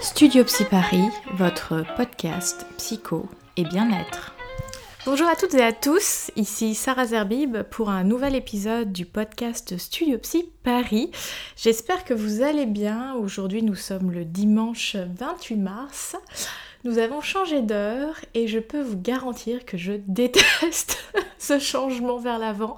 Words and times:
Studio 0.00 0.44
Psy 0.44 0.64
Paris, 0.64 1.08
votre 1.34 1.84
podcast 1.96 2.64
psycho 2.76 3.28
et 3.56 3.64
bien-être. 3.64 4.32
Bonjour 5.04 5.26
à 5.26 5.34
toutes 5.34 5.54
et 5.54 5.62
à 5.62 5.72
tous, 5.72 6.30
ici 6.36 6.76
Sarah 6.76 7.06
Zerbib 7.06 7.62
pour 7.64 7.90
un 7.90 8.04
nouvel 8.04 8.36
épisode 8.36 8.92
du 8.92 9.06
podcast 9.06 9.76
Studio 9.76 10.18
Psy 10.18 10.50
Paris. 10.62 11.10
J'espère 11.56 12.04
que 12.04 12.14
vous 12.14 12.42
allez 12.42 12.66
bien. 12.66 13.14
Aujourd'hui 13.14 13.62
nous 13.64 13.74
sommes 13.74 14.12
le 14.12 14.24
dimanche 14.24 14.94
28 14.94 15.56
mars. 15.56 16.16
Nous 16.84 16.98
avons 16.98 17.20
changé 17.20 17.60
d'heure 17.60 18.14
et 18.34 18.46
je 18.46 18.60
peux 18.60 18.80
vous 18.80 18.98
garantir 18.98 19.64
que 19.64 19.76
je 19.76 19.92
déteste 20.06 20.98
ce 21.38 21.58
changement 21.58 22.18
vers 22.18 22.38
l'avant. 22.38 22.76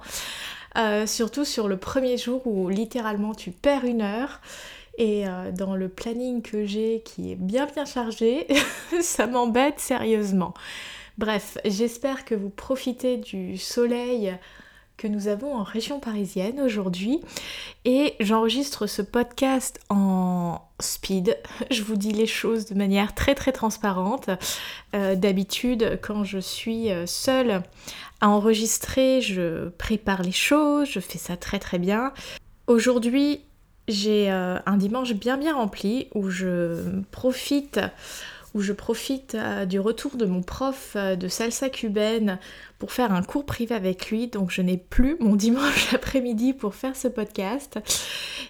Euh, 0.77 1.05
surtout 1.05 1.45
sur 1.45 1.67
le 1.67 1.77
premier 1.77 2.17
jour 2.17 2.47
où 2.47 2.69
littéralement 2.69 3.35
tu 3.35 3.51
perds 3.51 3.85
une 3.85 4.01
heure. 4.01 4.39
Et 5.01 5.27
euh, 5.27 5.51
dans 5.51 5.75
le 5.75 5.89
planning 5.89 6.43
que 6.43 6.63
j'ai 6.67 7.01
qui 7.03 7.31
est 7.31 7.35
bien 7.35 7.65
bien 7.65 7.85
chargé, 7.85 8.45
ça 9.01 9.25
m'embête 9.25 9.79
sérieusement. 9.79 10.53
Bref, 11.17 11.57
j'espère 11.65 12.23
que 12.23 12.35
vous 12.35 12.51
profitez 12.51 13.17
du 13.17 13.57
soleil 13.57 14.37
que 14.97 15.07
nous 15.07 15.27
avons 15.27 15.55
en 15.55 15.63
région 15.63 15.99
parisienne 15.99 16.59
aujourd'hui. 16.59 17.19
Et 17.83 18.13
j'enregistre 18.19 18.85
ce 18.85 19.01
podcast 19.01 19.79
en 19.89 20.61
speed. 20.79 21.35
Je 21.71 21.81
vous 21.81 21.95
dis 21.95 22.11
les 22.11 22.27
choses 22.27 22.67
de 22.67 22.75
manière 22.75 23.15
très 23.15 23.33
très 23.33 23.53
transparente. 23.53 24.29
Euh, 24.93 25.15
d'habitude, 25.15 25.97
quand 26.03 26.23
je 26.23 26.37
suis 26.37 26.91
euh, 26.91 27.07
seule 27.07 27.63
à 28.19 28.29
enregistrer, 28.29 29.19
je 29.21 29.69
prépare 29.69 30.21
les 30.21 30.31
choses, 30.31 30.87
je 30.87 30.99
fais 30.99 31.17
ça 31.17 31.37
très 31.37 31.57
très 31.57 31.79
bien. 31.79 32.13
Aujourd'hui, 32.67 33.41
j'ai 33.87 34.31
euh, 34.31 34.57
un 34.65 34.77
dimanche 34.77 35.13
bien 35.13 35.37
bien 35.37 35.55
rempli 35.55 36.07
où 36.13 36.29
je 36.29 37.01
profite 37.11 37.79
où 38.53 38.59
je 38.59 38.73
profite 38.73 39.35
euh, 39.35 39.65
du 39.65 39.79
retour 39.79 40.17
de 40.17 40.25
mon 40.25 40.41
prof 40.41 40.93
euh, 40.97 41.15
de 41.15 41.29
salsa 41.29 41.69
cubaine 41.69 42.37
pour 42.79 42.91
faire 42.91 43.13
un 43.13 43.23
cours 43.23 43.45
privé 43.45 43.73
avec 43.73 44.11
lui. 44.11 44.27
Donc 44.27 44.51
je 44.51 44.61
n'ai 44.61 44.75
plus 44.75 45.15
mon 45.21 45.35
dimanche 45.37 45.93
après-midi 45.93 46.53
pour 46.53 46.75
faire 46.75 46.95
ce 46.95 47.07
podcast. 47.07 47.79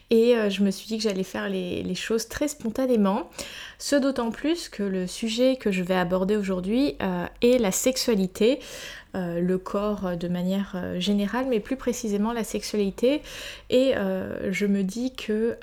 Et 0.10 0.36
je 0.50 0.62
me 0.64 0.72
suis 0.72 0.88
dit 0.88 0.98
que 0.98 1.04
j'allais 1.04 1.24
faire 1.24 1.48
les, 1.48 1.96
choses 1.96 2.28
très 2.28 2.50
spontanément. 2.50 3.30
Ce 3.80 3.96
d'autant 3.96 4.30
plus 4.30 4.68
que 4.68 4.84
le 4.84 5.08
sujet 5.08 5.56
que 5.56 5.72
je 5.72 5.84
vais 5.84 5.96
aborder 5.96 6.36
aujourd'hui 6.36 6.98
est 7.42 7.58
la 7.60 7.72
sexualité. 7.72 8.60
Le 9.14 9.58
corps 9.58 10.18
de 10.18 10.28
manière 10.28 10.76
générale, 11.00 11.46
mais 11.50 11.60
plus 11.60 11.76
précisément 11.76 12.34
la 12.34 12.44
sexualité. 12.44 13.22
Et 13.70 13.94
je 14.50 14.66
me 14.66 14.84
dis 14.84 15.14
que 15.14 15.58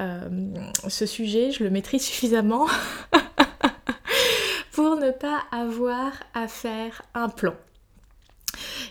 ce 0.88 1.06
sujet, 1.06 1.50
je 1.50 1.64
le 1.64 1.70
maîtrise 1.70 2.02
suffisamment 2.06 2.66
pour 4.72 4.96
ne 4.96 5.10
pas 5.10 5.42
avoir 5.50 6.12
à 6.34 6.48
faire 6.48 7.02
un 7.14 7.28
plan. 7.28 7.54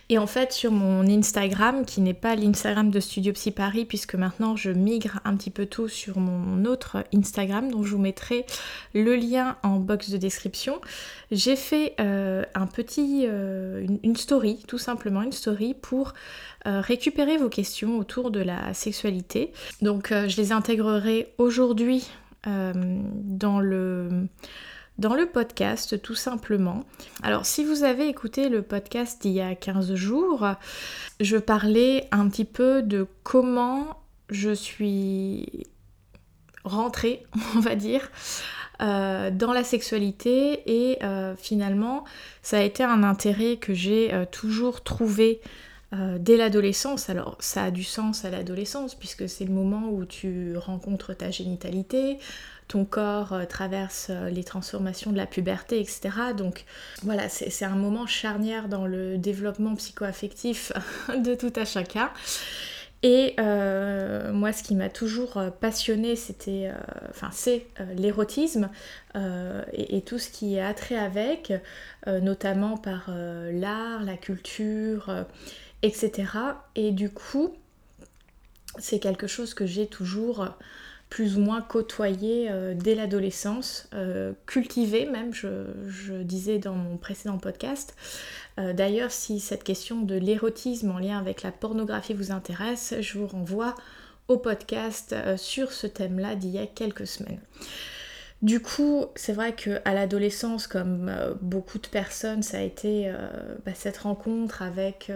Et 0.10 0.18
en 0.18 0.28
fait, 0.28 0.54
sur 0.54 0.72
mon 0.72 1.06
Instagram, 1.06 1.86
qui 1.86 2.00
n'est 2.00 2.14
pas 2.14 2.36
l'Instagram 2.36 2.92
de 2.92 3.00
Studio 3.02 3.34
Psy 3.34 3.52
Paris, 3.52 3.84
puisque 3.84 4.16
maintenant 4.16 4.56
je 4.56 4.72
migre 4.72 5.20
un 5.26 5.36
petit 5.36 5.50
peu 5.50 5.66
tout 5.66 5.90
sur 5.90 6.20
mon 6.20 6.64
autre 6.64 7.04
Instagram, 7.14 7.70
dont 7.70 7.84
je 7.84 7.92
vous 7.92 8.02
mettrai 8.02 8.46
le 8.94 9.16
lien 9.16 9.58
en 9.64 9.80
box 9.80 10.10
de 10.10 10.18
description, 10.18 10.80
j'ai 11.32 11.58
fait 11.58 11.94
euh, 12.00 12.44
un 12.56 12.68
petit, 12.68 13.26
euh, 13.28 13.86
une, 14.02 14.16
story, 14.16 14.64
tout 14.66 14.78
simplement 14.78 15.22
une 15.22 15.34
story 15.34 15.74
pour 15.74 16.14
euh, 16.68 16.80
récupérer 16.80 17.36
vos 17.36 17.50
questions 17.50 17.98
autour 17.98 18.32
de 18.32 18.40
la 18.40 18.74
sexualité. 18.74 19.52
Donc 19.82 20.10
je 20.12 20.38
les 20.38 20.52
intégrerai 20.54 21.34
aujourd'hui 21.38 22.10
dans 22.46 23.60
le 23.60 24.28
dans 24.98 25.14
le 25.14 25.26
podcast 25.28 26.02
tout 26.02 26.16
simplement. 26.16 26.84
Alors 27.22 27.46
si 27.46 27.64
vous 27.64 27.84
avez 27.84 28.08
écouté 28.08 28.50
le 28.50 28.62
podcast 28.62 29.24
il 29.26 29.32
y 29.32 29.42
a 29.42 29.56
15 29.56 29.94
jours, 29.96 30.48
je 31.20 31.38
parlais 31.38 32.08
un 32.12 32.28
petit 32.30 32.46
peu 32.46 32.82
de 32.82 33.08
comment 33.24 34.02
je 34.30 34.52
suis 34.52 35.68
rentrée, 36.64 37.26
on 37.56 37.60
va 37.60 37.76
dire, 37.76 38.10
euh, 38.82 39.32
dans 39.32 39.54
la 39.54 39.64
sexualité 39.64 40.62
et 40.92 41.04
euh, 41.04 41.36
finalement 41.36 42.04
ça 42.44 42.60
a 42.60 42.62
été 42.62 42.84
un 42.84 43.02
intérêt 43.02 43.58
que 43.58 43.74
j'ai 43.74 44.14
euh, 44.14 44.26
toujours 44.26 44.84
trouvé 44.84 45.42
dès 46.20 46.36
l'adolescence. 46.36 47.10
Alors 47.10 47.38
ça 47.40 47.64
a 47.64 47.72
du 47.72 47.86
sens 47.86 48.26
à 48.26 48.30
l'adolescence 48.30 48.94
puisque 48.94 49.30
c'est 49.30 49.46
le 49.46 49.54
moment 49.54 49.90
où 49.90 50.04
tu 50.04 50.58
rencontres 50.58 51.14
ta 51.14 51.32
génitalité, 51.32 52.18
ton 52.68 52.86
corps 52.86 53.34
euh, 53.34 53.46
traverse 53.46 54.08
euh, 54.10 54.30
les 54.30 54.44
transformations 54.44 55.12
de 55.12 55.18
la 55.18 55.26
puberté, 55.26 55.80
etc. 55.80 56.10
Donc 56.36 56.66
voilà, 57.04 57.30
c'est 57.30 57.66
un 57.66 57.76
moment 57.76 58.06
charnière 58.06 58.68
dans 58.68 58.86
le 58.86 59.18
développement 59.18 59.76
psycho-affectif 59.76 60.72
de 61.18 61.36
tout 61.36 61.54
à 61.56 61.66
chacun. 61.66 62.12
Et 63.04 63.36
euh, 63.40 64.34
moi, 64.34 64.52
ce 64.52 64.64
qui 64.64 64.76
m'a 64.76 64.90
toujours 64.90 65.40
passionné, 65.62 66.16
c'était, 66.16 66.72
c'est 67.32 67.68
l'érotisme 67.96 68.70
et, 69.14 70.02
tout 70.02 70.18
ce 70.18 70.32
qui 70.32 70.56
est 70.56 70.62
attrait 70.62 70.98
avec, 70.98 71.54
notamment 72.08 72.76
par 72.76 73.12
l'art, 73.12 74.04
la 74.04 74.18
culture, 74.18 75.26
etc. 75.84 76.26
Et 76.76 76.92
du 76.92 77.12
coup, 77.12 77.54
c'est 78.80 78.98
quelque 78.98 79.28
chose 79.28 79.54
que 79.54 79.68
j'ai 79.68 79.86
toujours 79.86 80.48
plus 81.10 81.38
ou 81.38 81.42
moins 81.42 81.62
côtoyé 81.62 82.48
euh, 82.50 82.74
dès 82.74 82.96
l'adolescence, 82.96 83.88
euh, 83.94 84.34
cultivé 84.46 85.06
même, 85.06 85.34
je, 85.34 86.22
disais 86.24 86.60
dans 86.60 86.76
mon 86.76 86.98
précédent 86.98 87.38
podcast. 87.38 87.96
Euh, 88.60 88.74
d'ailleurs, 88.74 89.12
si 89.12 89.40
cette 89.40 89.64
question 89.64 90.02
de 90.02 90.16
l'érotisme 90.16 90.92
en 90.92 91.00
lien 91.00 91.18
avec 91.18 91.44
la 91.44 91.52
pornographie 91.52 92.14
vous 92.14 92.32
intéresse, 92.32 92.94
je 93.00 93.18
vous 93.18 93.28
renvoie 93.28 93.76
au 94.28 94.38
podcast 94.38 95.16
sur 95.38 95.72
ce 95.72 95.88
thème-là 95.88 96.36
d'il 96.36 96.50
y 96.50 96.60
a 96.60 96.68
quelques 96.68 97.08
semaines. 97.08 97.40
Du 98.42 98.60
coup, 98.60 99.06
c'est 99.16 99.32
vrai 99.32 99.56
qu'à 99.56 99.94
l'adolescence, 99.94 100.68
comme 100.68 101.10
beaucoup 101.42 101.80
de 101.80 101.88
personnes, 101.88 102.44
ça 102.44 102.58
a 102.58 102.62
été 102.62 103.10
bah, 103.66 103.72
cette 103.74 104.00
rencontre 104.00 104.62
avec 104.62 105.10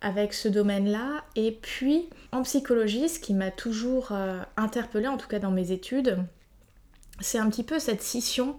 avec 0.00 0.32
ce 0.34 0.48
domaine-là. 0.48 1.24
Et 1.36 1.52
puis 1.52 2.08
en 2.32 2.42
psychologie, 2.42 3.08
ce 3.08 3.18
qui 3.18 3.34
m'a 3.34 3.50
toujours 3.50 4.08
euh, 4.12 4.40
interpellée, 4.56 5.08
en 5.08 5.16
tout 5.16 5.28
cas 5.28 5.38
dans 5.38 5.50
mes 5.50 5.72
études, 5.72 6.18
c'est 7.20 7.38
un 7.38 7.48
petit 7.50 7.64
peu 7.64 7.78
cette 7.78 8.02
scission 8.02 8.58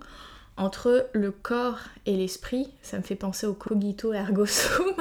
entre 0.58 1.10
le 1.14 1.32
corps 1.32 1.80
et 2.06 2.16
l'esprit. 2.16 2.70
Ça 2.82 2.98
me 2.98 3.04
fait 3.04 3.16
penser 3.16 3.48
au 3.48 3.54
cogito 3.54 4.14
ergo 4.14 4.46
sum. 4.46 4.94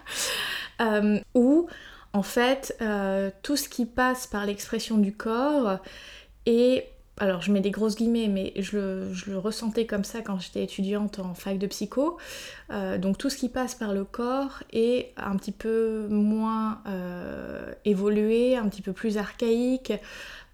euh, 0.80 1.18
où 1.34 1.68
en 2.12 2.22
fait 2.22 2.76
euh, 2.80 3.30
tout 3.42 3.56
ce 3.56 3.68
qui 3.68 3.86
passe 3.86 4.26
par 4.26 4.46
l'expression 4.46 4.96
du 4.98 5.14
corps 5.14 5.78
est 6.46 6.93
alors 7.18 7.42
je 7.42 7.52
mets 7.52 7.60
des 7.60 7.70
grosses 7.70 7.94
guillemets, 7.94 8.26
mais 8.26 8.52
je 8.60 8.76
le, 8.76 9.38
ressentais 9.38 9.86
comme 9.86 10.02
ça 10.02 10.20
quand 10.20 10.40
j'étais 10.40 10.64
étudiante 10.64 11.20
en 11.20 11.34
fac 11.34 11.58
de 11.58 11.66
psycho. 11.68 12.18
Euh, 12.70 12.98
donc 12.98 13.18
tout 13.18 13.30
ce 13.30 13.36
qui 13.36 13.48
passe 13.48 13.76
par 13.76 13.92
le 13.92 14.04
corps 14.04 14.62
est 14.72 15.12
un 15.16 15.36
petit 15.36 15.52
peu 15.52 16.08
moins 16.08 16.80
euh, 16.88 17.72
évolué, 17.84 18.56
un 18.56 18.68
petit 18.68 18.82
peu 18.82 18.92
plus 18.92 19.16
archaïque, 19.16 19.92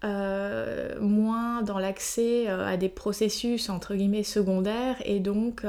euh, 0.03 0.99
moins 0.99 1.63
dans 1.63 1.79
l'accès 1.79 2.47
à 2.47 2.77
des 2.77 2.89
processus 2.89 3.69
entre 3.69 3.95
guillemets 3.95 4.23
secondaires 4.23 4.97
et 5.03 5.19
donc 5.19 5.65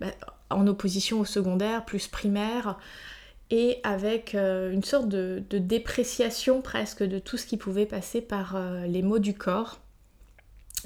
bah, 0.00 0.06
en 0.50 0.66
opposition 0.66 1.20
au 1.20 1.24
secondaire, 1.24 1.86
plus 1.86 2.08
primaire 2.08 2.78
et 3.48 3.78
avec 3.84 4.34
une 4.34 4.82
sorte 4.82 5.08
de, 5.08 5.42
dépréciation 5.50 6.60
presque 6.60 7.02
de 7.02 7.18
tout 7.18 7.38
ce 7.38 7.46
qui 7.46 7.56
pouvait 7.56 7.86
passer 7.86 8.20
par 8.20 8.60
les 8.86 9.02
mots 9.02 9.20
du 9.20 9.34
corps 9.34 9.78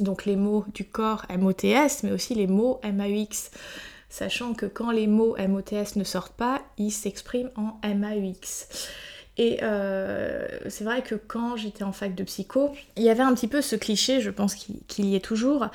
donc 0.01 0.25
les 0.25 0.37
mots 0.37 0.65
du 0.75 0.85
corps 0.85 1.27
MOTS, 1.31 2.03
mais 2.03 2.13
aussi 2.13 2.35
les 2.35 2.47
mots 2.47 2.81
MAUX, 2.85 3.51
sachant 4.09 4.55
que 4.55 4.67
quand 4.67 4.91
les 4.91 5.07
mots 5.07 5.37
MOTS 5.39 5.97
ne 5.97 6.05
sortent 6.05 6.37
pas, 6.37 6.63
ils 6.79 6.91
s'expriment 6.91 7.51
en 7.57 7.79
MAUX. 7.87 8.69
Et 9.39 9.61
euh, 9.63 10.47
c'est 10.69 10.85
vrai 10.85 11.03
que 11.03 11.15
quand 11.15 11.57
j'étais 11.57 11.85
en 11.85 11.93
fac 11.93 12.15
de 12.15 12.25
psycho, 12.25 12.73
il 12.97 13.05
y 13.05 13.09
avait 13.09 13.23
un 13.23 13.35
petit 13.35 13.49
peu 13.49 13.63
ce 13.63 13.77
cliché, 13.77 14.21
je 14.21 14.31
pense 14.31 14.55
qu'il 14.55 15.07
y 15.07 15.17
est 15.17 15.25
toujours, 15.25 15.69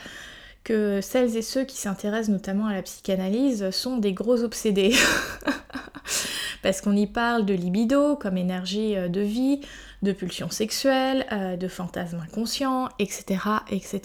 que 0.63 0.99
celles 1.01 1.37
et 1.37 1.41
ceux 1.41 1.63
qui 1.63 1.77
s'intéressent 1.77 2.29
notamment 2.29 2.67
à 2.67 2.73
la 2.73 2.81
psychanalyse 2.81 3.69
sont 3.69 3.97
des 3.97 4.13
gros 4.13 4.43
obsédés. 4.43 4.93
Parce 6.63 6.81
qu'on 6.81 6.95
y 6.95 7.07
parle 7.07 7.45
de 7.45 7.53
libido 7.53 8.15
comme 8.15 8.37
énergie 8.37 8.95
euh, 8.95 9.07
de 9.07 9.21
vie, 9.21 9.61
de 10.05 10.13
pulsions 10.13 10.49
sexuelles, 10.49 11.25
euh, 11.31 11.57
de 11.57 11.67
fantasmes 11.67 12.21
inconscients, 12.23 12.89
etc. 12.99 13.39
etc. 13.69 14.01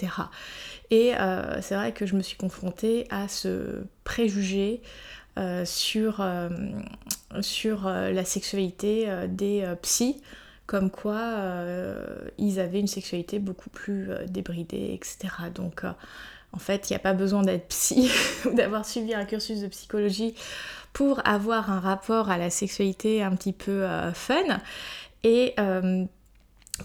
Et 0.91 1.15
euh, 1.15 1.63
c'est 1.63 1.77
vrai 1.77 1.93
que 1.93 2.07
je 2.07 2.17
me 2.17 2.23
suis 2.23 2.37
confrontée 2.37 3.07
à 3.11 3.29
ce 3.29 3.85
préjugé 4.05 4.83
sur, 5.65 6.23
sur 7.41 7.89
la 7.89 8.25
sexualité 8.27 9.09
des 9.29 9.65
psys, 9.81 10.21
comme 10.67 10.91
quoi 10.91 11.65
ils 12.37 12.61
avaient 12.61 12.81
une 12.81 12.89
sexualité 12.89 13.39
beaucoup 13.39 13.71
plus 13.71 14.11
débridée, 14.29 14.91
etc. 14.93 15.29
Donc 15.55 15.83
En 16.53 16.59
fait, 16.59 16.91
il 16.91 16.93
n'y 16.93 16.97
a 16.97 17.01
pas 17.01 17.15
besoin 17.15 17.43
d'être 17.43 17.69
psy 17.69 18.11
ou 18.45 18.55
d'avoir 18.55 18.85
suivi 18.85 19.15
un 19.15 19.25
cursus 19.25 19.61
de 19.61 19.69
psychologie 19.69 20.35
pour 20.93 21.27
avoir 21.27 21.71
un 21.71 21.81
rapport 21.81 22.31
à 22.31 22.39
la 22.39 22.51
sexualité 22.51 23.23
un 23.23 23.35
petit 23.37 23.53
peu 23.53 23.85
euh, 23.85 24.13
fun. 24.13 24.61
Et 25.25 25.55
euh, 25.59 26.05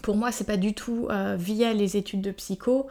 pour 0.02 0.16
moi, 0.16 0.32
c'est 0.32 0.46
pas 0.46 0.56
du 0.56 0.74
tout 0.74 1.08
euh, 1.10 1.36
via 1.38 1.72
les 1.72 1.96
études 1.96 2.22
de 2.22 2.30
psycho 2.30 2.86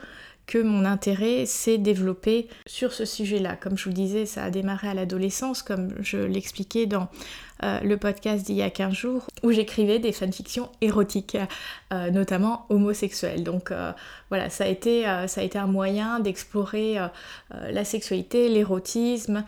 que 0.48 0.60
mon 0.60 0.86
intérêt 0.86 1.48
s'est 1.48 1.80
développé 1.80 2.48
sur 2.68 2.94
ce 2.94 3.04
sujet-là. 3.04 3.56
Comme 3.56 3.80
je 3.80 3.86
vous 3.86 3.96
disais, 3.96 4.28
ça 4.28 4.44
a 4.44 4.52
démarré 4.52 4.88
à 4.88 4.94
l'adolescence, 4.94 5.64
comme 5.64 5.96
je 6.02 6.18
l'expliquais 6.18 6.86
dans 6.86 7.08
euh, 7.64 7.80
le 7.80 7.98
podcast 7.98 8.46
d'il 8.46 8.58
y 8.58 8.62
a 8.62 8.70
15 8.70 8.94
jours, 8.94 9.26
où 9.42 9.52
j'écrivais 9.52 9.98
des 9.98 10.12
fanfictions 10.12 10.70
érotiques, 10.82 11.38
notamment 12.12 12.68
homosexuelles. 12.70 13.44
Donc 13.44 13.74
voilà, 14.30 14.52
ça 14.52 14.66
a, 14.66 14.68
été, 14.68 15.06
ça 15.26 15.42
a 15.42 15.44
été 15.44 15.58
un 15.58 15.66
moyen 15.66 16.20
d'explorer 16.20 17.00
la 17.50 17.84
sexualité, 17.84 18.48
l'érotisme, 18.48 19.46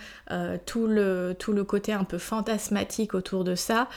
tout, 0.65 0.87
le, 0.87 1.35
tout 1.37 1.51
le 1.53 1.63
côté 1.63 1.93
un 1.93 2.05
peu 2.05 2.17
fantasmatique 2.17 3.13
autour 3.13 3.43
de 3.43 3.53
ça 3.53 3.87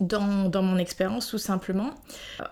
dans, 0.00 0.62
mon 0.62 0.76
expérience 0.76 1.28
tout 1.28 1.38
simplement. 1.38 1.90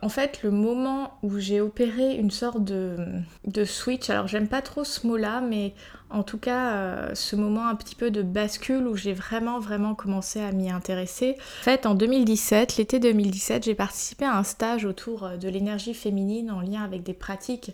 En 0.03 0.09
fait, 0.09 0.43
le 0.43 0.51
moment 0.51 1.19
où 1.23 1.39
j'ai 1.39 1.61
opéré 1.61 2.15
une 2.15 2.31
sorte 2.31 2.65
de, 2.65 3.65
switch, 3.65 4.11
alors 4.11 4.29
j'aime 4.29 4.49
pas 4.49 4.63
trop 4.63 4.85
ce 4.85 5.07
mot-là, 5.07 5.41
mais 5.41 5.75
en 6.11 6.23
tout 6.23 6.39
cas, 6.39 6.73
euh, 6.73 7.15
ce 7.15 7.35
moment 7.35 7.67
un 7.67 7.75
petit 7.75 7.95
peu 7.95 8.11
de 8.11 8.23
bascule 8.23 8.87
où 8.87 8.97
j'ai 8.97 9.13
vraiment 9.13 9.59
vraiment 9.59 9.95
commencé 9.95 10.41
à 10.41 10.53
m'y 10.53 10.71
intéresser. 10.71 11.37
En 11.61 11.65
fait, 11.65 11.87
en 11.87 11.95
2017, 11.95 12.77
l'été 12.77 12.99
2017, 12.99 13.65
j'ai 13.65 13.75
participé 13.75 14.25
à 14.25 14.37
un 14.37 14.45
stage 14.45 14.85
autour 14.85 15.25
euh, 15.25 15.37
de 15.37 15.49
l'énergie 15.49 15.95
féminine 15.95 16.51
en 16.51 16.61
lien 16.61 16.85
avec 16.85 17.03
des 17.03 17.15
pratiques 17.15 17.73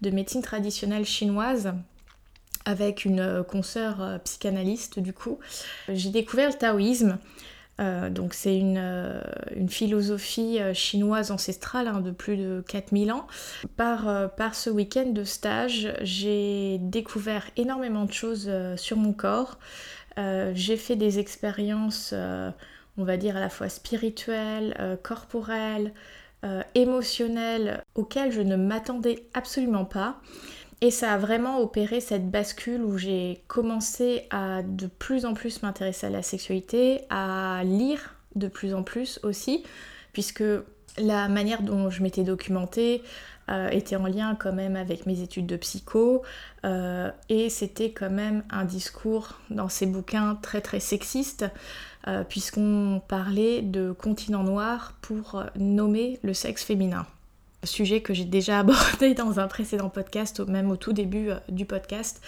de 0.00 0.10
médecine 0.10 0.42
traditionnelle 0.42 1.04
chinoise 1.04 1.74
avec 2.64 3.04
une 3.04 3.20
euh, 3.20 3.42
consoeur 3.42 4.20
psychanalyste 4.24 5.00
du 5.00 5.12
coup. 5.12 5.38
J'ai 5.88 6.10
découvert 6.10 6.48
le 6.48 6.54
taoïsme 6.54 7.18
euh, 7.80 8.10
donc 8.10 8.34
c'est 8.34 8.56
une, 8.56 8.78
euh, 8.78 9.20
philosophie 9.68 10.60
euh, 10.60 10.74
chinoise 10.74 11.30
ancestrale 11.30 11.88
hein, 11.88 12.00
de 12.00 12.10
plus 12.10 12.36
de 12.36 12.62
4000 12.68 13.12
ans. 13.12 13.26
Par, 13.76 14.30
par 14.34 14.54
ce 14.54 14.70
week-end 14.70 15.06
de 15.06 15.24
stage, 15.24 15.92
j'ai 16.02 16.78
découvert 16.78 17.44
énormément 17.56 18.04
de 18.04 18.12
choses 18.12 18.50
sur 18.76 18.96
mon 18.96 19.12
corps. 19.12 19.58
j'ai 20.16 20.76
fait 20.76 20.96
des 20.96 21.18
expériences, 21.18 22.14
on 22.96 23.04
va 23.04 23.16
dire, 23.16 23.36
à 23.36 23.40
la 23.40 23.48
fois 23.48 23.68
spirituelles, 23.68 24.98
corporelles, 25.02 25.92
émotionnelles, 26.74 27.82
auxquelles 27.94 28.32
je 28.32 28.42
ne 28.42 28.56
m'attendais 28.56 29.26
absolument 29.34 29.84
pas. 29.84 30.20
Et 30.82 30.90
ça 30.90 31.12
a 31.12 31.16
vraiment 31.16 31.60
opéré 31.60 32.00
cette 32.00 32.28
bascule 32.28 32.82
où 32.82 32.98
j'ai 32.98 33.40
commencé 33.46 34.26
à 34.30 34.64
de 34.64 34.88
plus 34.88 35.24
en 35.24 35.32
plus 35.32 35.62
m'intéresser 35.62 36.08
à 36.08 36.10
la 36.10 36.22
sexualité, 36.22 37.02
à 37.08 37.62
lire 37.64 38.16
de 38.34 38.48
plus 38.48 38.74
en 38.74 38.82
plus 38.82 39.20
aussi, 39.22 39.62
puisque 40.12 40.42
la 40.98 41.28
manière 41.28 41.62
dont 41.62 41.88
je 41.88 42.02
m'étais 42.02 42.24
documentée 42.24 43.04
euh, 43.48 43.68
était 43.68 43.94
en 43.94 44.08
lien 44.08 44.34
quand 44.34 44.52
même 44.52 44.74
avec 44.74 45.06
mes 45.06 45.20
études 45.20 45.46
de 45.46 45.56
psycho, 45.56 46.24
euh, 46.64 47.12
et 47.28 47.48
c'était 47.48 47.92
quand 47.92 48.10
même 48.10 48.42
un 48.50 48.64
discours 48.64 49.38
dans 49.50 49.68
ces 49.68 49.86
bouquins 49.86 50.36
très 50.42 50.60
très 50.60 50.80
sexiste, 50.80 51.44
euh, 52.08 52.24
puisqu'on 52.24 53.00
parlait 53.06 53.62
de 53.62 53.92
continent 53.92 54.42
noir 54.42 54.94
pour 55.00 55.44
nommer 55.54 56.18
le 56.24 56.34
sexe 56.34 56.64
féminin 56.64 57.06
sujet 57.64 58.00
que 58.00 58.14
j'ai 58.14 58.24
déjà 58.24 58.58
abordé 58.60 59.14
dans 59.14 59.40
un 59.40 59.48
précédent 59.48 59.88
podcast, 59.88 60.40
même 60.40 60.70
au 60.70 60.76
tout 60.76 60.92
début 60.92 61.30
euh, 61.30 61.36
du 61.48 61.64
podcast, 61.64 62.20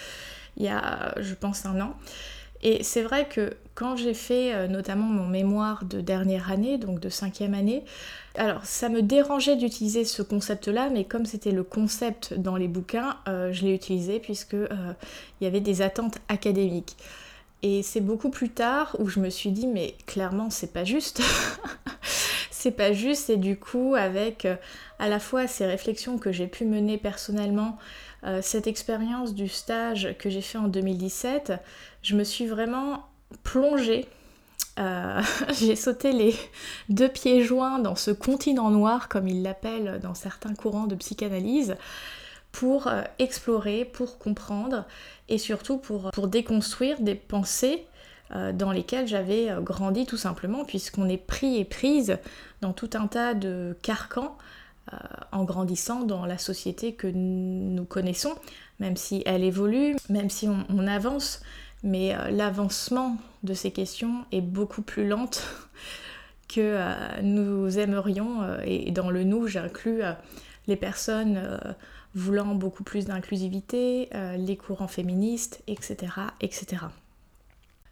il 0.56 0.64
y 0.64 0.68
a, 0.68 1.14
je 1.20 1.34
pense, 1.34 1.66
un 1.66 1.80
an. 1.80 1.94
Et 2.62 2.82
c'est 2.82 3.02
vrai 3.02 3.28
que 3.28 3.52
quand 3.74 3.96
j'ai 3.96 4.14
fait 4.14 4.54
euh, 4.54 4.68
notamment 4.68 5.04
mon 5.04 5.26
mémoire 5.26 5.84
de 5.84 6.00
dernière 6.00 6.50
année, 6.50 6.78
donc 6.78 6.98
de 6.98 7.10
cinquième 7.10 7.52
année, 7.52 7.84
alors 8.36 8.64
ça 8.64 8.88
me 8.88 9.02
dérangeait 9.02 9.56
d'utiliser 9.56 10.04
ce 10.04 10.22
concept-là, 10.22 10.88
mais 10.90 11.04
comme 11.04 11.26
c'était 11.26 11.50
le 11.50 11.62
concept 11.62 12.32
dans 12.34 12.56
les 12.56 12.68
bouquins, 12.68 13.16
euh, 13.28 13.52
je 13.52 13.64
l'ai 13.64 13.74
utilisé 13.74 14.18
puisque 14.18 14.54
il 14.54 15.44
y 15.44 15.46
avait 15.46 15.60
des 15.60 15.82
attentes 15.82 16.18
académiques. 16.28 16.96
Et 17.66 17.82
c'est 17.82 18.02
beaucoup 18.02 18.28
plus 18.28 18.50
tard 18.50 18.94
où 18.98 19.08
je 19.08 19.20
me 19.20 19.30
suis 19.30 19.50
dit, 19.50 19.66
mais 19.66 19.94
clairement, 20.04 20.50
c'est 20.50 20.74
pas 20.74 20.84
juste. 20.84 21.22
c'est 22.50 22.72
pas 22.72 22.92
juste, 22.92 23.30
et 23.30 23.38
du 23.38 23.58
coup, 23.58 23.94
avec 23.94 24.46
à 24.98 25.08
la 25.08 25.18
fois 25.18 25.46
ces 25.46 25.64
réflexions 25.64 26.18
que 26.18 26.30
j'ai 26.30 26.46
pu 26.46 26.66
mener 26.66 26.98
personnellement, 26.98 27.78
euh, 28.24 28.40
cette 28.42 28.66
expérience 28.66 29.34
du 29.34 29.48
stage 29.48 30.14
que 30.18 30.28
j'ai 30.28 30.42
fait 30.42 30.58
en 30.58 30.68
2017, 30.68 31.54
je 32.02 32.16
me 32.16 32.22
suis 32.22 32.46
vraiment 32.46 33.06
plongée. 33.44 34.08
Euh, 34.78 35.22
j'ai 35.58 35.74
sauté 35.74 36.12
les 36.12 36.34
deux 36.90 37.08
pieds 37.08 37.42
joints 37.42 37.78
dans 37.78 37.96
ce 37.96 38.10
continent 38.10 38.68
noir, 38.68 39.08
comme 39.08 39.26
ils 39.26 39.42
l'appellent 39.42 40.00
dans 40.02 40.14
certains 40.14 40.54
courants 40.54 40.86
de 40.86 40.96
psychanalyse, 40.96 41.76
pour 42.54 42.86
euh, 42.86 43.02
explorer, 43.18 43.84
pour 43.84 44.18
comprendre 44.18 44.86
et 45.28 45.38
surtout 45.38 45.78
pour, 45.78 46.10
pour 46.10 46.28
déconstruire 46.28 47.00
des 47.00 47.14
pensées 47.14 47.86
dans 48.54 48.72
lesquelles 48.72 49.06
j'avais 49.06 49.50
grandi 49.60 50.06
tout 50.06 50.16
simplement, 50.16 50.64
puisqu'on 50.64 51.08
est 51.08 51.18
pris 51.18 51.58
et 51.58 51.64
prise 51.64 52.18
dans 52.62 52.72
tout 52.72 52.90
un 52.94 53.06
tas 53.06 53.34
de 53.34 53.76
carcans 53.82 54.36
euh, 54.92 54.96
en 55.32 55.44
grandissant 55.44 56.04
dans 56.04 56.26
la 56.26 56.36
société 56.36 56.92
que 56.92 57.06
nous 57.06 57.86
connaissons, 57.86 58.34
même 58.80 58.98
si 58.98 59.22
elle 59.24 59.42
évolue, 59.42 59.96
même 60.10 60.28
si 60.28 60.46
on, 60.46 60.86
avance, 60.86 61.40
mais 61.82 62.14
euh, 62.14 62.28
l'avancement 62.30 63.16
de 63.44 63.54
ces 63.54 63.70
questions 63.70 64.26
est 64.30 64.42
beaucoup 64.42 64.82
plus 64.82 65.08
lente 65.08 65.42
que 66.48 66.60
euh, 66.60 67.22
nous 67.22 67.78
aimerions, 67.78 68.42
et 68.62 68.90
dans 68.90 69.08
le 69.08 69.24
nous 69.24 69.46
j'inclus 69.46 70.02
les 70.66 70.76
personnes 70.76 71.40
voulant 72.14 72.54
beaucoup 72.54 72.84
plus 72.84 73.06
d'inclusivité, 73.06 74.08
les 74.36 74.56
courants 74.56 74.88
féministes, 74.88 75.62
etc. 75.66 76.12
etc. 76.40 76.86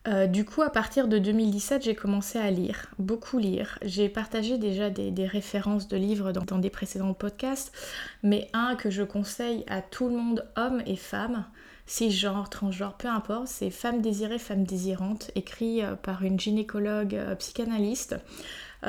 Euh, 0.09 0.27
du 0.27 0.45
coup, 0.45 0.63
à 0.63 0.71
partir 0.71 1.07
de 1.07 1.19
2017, 1.19 1.85
j'ai 1.85 1.95
commencé 1.95 2.39
à 2.39 2.51
lire, 2.51 2.89
beaucoup 2.99 3.39
lire. 3.39 3.79
J'ai 3.83 4.09
partagé 4.09 4.59
déjà 4.59 4.91
des, 4.91 5.27
références 5.27 5.87
de 5.87 5.97
livres 5.97 6.33
dans, 6.33 6.59
des 6.59 6.71
précédents 6.71 7.15
podcasts, 7.15 7.73
mais 8.23 8.49
un 8.53 8.75
que 8.75 8.91
je 8.91 9.05
conseille 9.05 9.65
à 9.69 9.81
tout 9.81 10.09
le 10.09 10.17
monde, 10.17 10.45
hommes 10.57 10.83
et 10.87 10.97
femmes, 10.97 11.45
cisgenre, 11.87 12.51
transgenre, 12.51 12.97
peu 12.97 13.09
importe, 13.09 13.47
c'est 13.47 13.71
Femmes 13.71 14.01
désirées, 14.03 14.39
femmes 14.39 14.65
désirantes, 14.65 15.31
écrit 15.37 15.83
euh, 15.83 15.95
par 15.95 16.25
une 16.25 16.39
gynécologue 16.39 17.15
euh, 17.15 17.35
psychanalyste. 17.37 18.17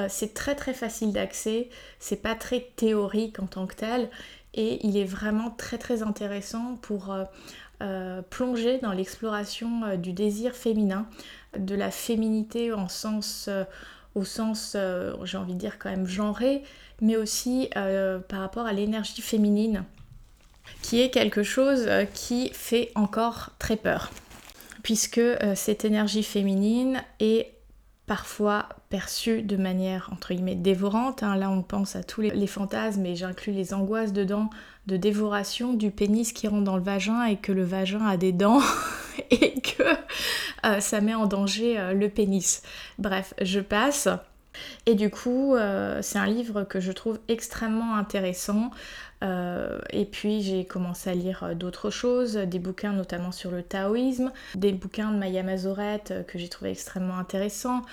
c'est 0.09 0.33
très 0.33 0.55
très 0.55 0.73
facile 0.73 1.13
d'accès, 1.13 1.69
c'est 1.99 2.23
pas 2.23 2.33
très 2.33 2.71
théorique 2.75 3.39
en 3.39 3.45
tant 3.45 3.67
que 3.67 3.75
tel, 3.75 4.09
et 4.53 4.85
il 4.85 4.97
est 4.97 5.05
vraiment 5.05 5.49
très 5.49 5.77
très 5.77 6.03
intéressant 6.03 6.77
pour 6.81 7.15
euh, 7.83 8.21
plonger 8.21 8.77
dans 8.77 8.93
l'exploration 8.93 9.83
euh, 9.83 9.95
du 9.97 10.13
désir 10.13 10.55
féminin, 10.55 11.05
de 11.57 11.75
la 11.75 11.91
féminité 11.91 12.71
en 12.71 12.87
sens, 12.87 13.47
euh, 13.49 13.65
au 14.15 14.23
sens, 14.23 14.77
j'ai 15.23 15.37
envie 15.37 15.55
de 15.55 15.59
dire 15.59 15.79
quand 15.79 15.89
même 15.89 16.05
genré, 16.05 16.61
mais 17.01 17.17
aussi 17.17 17.67
par 17.73 18.39
rapport 18.41 18.67
à 18.67 18.71
l'énergie 18.71 19.23
féminine, 19.23 19.85
qui 20.83 21.01
est 21.01 21.09
quelque 21.09 21.41
chose 21.41 21.89
qui 22.13 22.51
fait 22.53 22.91
encore 22.93 23.49
très 23.57 23.75
peur, 23.75 24.11
puisque 24.83 25.19
cette 25.55 25.83
énergie 25.83 26.21
féminine 26.21 27.01
est 27.19 27.55
parfois 28.05 28.69
perçue 28.93 29.41
de 29.41 29.57
manière 29.57 30.11
entre 30.11 30.35
guillemets 30.35 30.53
dévorante. 30.53 31.23
Hein. 31.23 31.35
Là, 31.35 31.49
on 31.49 31.63
pense 31.63 31.95
à 31.95 32.03
tous 32.03 32.21
les, 32.21 32.45
fantasmes 32.45 33.03
et 33.07 33.15
j'inclus 33.15 33.51
les 33.51 33.73
angoisses 33.73 34.13
dedans 34.13 34.51
de 34.85 34.97
dévoration 34.97 35.73
du 35.73 35.89
pénis 35.89 36.31
qui 36.31 36.47
rentre 36.47 36.63
dans 36.63 36.77
le 36.77 36.83
vagin 36.83 37.25
et 37.25 37.37
que 37.37 37.51
le 37.51 37.63
vagin 37.63 38.05
a 38.05 38.17
des 38.17 38.31
dents 38.31 38.61
et 39.31 39.59
que 39.61 39.81
euh, 40.67 40.79
ça 40.79 41.01
met 41.01 41.15
en 41.15 41.25
danger 41.25 41.79
euh, 41.79 41.93
le 41.93 42.07
pénis. 42.07 42.61
Bref, 42.99 43.33
je 43.41 43.61
passe. 43.61 44.07
Et 44.85 44.95
du 44.95 45.09
coup, 45.09 45.55
euh, 45.55 45.99
c'est 46.01 46.19
un 46.19 46.25
livre 46.25 46.63
que 46.63 46.79
je 46.79 46.91
trouve 46.91 47.19
extrêmement 47.27 47.95
intéressant. 47.95 48.71
Euh, 49.23 49.79
et 49.89 50.03
puis 50.05 50.41
j'ai 50.41 50.65
commencé 50.65 51.09
à 51.09 51.13
lire 51.13 51.43
euh, 51.43 51.53
d'autres 51.53 51.89
choses, 51.89 52.35
des 52.35 52.59
bouquins 52.59 52.91
notamment 52.91 53.31
sur 53.31 53.51
le 53.51 53.63
taoïsme, 53.63 54.33
des 54.55 54.73
bouquins 54.73 55.11
de 55.11 55.17
Maya 55.17 55.43
Mazoret 55.43 56.03
que 56.27 56.37
j'ai 56.37 56.49
trouvé 56.49 56.71
extrêmement 56.71 57.17
intéressants, 57.17 57.83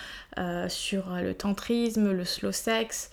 sur 0.69 1.11
le 1.23 1.35
tantrisme, 1.35 2.11
le 2.11 2.25
slow 2.25 2.50
sex, 2.52 3.11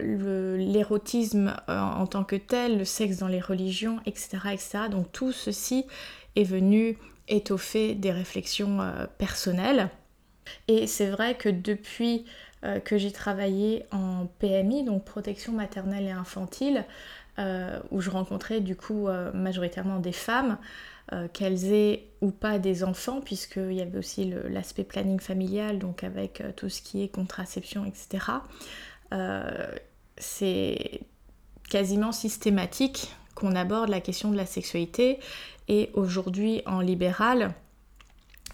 l'érotisme 0.00 1.54
en, 1.68 2.06
tant 2.06 2.24
que 2.24 2.36
tel, 2.36 2.78
le 2.78 2.84
sexe 2.84 3.18
dans 3.18 3.28
les 3.28 3.40
religions, 3.40 4.00
etc. 4.06 4.38
etc. 4.52 4.78
Donc 4.90 5.12
tout 5.12 5.30
ceci 5.32 5.86
est 6.36 6.44
venu 6.44 6.96
étoffer 7.28 7.94
des 7.94 8.10
réflexions 8.10 8.78
personnelles. 9.18 9.90
Et 10.68 10.86
c'est 10.86 11.10
vrai 11.10 11.36
que 11.36 11.48
depuis 11.48 12.24
que 12.84 12.98
j'ai 12.98 13.10
travaillé 13.10 13.86
en 13.90 14.26
PMI, 14.38 14.84
donc 14.84 15.04
protection 15.04 15.52
maternelle 15.52 16.04
et 16.04 16.10
infantile, 16.10 16.84
où 17.90 18.00
je 18.00 18.10
rencontrais 18.10 18.60
du 18.60 18.76
coup 18.76 19.08
majoritairement 19.32 19.98
des 19.98 20.12
femmes, 20.12 20.58
qu'elles 21.32 21.72
aient 21.72 22.04
ou 22.20 22.30
pas 22.30 22.58
des 22.58 22.84
enfants, 22.84 23.20
puisqu'il 23.20 23.72
y 23.72 23.80
avait 23.80 23.98
aussi 23.98 24.32
l'aspect 24.48 24.84
planning 24.84 25.20
familial, 25.20 25.78
donc 25.78 26.04
avec 26.04 26.42
tout 26.56 26.68
ce 26.68 26.82
qui 26.82 27.02
est 27.02 27.08
contraception, 27.08 27.86
etc. 27.86 28.26
C'est 30.18 31.00
quasiment 31.70 32.12
systématique 32.12 33.14
qu'on 33.34 33.56
aborde 33.56 33.88
la 33.88 34.00
question 34.00 34.30
de 34.30 34.36
la 34.36 34.44
sexualité 34.44 35.18
et 35.68 35.88
aujourd'hui 35.94 36.60
en 36.66 36.80
libéral, 36.80 37.54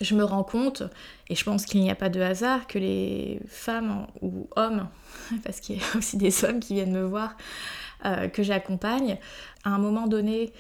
je 0.01 0.15
me 0.15 0.25
rends 0.25 0.45
compte, 0.45 0.83
et 1.29 1.35
je 1.35 1.45
pense 1.45 1.65
qu'il 1.67 1.81
n'y 1.81 1.91
a 1.91 1.95
pas 1.95 2.09
de 2.09 2.21
hasard, 2.21 2.67
que 2.67 2.79
les 2.79 3.41
femmes 3.49 4.07
ou 4.21 4.49
hommes, 4.57 4.89
parce 5.45 5.61
qu'il 5.61 5.77
y 5.77 5.81
a 5.81 5.97
aussi 5.97 6.17
des 6.17 6.45
hommes 6.45 6.61
qui 6.61 6.75
viennent 6.75 6.93
me 6.93 7.05
voir, 7.05 7.37
euh, 8.05 8.29
que 8.29 8.43
j'accompagne, 8.43 9.19
à 9.65 9.71
un 9.71 9.79
moment 9.79 10.07
donné, 10.07 10.53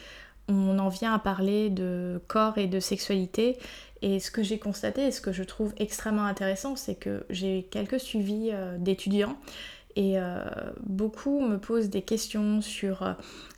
on 0.48 0.78
en 0.78 0.88
vient 0.88 1.12
à 1.12 1.18
parler 1.18 1.70
de 1.70 2.20
corps 2.28 2.58
et 2.58 2.66
de 2.66 2.80
sexualité. 2.80 3.58
Et 4.02 4.20
ce 4.20 4.30
que 4.30 4.42
j'ai 4.42 4.58
constaté 4.58 5.06
et 5.06 5.10
ce 5.10 5.20
que 5.20 5.32
je 5.32 5.42
trouve 5.42 5.74
extrêmement 5.78 6.24
intéressant, 6.24 6.76
c'est 6.76 6.94
que 6.94 7.24
j'ai 7.30 7.66
quelques 7.70 7.98
suivis 7.98 8.50
euh, 8.52 8.76
d'étudiants 8.78 9.36
et 9.96 10.18
euh, 10.18 10.44
beaucoup 10.84 11.40
me 11.40 11.56
posent 11.56 11.88
des 11.88 12.02
questions 12.02 12.60
sur 12.60 13.02
euh, 13.02 13.12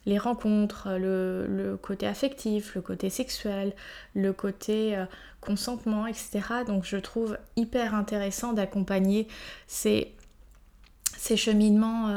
les 0.06 0.18
rencontres, 0.18 0.88
le, 0.96 1.76
côté 1.82 2.06
affectif, 2.06 2.76
le 2.76 2.80
côté 2.80 3.10
sexuel, 3.10 3.74
le 4.14 4.32
côté 4.32 4.96
euh, 4.96 5.04
consentement, 5.40 6.06
etc. 6.06 6.40
Donc 6.64 6.84
je 6.84 6.96
trouve 6.96 7.36
hyper 7.56 7.92
intéressant 7.96 8.52
d'accompagner 8.52 9.26
ces, 9.66 10.14
ces 11.16 11.36
cheminements 11.36 12.08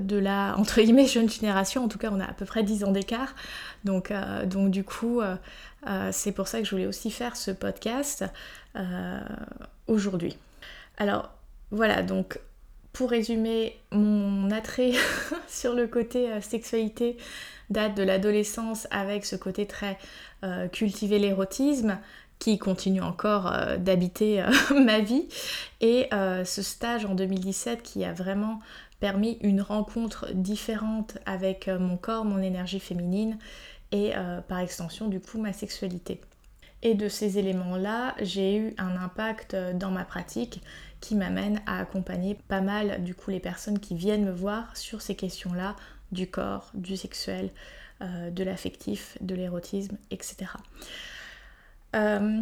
de 0.00 0.16
la, 0.16 0.54
entre 0.58 0.80
guillemets, 0.80 1.06
jeune 1.06 1.28
génération. 1.28 1.84
En 1.84 1.88
tout 1.88 1.98
cas, 1.98 2.08
on 2.10 2.18
a 2.18 2.24
à 2.24 2.32
peu 2.32 2.46
près 2.46 2.62
10 2.62 2.84
ans 2.84 2.92
d'écart. 2.92 3.34
Donc, 3.84 4.10
donc 4.46 4.70
du 4.70 4.84
coup, 4.84 5.20
c'est 6.10 6.32
pour 6.32 6.48
ça 6.48 6.58
que 6.60 6.64
je 6.64 6.70
voulais 6.70 6.86
aussi 6.86 7.10
faire 7.10 7.36
ce 7.36 7.50
podcast 7.50 8.24
aujourd'hui. 9.86 10.36
Alors 10.98 11.30
voilà, 11.70 12.02
donc 12.02 12.38
pour 12.96 13.10
résumer, 13.10 13.76
mon 13.92 14.50
attrait 14.50 14.92
sur 15.48 15.74
le 15.74 15.86
côté 15.86 16.30
euh, 16.30 16.40
sexualité 16.40 17.18
date 17.68 17.94
de 17.94 18.02
l'adolescence 18.02 18.86
avec 18.90 19.26
ce 19.26 19.36
côté 19.36 19.66
très 19.66 19.98
euh, 20.44 20.66
cultiver 20.68 21.18
l'érotisme 21.18 21.98
qui 22.38 22.58
continue 22.58 23.02
encore 23.02 23.52
euh, 23.52 23.76
d'habiter 23.76 24.42
ma 24.74 25.00
vie 25.00 25.28
et 25.80 26.08
ce 26.12 26.62
stage 26.62 27.04
en 27.04 27.14
2017 27.14 27.82
qui 27.82 28.04
a 28.04 28.12
vraiment 28.12 28.60
permis 28.98 29.36
une 29.42 29.60
rencontre 29.60 30.32
différente 30.32 31.18
avec 31.26 31.68
mon 31.68 31.98
corps, 31.98 32.24
mon 32.24 32.38
énergie 32.38 32.80
féminine 32.80 33.36
et 33.92 34.12
par 34.48 34.60
extension 34.60 35.08
du 35.08 35.20
coup 35.20 35.38
ma 35.38 35.52
sexualité. 35.52 36.20
Et 36.82 36.94
de 36.94 37.08
ces 37.08 37.38
éléments-là, 37.38 38.14
j'ai 38.20 38.56
eu 38.56 38.74
un 38.78 38.96
impact 38.96 39.54
dans 39.74 39.90
ma 39.90 40.04
pratique 40.04 40.62
qui 41.00 41.14
m'amène 41.14 41.60
à 41.66 41.80
accompagner 41.80 42.36
pas 42.48 42.60
mal 42.60 43.04
du 43.04 43.14
coup 43.14 43.30
les 43.30 43.40
personnes 43.40 43.78
qui 43.78 43.94
viennent 43.94 44.24
me 44.24 44.32
voir 44.32 44.76
sur 44.76 45.02
ces 45.02 45.14
questions-là 45.14 45.76
du 46.12 46.28
corps, 46.28 46.70
du 46.74 46.96
sexuel, 46.96 47.50
euh, 48.02 48.30
de 48.30 48.44
l'affectif, 48.44 49.16
de 49.20 49.34
l'érotisme, 49.34 49.96
etc. 50.10 50.36
Euh, 51.94 52.40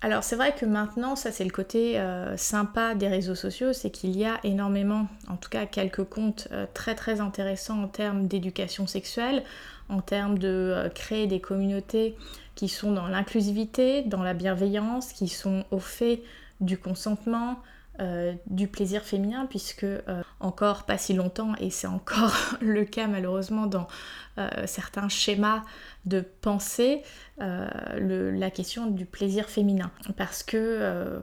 alors 0.00 0.24
c'est 0.24 0.36
vrai 0.36 0.54
que 0.54 0.66
maintenant, 0.66 1.16
ça 1.16 1.30
c'est 1.30 1.44
le 1.44 1.50
côté 1.50 1.98
euh, 1.98 2.36
sympa 2.36 2.94
des 2.94 3.08
réseaux 3.08 3.34
sociaux, 3.34 3.72
c'est 3.72 3.90
qu'il 3.90 4.16
y 4.16 4.24
a 4.24 4.40
énormément, 4.42 5.06
en 5.28 5.36
tout 5.36 5.48
cas 5.48 5.66
quelques 5.66 6.04
comptes 6.04 6.48
très 6.74 6.94
très 6.94 7.20
intéressants 7.20 7.84
en 7.84 7.88
termes 7.88 8.26
d'éducation 8.26 8.86
sexuelle, 8.86 9.42
en 9.88 10.00
termes 10.00 10.38
de 10.38 10.90
créer 10.94 11.26
des 11.26 11.40
communautés 11.40 12.16
qui 12.56 12.68
sont 12.68 12.90
dans 12.90 13.06
l'inclusivité, 13.06 14.02
dans 14.02 14.22
la 14.22 14.34
bienveillance, 14.34 15.12
qui 15.12 15.28
sont 15.28 15.64
au 15.70 15.78
fait 15.78 16.22
du 16.60 16.78
consentement, 16.78 17.60
euh, 17.98 18.34
du 18.46 18.68
plaisir 18.68 19.02
féminin 19.02 19.46
puisque 19.46 19.84
euh, 19.84 20.22
encore 20.38 20.84
pas 20.84 20.98
si 20.98 21.14
longtemps 21.14 21.54
et 21.58 21.70
c'est 21.70 21.86
encore 21.86 22.34
le 22.60 22.84
cas 22.84 23.06
malheureusement 23.06 23.66
dans 23.66 23.88
euh, 24.36 24.48
certains 24.66 25.08
schémas 25.08 25.62
de 26.04 26.20
pensée 26.20 27.02
la 27.38 28.50
question 28.50 28.86
du 28.86 29.06
plaisir 29.06 29.48
féminin. 29.48 29.90
Parce 30.16 30.42
que 30.42 31.20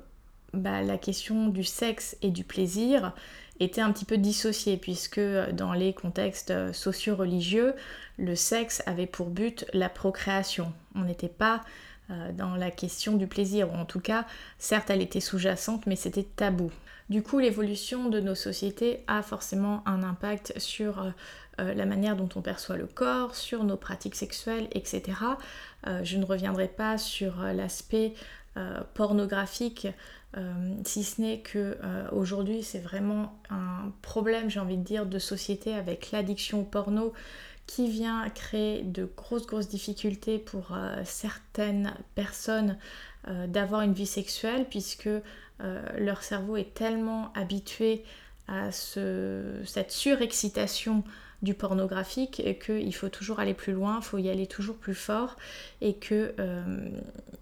bah, 0.54 0.82
la 0.82 0.98
question 0.98 1.48
du 1.48 1.64
sexe 1.64 2.18
et 2.22 2.30
du 2.30 2.44
plaisir 2.44 3.14
était 3.60 3.82
un 3.82 3.92
petit 3.92 4.06
peu 4.06 4.18
dissociée 4.18 4.78
puisque 4.78 5.22
dans 5.54 5.74
les 5.74 5.94
contextes 5.94 6.54
socio-religieux 6.72 7.74
le 8.18 8.36
sexe 8.36 8.84
avait 8.86 9.08
pour 9.08 9.30
but 9.30 9.66
la 9.74 9.90
procréation. 9.90 10.74
On 10.96 11.02
n'était 11.02 11.30
pas 11.30 11.62
dans 12.10 12.56
la 12.56 12.70
question 12.70 13.16
du 13.16 13.28
plaisir, 13.28 13.72
ou 13.72 13.76
en 13.76 13.86
tout 13.86 14.00
cas, 14.00 14.26
certes, 14.60 14.90
elle 14.90 15.02
était 15.02 15.20
sous-jacente, 15.20 15.88
mais 15.88 15.96
c'était 15.96 16.24
tabou. 16.24 16.72
Du 17.10 17.22
coup, 17.22 17.40
l'évolution 17.40 18.10
de 18.10 18.20
nos 18.20 18.36
sociétés 18.36 19.04
a 19.08 19.22
forcément 19.22 19.84
un 19.86 20.04
impact 20.04 20.54
sur 20.58 21.00
euh, 21.00 21.12
euh, 21.60 21.74
la 21.74 21.86
manière 21.86 22.16
dont 22.16 22.30
on 22.36 22.42
perçoit 22.42 22.78
le 22.78 22.88
corps, 22.88 23.36
sur 23.36 23.64
nos 23.64 23.78
pratiques 23.78 24.16
sexuelles, 24.16 24.68
etc. 24.72 25.18
je 26.04 26.18
ne 26.18 26.26
reviendrai 26.26 26.70
pas 26.70 26.98
sur 26.98 27.44
l'aspect 27.54 28.14
pornographique, 28.94 29.88
si 30.86 31.04
ce 31.04 31.22
n'est 31.22 31.40
que 31.40 31.78
aujourd'hui 32.12 32.64
c'est 32.64 32.80
vraiment 32.80 33.38
un 33.50 33.92
problème, 34.02 34.50
j'ai 34.50 34.62
envie 34.62 34.78
de 34.78 34.84
dire, 34.84 35.06
de 35.06 35.20
société 35.20 35.74
avec 35.74 36.12
l'addiction 36.12 36.62
au 36.62 36.64
porno 36.64 37.14
qui 37.68 37.90
vient 37.90 38.30
créer 38.30 38.84
de 38.84 39.06
grosses 39.06 39.46
grosses 39.46 39.70
difficultés 39.70 40.38
pour 40.38 40.74
euh, 40.74 41.02
certaines 41.06 41.94
personnes 42.16 42.78
euh, 43.28 43.48
d'avoir 43.48 43.82
une 43.82 43.94
vie 43.94 44.06
sexuelle 44.06 44.66
puisque 44.70 45.08
euh, 45.08 45.22
leur 45.98 46.24
cerveau 46.24 46.58
est 46.58 46.74
tellement 46.74 47.32
habitué 47.34 48.04
à 48.50 48.72
cette 48.72 49.92
surexcitation 49.92 51.06
du 51.42 51.54
pornographique 51.54 52.42
et 52.42 52.58
qu'il 52.58 52.94
faut 52.94 53.08
toujours 53.08 53.40
aller 53.40 53.54
plus 53.54 53.72
loin, 53.72 54.00
il 54.02 54.04
faut 54.04 54.18
y 54.18 54.30
aller 54.30 54.48
toujours 54.48 54.76
plus 54.76 54.96
fort 54.96 55.38
et 55.80 55.94
qu'il 55.96 56.34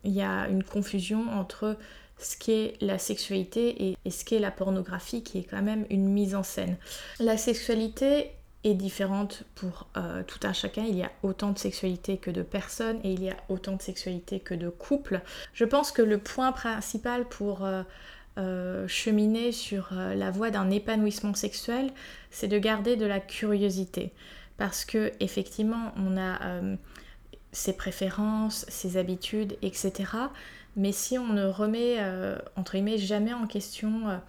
y 0.04 0.22
a 0.22 0.48
une 0.48 0.64
confusion 0.64 1.28
entre 1.32 1.76
ce 2.20 2.38
qu'est 2.38 2.76
la 2.82 3.00
sexualité 3.00 3.96
et 4.06 4.12
ce 4.12 4.24
qu'est 4.24 4.38
la 4.38 4.52
pornographie 4.52 5.24
qui 5.24 5.40
est 5.40 5.44
quand 5.44 5.64
même 5.64 5.88
une 5.90 6.08
mise 6.08 6.36
en 6.36 6.44
scène. 6.44 6.78
La 7.20 7.36
sexualité 7.36 8.32
est 8.64 8.74
différente 8.76 9.44
pour 9.56 9.88
euh, 9.98 10.24
tout 10.24 10.40
un 10.44 10.54
chacun. 10.54 10.84
Il 10.84 10.96
y 10.96 11.04
a 11.04 11.12
autant 11.24 11.52
de 11.52 11.58
sexualité 11.58 12.18
que 12.18 12.30
de 12.30 12.44
personnes 12.44 13.00
et 13.04 13.12
il 13.12 13.24
y 13.24 13.30
a 13.30 13.38
autant 13.50 13.76
de 13.76 13.82
sexualité 13.82 14.40
que 14.40 14.54
de 14.54 14.70
couples. 14.70 15.22
Je 15.54 15.66
pense 15.66 15.92
que 15.92 16.02
le 16.02 16.20
point 16.20 16.52
principal 16.52 17.28
pour 17.28 17.66
euh, 17.66 17.82
euh, 18.38 18.88
cheminer 18.88 19.52
sur 19.52 19.90
la 19.94 20.32
voie 20.32 20.52
d'un 20.52 20.70
épanouissement 20.70 21.34
sexuel, 21.34 21.92
c'est 22.30 22.48
de 22.48 22.60
garder 22.60 22.96
de 22.96 23.06
la 23.06 23.20
curiosité. 23.20 24.12
Parce 24.58 24.86
que 24.86 25.12
effectivement, 25.20 25.92
on 25.98 26.18
a 26.18 26.40
ses 27.52 27.74
préférences, 27.74 28.66
ses 28.70 28.98
habitudes, 28.98 29.58
etc. 29.64 29.94
Mais 30.76 30.92
si 30.92 31.18
on 31.18 31.28
ne 31.30 31.48
remet, 31.48 31.98
entre 32.56 32.74
guillemets, 32.74 33.00
jamais 33.00 33.34
en 33.34 33.48
question 33.48 34.22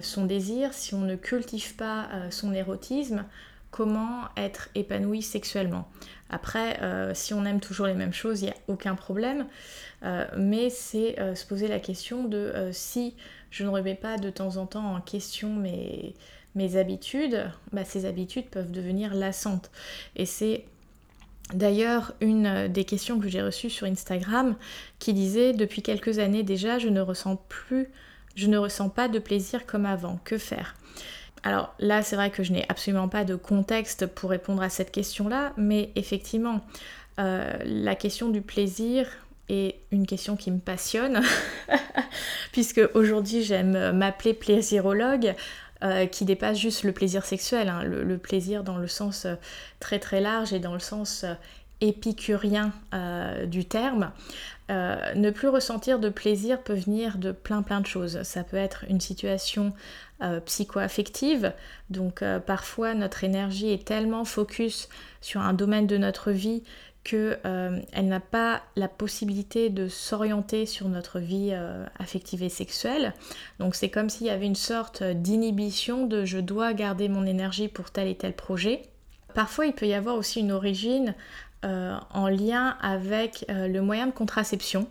son 0.00 0.26
désir, 0.26 0.72
si 0.74 0.94
on 0.94 1.00
ne 1.00 1.16
cultive 1.16 1.74
pas 1.74 2.08
son 2.30 2.54
érotisme, 2.54 3.24
comment 3.70 4.22
être 4.36 4.68
épanoui 4.74 5.22
sexuellement. 5.22 5.88
Après, 6.30 6.80
euh, 6.82 7.12
si 7.14 7.32
on 7.32 7.44
aime 7.44 7.60
toujours 7.60 7.86
les 7.86 7.94
mêmes 7.94 8.12
choses, 8.12 8.42
il 8.42 8.46
n'y 8.46 8.50
a 8.50 8.56
aucun 8.66 8.94
problème, 8.94 9.46
euh, 10.02 10.26
mais 10.36 10.70
c'est 10.70 11.18
euh, 11.18 11.34
se 11.34 11.46
poser 11.46 11.68
la 11.68 11.80
question 11.80 12.24
de 12.24 12.70
si 12.72 13.14
je 13.50 13.64
ne 13.64 13.68
remets 13.68 13.94
pas 13.94 14.18
de 14.18 14.30
temps 14.30 14.56
en 14.56 14.66
temps 14.66 14.94
en 14.94 15.00
question 15.00 15.54
mes, 15.54 16.14
habitudes, 16.76 17.50
bah, 17.72 17.84
ces 17.84 18.04
habitudes 18.04 18.46
peuvent 18.46 18.72
devenir 18.72 19.14
lassantes. 19.14 19.70
Et 20.16 20.26
c'est 20.26 20.64
D'ailleurs, 21.54 22.12
une 22.20 22.68
des 22.68 22.84
questions 22.84 23.18
que 23.18 23.26
j'ai 23.26 23.40
reçues 23.40 23.70
sur 23.70 23.86
Instagram 23.86 24.54
qui 24.98 25.14
disait 25.14 25.54
depuis 25.54 25.80
quelques 25.80 26.18
années 26.18 26.42
déjà, 26.42 26.78
je 26.78 26.88
ne 26.88 27.00
ressens 27.00 27.36
plus, 27.48 27.88
je 28.34 28.48
ne 28.48 28.58
ressens 28.58 28.90
pas 28.90 29.08
de 29.08 29.18
plaisir 29.18 29.64
comme 29.64 29.86
avant. 29.86 30.20
Que 30.24 30.36
faire? 30.36 30.76
Alors 31.42 31.74
là, 31.78 32.02
c'est 32.02 32.16
vrai 32.16 32.30
que 32.30 32.42
je 32.42 32.52
n'ai 32.52 32.64
absolument 32.68 33.08
pas 33.08 33.24
de 33.24 33.34
contexte 33.34 34.06
pour 34.06 34.30
répondre 34.30 34.62
à 34.62 34.68
cette 34.68 34.90
question-là, 34.90 35.52
mais 35.56 35.90
effectivement, 35.94 36.60
euh, 37.18 37.52
la 37.64 37.94
question 37.94 38.28
du 38.28 38.40
plaisir 38.40 39.08
est 39.48 39.76
une 39.92 40.06
question 40.06 40.36
qui 40.36 40.50
me 40.50 40.58
passionne, 40.58 41.22
puisque 42.52 42.80
aujourd'hui 42.94 43.42
j'aime 43.42 43.92
m'appeler 43.92 44.34
plaisirologue, 44.34 45.34
euh, 45.84 46.06
qui 46.06 46.24
dépasse 46.24 46.58
juste 46.58 46.82
le 46.82 46.90
plaisir 46.90 47.24
sexuel, 47.24 47.68
hein, 47.68 47.84
le, 47.84 48.18
plaisir 48.18 48.64
dans 48.64 48.78
le 48.78 48.88
sens 48.88 49.26
euh, 49.26 49.36
très 49.78 50.00
très 50.00 50.20
large 50.20 50.52
et 50.52 50.58
dans 50.58 50.72
le 50.72 50.80
sens 50.80 51.24
épicurien 51.80 52.72
du 53.46 53.64
terme, 53.64 54.10
ne 54.68 55.30
plus 55.30 55.48
ressentir 55.48 55.98
de 55.98 56.08
plaisir 56.08 56.62
peut 56.62 56.74
venir 56.74 57.18
de 57.18 57.32
plein 57.32 57.62
plein 57.62 57.80
de 57.80 57.86
choses. 57.86 58.22
Ça 58.22 58.42
peut 58.42 58.56
être 58.56 58.84
une 58.88 59.00
situation 59.00 59.72
psycho-affective, 60.44 61.52
donc 61.90 62.24
parfois 62.46 62.94
notre 62.94 63.22
énergie 63.22 63.70
est 63.70 63.86
tellement 63.86 64.24
focus 64.24 64.88
sur 65.20 65.40
un 65.40 65.52
domaine 65.52 65.86
de 65.86 65.96
notre 65.96 66.32
vie 66.32 66.62
qu'elle 67.08 67.40
euh, 67.46 67.80
n'a 68.02 68.20
pas 68.20 68.62
la 68.76 68.86
possibilité 68.86 69.70
de 69.70 69.88
s'orienter 69.88 70.66
sur 70.66 70.88
notre 70.88 71.18
vie 71.18 71.50
euh, 71.52 71.86
affective 71.98 72.42
et 72.42 72.50
sexuelle. 72.50 73.14
Donc 73.58 73.74
c'est 73.74 73.88
comme 73.88 74.10
s'il 74.10 74.26
y 74.26 74.30
avait 74.30 74.46
une 74.46 74.54
sorte 74.54 75.02
d'inhibition 75.02 76.06
de 76.06 76.26
je 76.26 76.38
dois 76.38 76.74
garder 76.74 77.08
mon 77.08 77.24
énergie 77.24 77.68
pour 77.68 77.90
tel 77.90 78.08
et 78.08 78.14
tel 78.14 78.34
projet. 78.34 78.82
Parfois 79.34 79.66
il 79.66 79.72
peut 79.72 79.86
y 79.86 79.94
avoir 79.94 80.16
aussi 80.16 80.40
une 80.40 80.52
origine 80.52 81.14
euh, 81.64 81.96
en 82.12 82.28
lien 82.28 82.76
avec 82.80 83.44
le 83.48 83.80
moyen 83.80 84.06
de 84.06 84.12
contraception. 84.12 84.88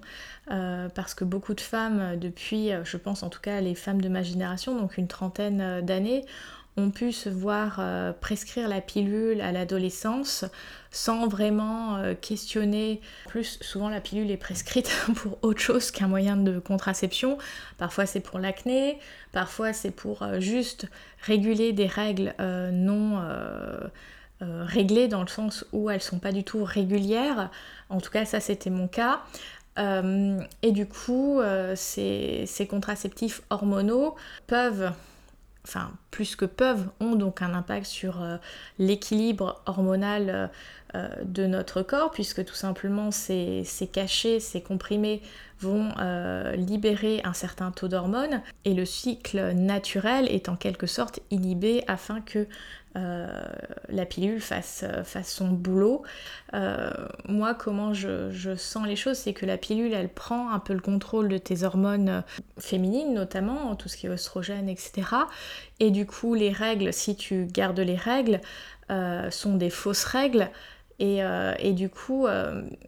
parce 0.48 1.14
que 1.14 1.24
beaucoup 1.24 1.54
de 1.54 1.62
femmes, 1.62 2.18
depuis, 2.20 2.72
je 2.84 2.98
pense 2.98 3.24
en 3.24 3.30
tout 3.30 3.42
cas 3.42 3.62
les 3.62 3.76
femmes 3.76 4.02
de 4.02 4.10
ma 4.10 4.24
génération, 4.24 4.80
donc 4.80 4.98
une 4.98 5.08
trentaine 5.08 5.82
d'années, 5.82 6.26
ont 6.78 6.92
pu 6.92 7.12
se 7.12 7.28
voir 7.28 7.78
euh, 7.80 8.14
prescrire 8.14 8.68
la 8.68 8.82
pilule 8.82 9.42
à 9.42 9.52
l'adolescence 9.52 10.46
sans 10.92 11.28
vraiment 11.28 11.98
euh, 11.98 12.14
questionner. 12.14 13.02
Plus 13.28 13.58
souvent 13.62 13.90
la 13.90 14.00
pilule 14.00 14.30
est 14.32 14.38
prescrite 14.38 14.92
pour 15.16 15.40
autre 15.42 15.60
chose 15.60 15.92
qu'un 15.92 16.08
moyen 16.08 16.38
de 16.38 16.60
contraception. 16.60 17.38
Parfois 17.78 18.06
c'est 18.06 18.20
pour 18.20 18.40
l'acné, 18.40 19.00
parfois 19.32 19.74
c'est 19.74 19.92
pour 19.92 20.22
euh, 20.22 20.40
juste 20.40 20.88
réguler 21.24 21.74
des 21.74 21.88
règles 21.88 22.34
non 22.40 23.20
réglées 24.42 25.08
dans 25.08 25.22
le 25.22 25.28
sens 25.28 25.66
où 25.72 25.90
elles 25.90 26.02
sont 26.02 26.20
pas 26.20 26.32
du 26.32 26.44
tout 26.44 26.64
régulières. 26.64 27.50
En 27.90 28.00
tout 28.00 28.12
cas 28.12 28.26
ça 28.26 28.40
c'était 28.40 28.70
mon 28.70 28.88
cas. 28.88 29.22
et 29.78 30.72
du 30.72 30.88
coup, 30.88 31.42
ces 31.76 32.68
contraceptifs 32.70 33.42
hormonaux 33.50 34.16
peuvent 34.48 34.92
enfin 35.68 35.92
plus 36.12 36.36
que 36.36 36.46
peuvent, 36.46 36.88
ont 37.02 37.16
donc 37.16 37.42
un 37.42 37.54
impact 37.54 37.86
sur 37.86 38.22
euh, 38.22 38.38
l'équilibre 38.80 39.62
hormonal 39.66 40.50
euh, 40.96 40.98
euh, 40.98 41.10
de 41.24 41.46
notre 41.46 41.82
corps, 41.82 42.12
puisque 42.12 42.44
tout 42.46 42.56
simplement 42.56 43.12
ces, 43.12 43.64
cachets, 43.92 44.40
ces 44.40 44.62
comprimés 44.62 45.22
vont 45.60 45.90
libérer 46.56 47.22
un 47.24 47.34
certain 47.34 47.72
taux 47.72 47.88
d'hormones, 47.88 48.42
et 48.64 48.74
le 48.74 48.86
cycle 48.86 49.54
naturel 49.54 50.28
est 50.30 50.50
en 50.50 50.56
quelque 50.56 50.88
sorte 50.88 51.20
inhibé 51.32 51.84
afin 51.88 52.22
que 52.22 52.48
euh, 52.98 53.28
la 53.90 54.06
pilule 54.06 54.42
fasse, 54.42 54.84
son 55.24 55.50
boulot. 55.50 56.02
Euh, 56.54 56.90
moi, 57.28 57.54
comment 57.54 57.94
je, 57.94 58.56
sens 58.56 58.88
les 58.88 58.96
choses, 58.96 59.18
c'est 59.18 59.34
que 59.34 59.46
la 59.46 59.58
pilule, 59.58 59.94
elle 59.94 60.10
prend 60.10 60.52
un 60.52 60.60
peu 60.60 60.74
le 60.74 60.80
contrôle 60.80 61.28
de 61.28 61.38
tes 61.38 61.64
hormones 61.64 62.24
féminines, 62.58 63.14
notamment, 63.14 63.76
tout 63.76 63.88
ce 63.88 63.98
qui 63.98 64.08
est 64.08 64.10
oestrogène, 64.10 64.68
etc. 64.68 65.04
Et 65.80 65.92
du 65.92 66.06
coup, 66.06 66.34
les 66.34 66.52
règles, 66.52 66.92
si 66.92 67.16
tu 67.16 67.46
gardes 67.46 67.80
les 67.80 67.96
règles, 67.96 68.42
euh, 68.90 69.30
sont 69.30 69.56
des 69.56 69.70
fausses 69.70 70.06
règles. 70.06 70.50
Et, 71.00 71.74
du 71.74 71.90
coup, 71.90 72.28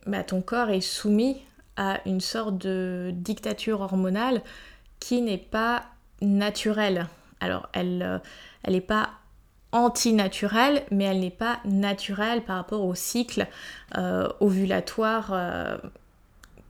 bah, 0.08 0.24
ton 0.24 0.42
corps 0.42 0.70
est 0.70 0.82
soumis 0.82 1.38
à 1.78 2.00
une 2.06 2.22
sorte 2.22 2.58
de 2.58 3.12
dictature 3.14 3.82
hormonale 3.82 4.42
qui 5.00 5.22
n'est 5.22 5.38
pas 5.38 5.84
naturelle. 6.22 7.08
Alors, 7.40 7.70
elle 7.74 8.22
n'est 8.68 8.82
pas 8.82 9.12
antinaturelle, 9.72 10.84
mais 10.92 11.06
elle 11.06 11.20
n'est 11.20 11.30
pas 11.30 11.60
naturelle 11.66 12.44
par 12.44 12.58
rapport 12.58 12.84
au 12.84 12.96
cycle 12.96 13.48
euh, 13.98 14.28
ovulatoire 14.40 15.30
euh, 15.32 15.78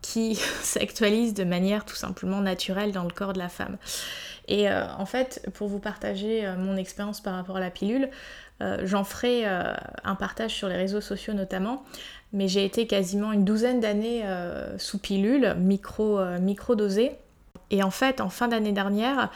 qui 0.01 0.35
s'actualise 0.61 1.33
de 1.33 1.43
manière 1.43 1.85
tout 1.85 1.95
simplement 1.95 2.41
naturelle 2.41 2.91
dans 2.91 3.03
le 3.03 3.11
corps 3.11 3.33
de 3.33 3.39
la 3.39 3.49
femme. 3.49 3.77
Et 4.47 4.69
euh, 4.69 4.85
en 4.97 5.05
fait, 5.05 5.47
pour 5.53 5.67
vous 5.67 5.79
partager 5.79 6.51
mon 6.57 6.75
expérience 6.75 7.21
par 7.21 7.35
rapport 7.35 7.57
à 7.57 7.59
la 7.59 7.69
pilule, 7.69 8.09
j'en 8.83 9.03
ferai 9.03 9.45
un 9.45 10.15
partage 10.15 10.53
sur 10.53 10.67
les 10.67 10.75
réseaux 10.75 11.01
sociaux 11.01 11.33
notamment, 11.33 11.83
mais 12.33 12.47
j'ai 12.47 12.65
été 12.65 12.87
quasiment 12.87 13.31
une 13.31 13.45
douzaine 13.45 13.79
d'années 13.79 14.23
sous 14.77 14.99
pilule, 14.99 15.55
micro, 15.57 16.19
micro. 16.39 16.75
Et 17.71 17.83
en 17.83 17.91
fait, 17.91 18.21
en 18.21 18.29
fin 18.29 18.47
d'année 18.47 18.71
dernière, 18.71 19.29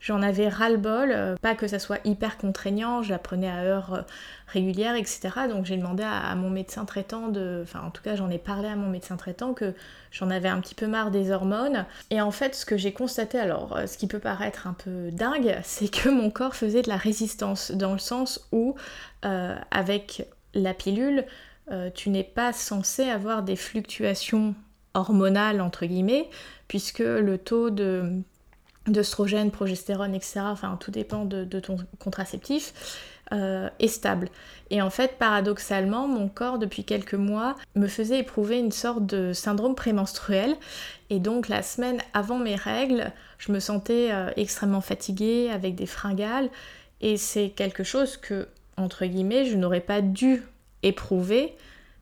J'en 0.00 0.22
avais 0.22 0.48
ras-le-bol, 0.48 1.12
euh, 1.12 1.36
pas 1.42 1.54
que 1.54 1.68
ça 1.68 1.78
soit 1.78 1.98
hyper 2.06 2.38
contraignant, 2.38 3.02
je 3.02 3.10
la 3.10 3.18
prenais 3.18 3.50
à 3.50 3.58
heure 3.58 3.92
euh, 3.92 4.02
régulière, 4.46 4.94
etc. 4.94 5.28
Donc 5.46 5.66
j'ai 5.66 5.76
demandé 5.76 6.02
à, 6.02 6.34
mon 6.36 6.48
médecin 6.48 6.86
traitant 6.86 7.28
de. 7.28 7.60
Enfin, 7.62 7.82
en 7.86 7.90
tout 7.90 8.02
cas, 8.02 8.16
j'en 8.16 8.30
ai 8.30 8.38
parlé 8.38 8.68
à 8.68 8.76
mon 8.76 8.88
médecin 8.88 9.18
traitant 9.18 9.52
que 9.52 9.74
j'en 10.10 10.30
avais 10.30 10.48
un 10.48 10.58
petit 10.60 10.74
peu 10.74 10.86
marre 10.86 11.10
des 11.10 11.30
hormones. 11.30 11.84
Et 12.08 12.22
en 12.22 12.30
fait, 12.30 12.54
ce 12.54 12.64
que 12.64 12.78
j'ai 12.78 12.94
constaté, 12.94 13.38
alors, 13.38 13.76
euh, 13.76 13.86
ce 13.86 13.98
qui 13.98 14.06
peut 14.06 14.18
paraître 14.18 14.66
un 14.66 14.72
peu 14.72 15.10
dingue, 15.10 15.58
c'est 15.64 15.90
que 15.90 16.08
mon 16.08 16.30
corps 16.30 16.56
faisait 16.56 16.80
de 16.80 16.88
la 16.88 16.96
résistance, 16.96 17.70
dans 17.70 17.92
le 17.92 17.98
sens 17.98 18.48
où, 18.52 18.76
avec 19.22 20.26
la 20.54 20.72
pilule, 20.72 21.26
tu 21.94 22.08
n'es 22.08 22.24
pas 22.24 22.54
censé 22.54 23.10
avoir 23.10 23.42
des 23.42 23.54
fluctuations 23.54 24.54
hormonales, 24.94 25.60
entre 25.60 25.84
guillemets, 25.84 26.30
puisque 26.68 27.00
le 27.00 27.36
taux 27.36 27.68
de 27.68 28.22
d'œstrogène, 28.92 29.50
progestérone, 29.50 30.14
etc. 30.14 30.40
Enfin, 30.44 30.76
tout 30.80 30.90
dépend 30.90 31.24
de, 31.24 31.44
ton 31.60 31.76
contraceptif. 31.98 32.72
Euh, 33.32 33.68
est 33.78 33.86
stable. 33.86 34.28
Et 34.70 34.82
en 34.82 34.90
fait, 34.90 35.16
paradoxalement, 35.16 36.08
mon 36.08 36.28
corps, 36.28 36.58
depuis 36.58 36.82
quelques 36.82 37.14
mois, 37.14 37.54
me 37.76 37.86
faisait 37.86 38.18
éprouver 38.18 38.58
une 38.58 38.72
sorte 38.72 39.06
de 39.06 39.32
syndrome 39.32 39.76
prémenstruel. 39.76 40.56
Et 41.10 41.20
donc, 41.20 41.46
la 41.46 41.62
semaine 41.62 42.00
avant 42.12 42.38
mes 42.38 42.56
règles, 42.56 43.12
je 43.38 43.52
me 43.52 43.60
sentais 43.60 44.08
euh, 44.10 44.32
extrêmement 44.34 44.80
fatiguée, 44.80 45.48
avec 45.48 45.76
des 45.76 45.86
fringales. 45.86 46.50
Et 47.00 47.16
c'est 47.16 47.50
quelque 47.50 47.84
chose 47.84 48.16
que, 48.16 48.48
entre 48.76 49.06
guillemets, 49.06 49.44
je 49.44 49.56
n'aurais 49.56 49.80
pas 49.80 50.00
dû 50.00 50.42
éprouver, 50.82 51.54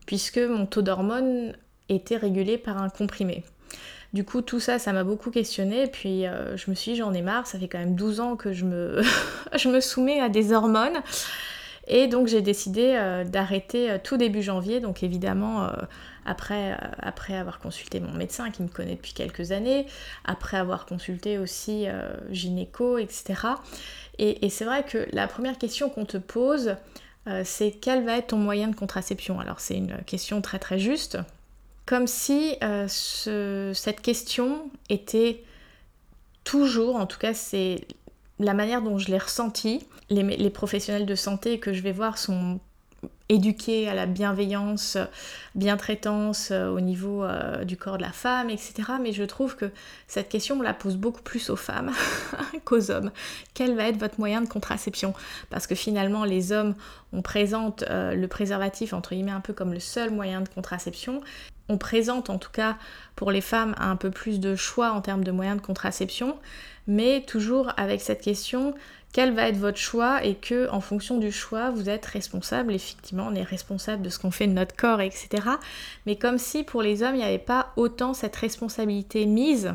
puisque 0.07 0.39
mon 0.39 0.65
taux 0.65 0.81
d'hormones 0.81 1.53
était 1.91 2.17
régulé 2.17 2.57
par 2.57 2.83
un 2.83 2.89
comprimé. 2.89 3.45
Du 4.15 4.25
coup, 4.25 4.41
tout 4.41 4.59
ça, 4.59 4.79
ça 4.79 4.93
m'a 4.93 5.05
beaucoup 5.05 5.31
questionné. 5.31 5.83
Et 5.85 5.87
puis, 5.87 6.27
euh, 6.27 6.57
je 6.57 6.71
me 6.71 6.75
suis 6.75 6.93
dit, 6.93 6.99
j'en 6.99 7.13
ai 7.13 7.23
marre. 7.23 7.47
Ça 7.47 7.59
fait 7.59 7.69
quand 7.69 7.79
même 7.79 7.95
12 7.95 8.21
ans 8.21 8.37
que 8.37 8.53
je 8.53 8.65
me, 8.65 9.81
soumets 9.81 10.21
à 10.21 10.29
des 10.29 10.53
hormones. 10.53 11.01
Et 11.87 12.07
donc, 12.07 12.27
j'ai 12.27 12.43
décidé 12.43 12.95
euh, 12.97 13.25
d'arrêter 13.25 13.91
euh, 13.91 13.99
tout 14.03 14.17
début 14.17 14.43
janvier. 14.43 14.81
Donc, 14.81 15.03
évidemment, 15.03 15.69
après, 16.25 16.79
après 16.99 17.37
avoir 17.37 17.59
consulté 17.59 18.01
mon 18.01 18.13
médecin 18.13 18.51
qui 18.51 18.63
me 18.63 18.69
connaît 18.69 18.95
depuis 18.95 19.13
quelques 19.13 19.53
années, 19.53 19.87
après 20.25 20.57
avoir 20.57 20.87
consulté 20.87 21.39
aussi 21.39 21.87
gynéco, 22.31 22.99
etc. 22.99 23.35
Et, 24.19 24.45
et 24.45 24.51
c'est 24.51 24.65
vrai 24.65 24.85
que 24.85 25.07
la 25.13 25.27
première 25.27 25.59
question 25.59 25.89
qu'on 25.89 26.05
te 26.05 26.19
pose, 26.19 26.77
c'est 27.45 27.71
quel 27.71 28.05
va 28.05 28.19
être 28.19 28.29
ton 28.29 28.39
moyen 28.39 28.69
de 28.69 28.77
contraception? 28.77 29.41
Alors, 29.41 29.61
c'est 29.61 29.77
une 29.77 29.97
question 30.05 30.43
très 30.43 30.59
très 30.59 30.79
juste 30.79 31.19
comme 31.89 32.07
si 32.07 32.55
euh, 32.63 32.87
cette 33.73 34.03
question 34.03 34.71
était 34.91 35.43
toujours, 36.45 36.97
en 36.97 37.07
tout 37.07 37.19
cas 37.19 37.33
c'est 37.33 37.81
la 38.39 38.53
manière 38.53 38.83
dont 38.83 38.99
je 38.99 39.11
l'ai 39.11 39.17
ressentie, 39.17 39.87
les, 40.11 40.51
professionnels 40.51 41.07
de 41.07 41.15
santé 41.15 41.59
que 41.59 41.73
je 41.73 41.81
vais 41.81 41.93
voir 41.93 42.19
sont 42.19 42.61
éduqués 43.31 43.89
à 43.89 43.95
la 43.95 44.05
bienveillance, 44.05 44.99
bien-traitance 45.55 46.51
euh, 46.51 46.69
au 46.69 46.81
niveau 46.81 47.25
euh, 47.25 47.65
du 47.65 47.79
corps 47.79 47.97
de 47.97 48.03
la 48.03 48.13
femme, 48.13 48.51
etc. 48.51 48.75
Mais 49.01 49.13
je 49.13 49.25
trouve 49.25 49.57
que 49.57 49.71
cette 50.09 50.29
question, 50.29 50.59
on 50.59 50.63
la 50.63 50.75
pose 50.75 50.99
beaucoup 50.99 51.23
plus 51.23 51.49
aux 51.49 51.57
femmes 51.57 51.93
qu'aux 52.67 52.91
hommes. 52.91 53.13
Quel 53.55 53.75
va 53.75 53.89
être 53.89 53.99
votre 53.99 54.19
moyen 54.19 54.43
de 54.43 54.49
contraception? 54.49 55.15
Parce 55.49 55.67
que 55.67 55.75
finalement, 55.75 56.27
les 56.27 56.53
hommes, 56.53 56.75
on 57.15 57.23
présente 57.23 57.83
le 57.89 58.27
préservatif, 58.27 58.93
entre 58.93 59.15
guillemets, 59.15 59.31
un 59.31 59.41
peu 59.41 59.55
comme 59.55 59.73
le 59.73 59.81
seul 59.81 60.11
moyen 60.11 60.43
de 60.43 60.49
contraception 60.51 61.23
on 61.69 61.79
présente 61.79 62.31
en 62.31 62.39
tout 62.39 62.51
cas 62.51 62.77
pour 63.17 63.31
les 63.31 63.41
femmes 63.41 63.75
un 63.79 63.97
peu 63.97 64.11
plus 64.11 64.41
de 64.41 64.57
choix 64.57 64.93
en 64.93 65.01
termes 65.01 65.25
de 65.25 65.33
moyens 65.33 65.61
de 65.61 65.67
contraception, 65.67 66.37
mais 66.87 67.23
toujours 67.27 67.73
avec 67.77 68.01
cette 68.01 68.23
question 68.23 68.75
quel 69.13 69.33
va 69.33 69.49
être 69.49 69.57
votre 69.57 69.79
choix 69.79 70.23
et 70.25 70.35
que 70.35 70.69
en 70.71 70.81
fonction 70.81 71.19
du 71.19 71.33
choix 71.33 71.71
vous 71.71 71.89
êtes 71.89 72.05
responsable. 72.05 72.75
Effectivement, 72.75 73.29
on 73.31 73.35
est 73.35 73.43
responsable 73.43 74.03
de 74.03 74.11
ce 74.11 74.19
qu'on 74.19 74.31
fait 74.31 74.47
de 74.47 74.53
notre 74.53 74.77
corps, 74.77 75.01
etc. 75.01 75.29
Mais 76.07 76.17
comme 76.17 76.39
si 76.39 76.63
pour 76.63 76.83
les 76.83 77.03
hommes 77.03 77.15
il 77.15 77.19
n'y 77.19 77.25
avait 77.25 77.39
pas 77.39 77.73
autant 77.77 78.15
cette 78.15 78.37
responsabilité 78.37 79.27
mise 79.27 79.75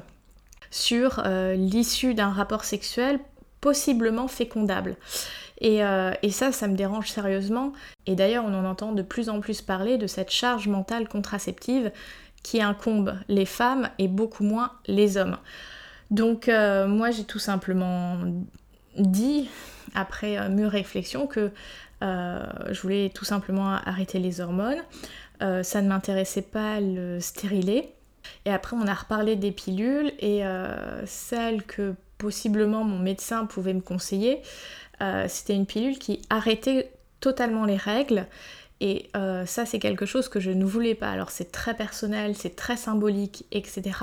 sur 0.69 1.21
euh, 1.25 1.53
l'issue 1.53 2.13
d'un 2.13 2.29
rapport 2.29 2.63
sexuel 2.63 3.19
possiblement 3.63 4.27
fécondable. 4.27 4.97
Euh, 5.63 6.13
et, 6.21 6.31
ça, 6.31 6.51
ça 6.51 6.67
me 6.67 6.75
dérange 6.75 7.09
sérieusement. 7.09 7.71
Et 8.05 8.15
d'ailleurs, 8.15 8.43
on 8.45 8.53
en 8.53 8.65
entend 8.65 8.91
de 8.91 9.01
plus 9.01 9.29
en 9.29 9.39
plus 9.39 9.61
parler 9.61 9.97
de 9.97 10.05
cette 10.05 10.31
charge 10.31 10.67
mentale 10.67 11.07
contraceptive 11.07 11.89
qui 12.43 12.61
incombe 12.61 13.15
les 13.29 13.45
femmes 13.45 13.89
et 13.99 14.09
beaucoup 14.09 14.43
moins 14.43 14.73
les 14.85 15.15
hommes. 15.15 15.37
Donc 16.11 16.49
euh, 16.49 16.87
moi, 16.87 17.11
j'ai 17.11 17.23
tout 17.23 17.39
simplement 17.39 18.17
dit, 18.97 19.49
après 19.95 20.49
mûre 20.49 20.71
réflexion, 20.71 21.25
que 21.25 21.51
je 22.01 22.81
voulais 22.81 23.11
tout 23.15 23.23
simplement 23.23 23.69
arrêter 23.85 24.19
les 24.19 24.41
hormones. 24.41 24.83
ça 25.39 25.81
ne 25.81 25.87
m'intéressait 25.87 26.41
pas 26.41 26.81
le 26.81 27.21
stérilet. 27.21 27.93
Et 28.43 28.51
après, 28.51 28.75
on 28.75 28.85
a 28.87 28.93
reparlé 28.93 29.37
des 29.37 29.51
pilules 29.51 30.11
et 30.19 30.41
celle 31.05 31.63
que 31.63 31.95
possiblement 32.23 32.83
mon 32.83 32.99
médecin 32.99 33.45
pouvait 33.45 33.73
me 33.73 33.81
conseiller, 33.81 34.41
c'était 35.27 35.53
une 35.53 35.65
pilule 35.65 35.99
qui 35.99 36.21
arrêtait 36.29 36.89
totalement 37.19 37.65
les 37.65 37.75
règles 37.75 38.25
et 38.83 39.09
euh, 39.15 39.45
ça, 39.45 39.65
c'est 39.65 39.79
quelque 39.79 40.05
chose 40.05 40.27
que 40.27 40.41
je 40.41 40.51
ne 40.51 40.65
voulais 40.65 40.93
pas. 40.93 41.09
Alors 41.09 41.31
c'est 41.31 41.53
très 41.53 41.73
personnel, 41.73 42.35
c'est 42.35 42.57
très 42.57 42.75
symbolique, 42.75 43.45
etc. 43.53 43.97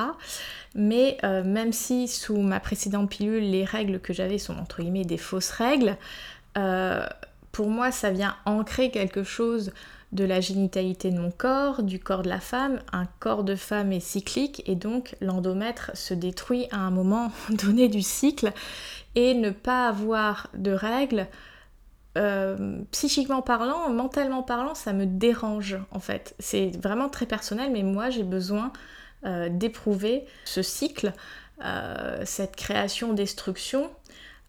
Mais 0.75 1.19
euh, 1.23 1.45
même 1.45 1.75
si 1.75 2.09
sous 2.09 2.41
ma 2.41 2.61
précédente 2.61 3.11
pilule, 3.11 3.51
les 3.51 3.67
règles 3.67 4.01
que 4.01 4.15
j'avais 4.15 4.39
sont 4.39 4.57
entre 4.57 4.81
guillemets 4.81 5.05
des 5.05 5.19
fausses 5.19 5.51
règles, 5.51 5.99
euh, 6.57 7.07
pour 7.53 7.69
moi, 7.69 7.93
ça 7.93 8.11
vient 8.11 8.37
ancrer 8.47 8.91
quelque 8.91 9.23
chose 9.23 9.73
de 10.13 10.25
la 10.25 10.41
génitalité 10.41 11.11
de 11.11 11.19
mon 11.19 11.31
corps, 11.31 11.83
du 11.83 12.01
corps 12.01 12.23
de 12.23 12.29
la 12.29 12.41
femme. 12.41 12.81
Un 12.93 13.07
corps 13.21 13.45
de 13.45 13.55
femme 13.55 13.93
est 13.93 14.01
cyclique 14.01 14.63
et 14.67 14.75
donc 14.75 15.15
l'endomètre 15.21 15.91
se 15.95 16.15
détruit 16.15 16.67
à 16.73 16.79
un 16.79 16.91
moment 16.91 17.33
donné 17.51 17.89
du 17.89 18.03
cycle. 18.03 18.53
Et 19.15 19.35
ne 19.35 19.51
pas 19.51 19.89
avoir 19.89 20.49
de 20.55 20.71
règles 20.71 21.27
euh, 22.19 22.81
psychiquement 22.91 23.43
parlant, 23.43 23.89
mentalement 23.91 24.43
parlant, 24.43 24.75
ça 24.75 24.93
me 24.93 25.07
dérange 25.07 25.79
en 25.93 26.01
fait. 26.01 26.35
C'est 26.39 26.71
vraiment 26.81 27.09
très 27.09 27.27
personnel, 27.27 27.71
mais 27.73 27.83
moi 27.83 28.11
j'ai 28.11 28.25
besoin 28.25 28.73
euh, 29.27 29.49
d'éprouver 29.49 30.25
ce 30.45 30.63
cycle, 30.63 31.13
euh, 31.65 32.23
cette 32.25 32.57
création-destruction 32.57 33.91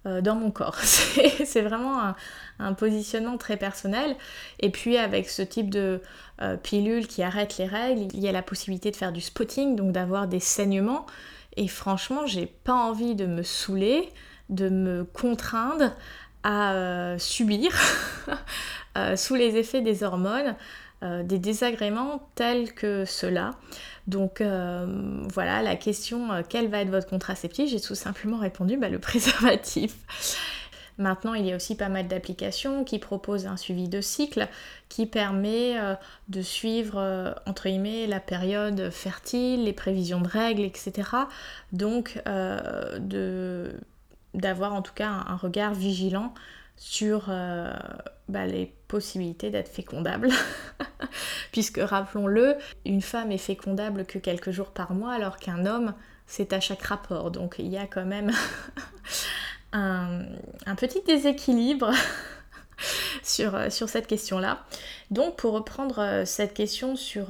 dans 0.05 0.35
mon 0.35 0.49
corps. 0.49 0.77
C'est 0.79 1.61
vraiment 1.61 2.13
un, 2.59 2.73
positionnement 2.73 3.37
très 3.37 3.57
personnel. 3.57 4.15
Et 4.59 4.69
puis 4.71 4.97
avec 4.97 5.29
ce 5.29 5.41
type 5.41 5.69
de 5.69 6.01
pilule 6.63 7.07
qui 7.07 7.21
arrête 7.21 7.57
les 7.57 7.67
règles, 7.67 8.07
il 8.13 8.19
y 8.19 8.27
a 8.27 8.31
la 8.31 8.41
possibilité 8.41 8.89
de 8.89 8.95
faire 8.95 9.11
du 9.11 9.21
spotting, 9.21 9.75
donc 9.75 9.91
d'avoir 9.91 10.27
des 10.27 10.39
saignements. 10.39 11.05
Et 11.57 11.67
franchement, 11.67 12.25
j'ai 12.25 12.45
pas 12.45 12.73
envie 12.73 13.15
de 13.15 13.25
me 13.25 13.43
saouler, 13.43 14.09
de 14.49 14.69
me 14.69 15.03
contraindre 15.03 15.91
à 16.43 16.73
euh, 16.73 17.17
subir, 17.17 17.71
euh, 18.97 19.15
sous 19.15 19.35
les 19.35 19.57
effets 19.57 19.81
des 19.81 20.03
hormones, 20.03 20.55
euh, 21.03 21.23
des 21.23 21.39
désagréments 21.39 22.29
tels 22.35 22.73
que 22.73 23.05
cela. 23.05 23.51
Donc 24.07 24.41
voilà, 24.41 25.61
la 25.61 25.75
question 25.75 26.43
quel 26.49 26.67
va 26.67 26.81
être 26.81 26.89
votre 26.89 27.07
contraceptif 27.07 27.69
J'ai 27.69 27.79
tout 27.79 27.95
simplement 27.95 28.37
répondu 28.37 28.77
bah, 28.77 28.89
le 28.89 28.99
préservatif. 29.09 29.95
Maintenant, 30.97 31.33
il 31.33 31.45
y 31.45 31.53
a 31.53 31.55
aussi 31.55 31.75
pas 31.75 31.87
mal 31.87 32.07
d'applications 32.07 32.83
qui 32.83 32.99
proposent 32.99 33.47
un 33.47 33.57
suivi 33.57 33.87
de 33.87 34.01
cycle 34.01 34.47
qui 34.89 35.05
permet 35.05 35.75
de 36.27 36.41
suivre, 36.41 37.35
entre 37.45 37.69
guillemets, 37.69 38.05
la 38.07 38.19
période 38.19 38.89
fertile, 38.89 39.63
les 39.63 39.73
prévisions 39.73 40.19
de 40.19 40.27
règles, 40.27 40.63
etc. 40.63 41.09
Donc, 41.71 42.21
d'avoir 44.33 44.73
en 44.73 44.81
tout 44.81 44.93
cas 44.93 45.09
un, 45.27 45.35
regard 45.35 45.73
vigilant 45.73 46.33
sur 46.81 47.25
euh, 47.29 47.71
bah, 48.27 48.47
les 48.47 48.73
possibilités 48.87 49.51
d'être 49.51 49.69
fécondable. 49.69 50.29
Puisque 51.51 51.77
rappelons-le, 51.77 52.55
une 52.85 53.03
femme 53.03 53.31
est 53.31 53.37
fécondable 53.37 54.03
que 54.03 54.17
quelques 54.17 54.49
jours 54.49 54.71
par 54.71 54.93
mois 54.93 55.13
alors 55.13 55.37
qu'un 55.37 55.67
homme 55.67 55.93
c'est 56.25 56.53
à 56.53 56.59
chaque 56.59 56.81
rapport. 56.81 57.29
Donc 57.29 57.57
il 57.59 57.67
y 57.67 57.77
a 57.77 57.85
quand 57.85 58.03
même 58.03 58.31
un, 59.73 60.25
petit 60.75 61.03
déséquilibre 61.05 61.91
sur, 63.23 63.53
euh, 63.53 63.69
cette 63.69 64.07
question-là. 64.07 64.65
Donc 65.11 65.35
pour 65.35 65.53
reprendre 65.53 65.99
euh, 65.99 66.25
cette 66.25 66.55
question 66.55 66.95
sur 66.95 67.27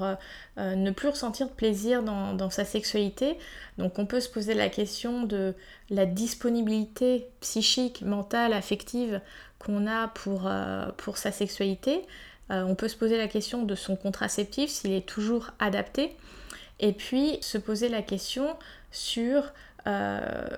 euh, 0.57 0.75
ne 0.75 0.91
plus 0.91 1.09
ressentir 1.09 1.47
de 1.47 1.53
plaisir 1.53 2.03
dans, 2.03 2.49
sa 2.49 2.65
sexualité, 2.65 3.37
donc 3.77 3.99
on 3.99 4.05
peut 4.05 4.19
se 4.19 4.29
poser 4.29 4.53
la 4.53 4.69
question 4.69 5.23
de 5.23 5.53
la 5.89 6.05
disponibilité 6.05 7.27
psychique, 7.39 8.01
mentale, 8.01 8.53
affective 8.53 9.21
qu'on 9.59 9.87
a 9.87 10.07
pour, 10.09 10.49
pour 10.97 11.17
sa 11.17 11.31
sexualité. 11.31 12.01
on 12.49 12.75
peut 12.75 12.87
se 12.87 12.97
poser 12.97 13.17
la 13.17 13.27
question 13.27 13.63
de 13.63 13.75
son 13.75 13.95
contraceptif, 13.95 14.69
s'il 14.69 14.91
est 14.91 15.07
toujours 15.07 15.51
adapté. 15.59 16.15
Et 16.79 16.93
puis 16.93 17.37
se 17.41 17.59
poser 17.59 17.87
la 17.87 18.01
question 18.01 18.55
sur 18.91 19.53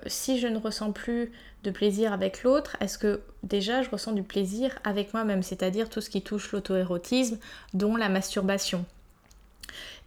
si 0.08 0.40
je 0.40 0.48
ne 0.48 0.58
ressens 0.58 0.94
plus 0.94 1.32
de 1.64 1.72
plaisir 1.72 2.14
avec 2.14 2.44
l'autre, 2.44 2.76
est-ce 2.82 2.98
que 2.98 3.22
déjà 3.42 3.82
je 3.82 3.90
ressens 3.90 4.12
du 4.12 4.24
plaisir 4.24 4.78
avec 4.84 5.14
moi-même, 5.14 5.44
c'est-à-dire 5.44 5.90
tout 5.90 6.02
ce 6.02 6.10
qui 6.10 6.22
touche 6.22 6.52
l'auto-érotisme, 6.52 7.38
dont 7.74 7.96
la 7.96 8.10
masturbation. 8.10 8.86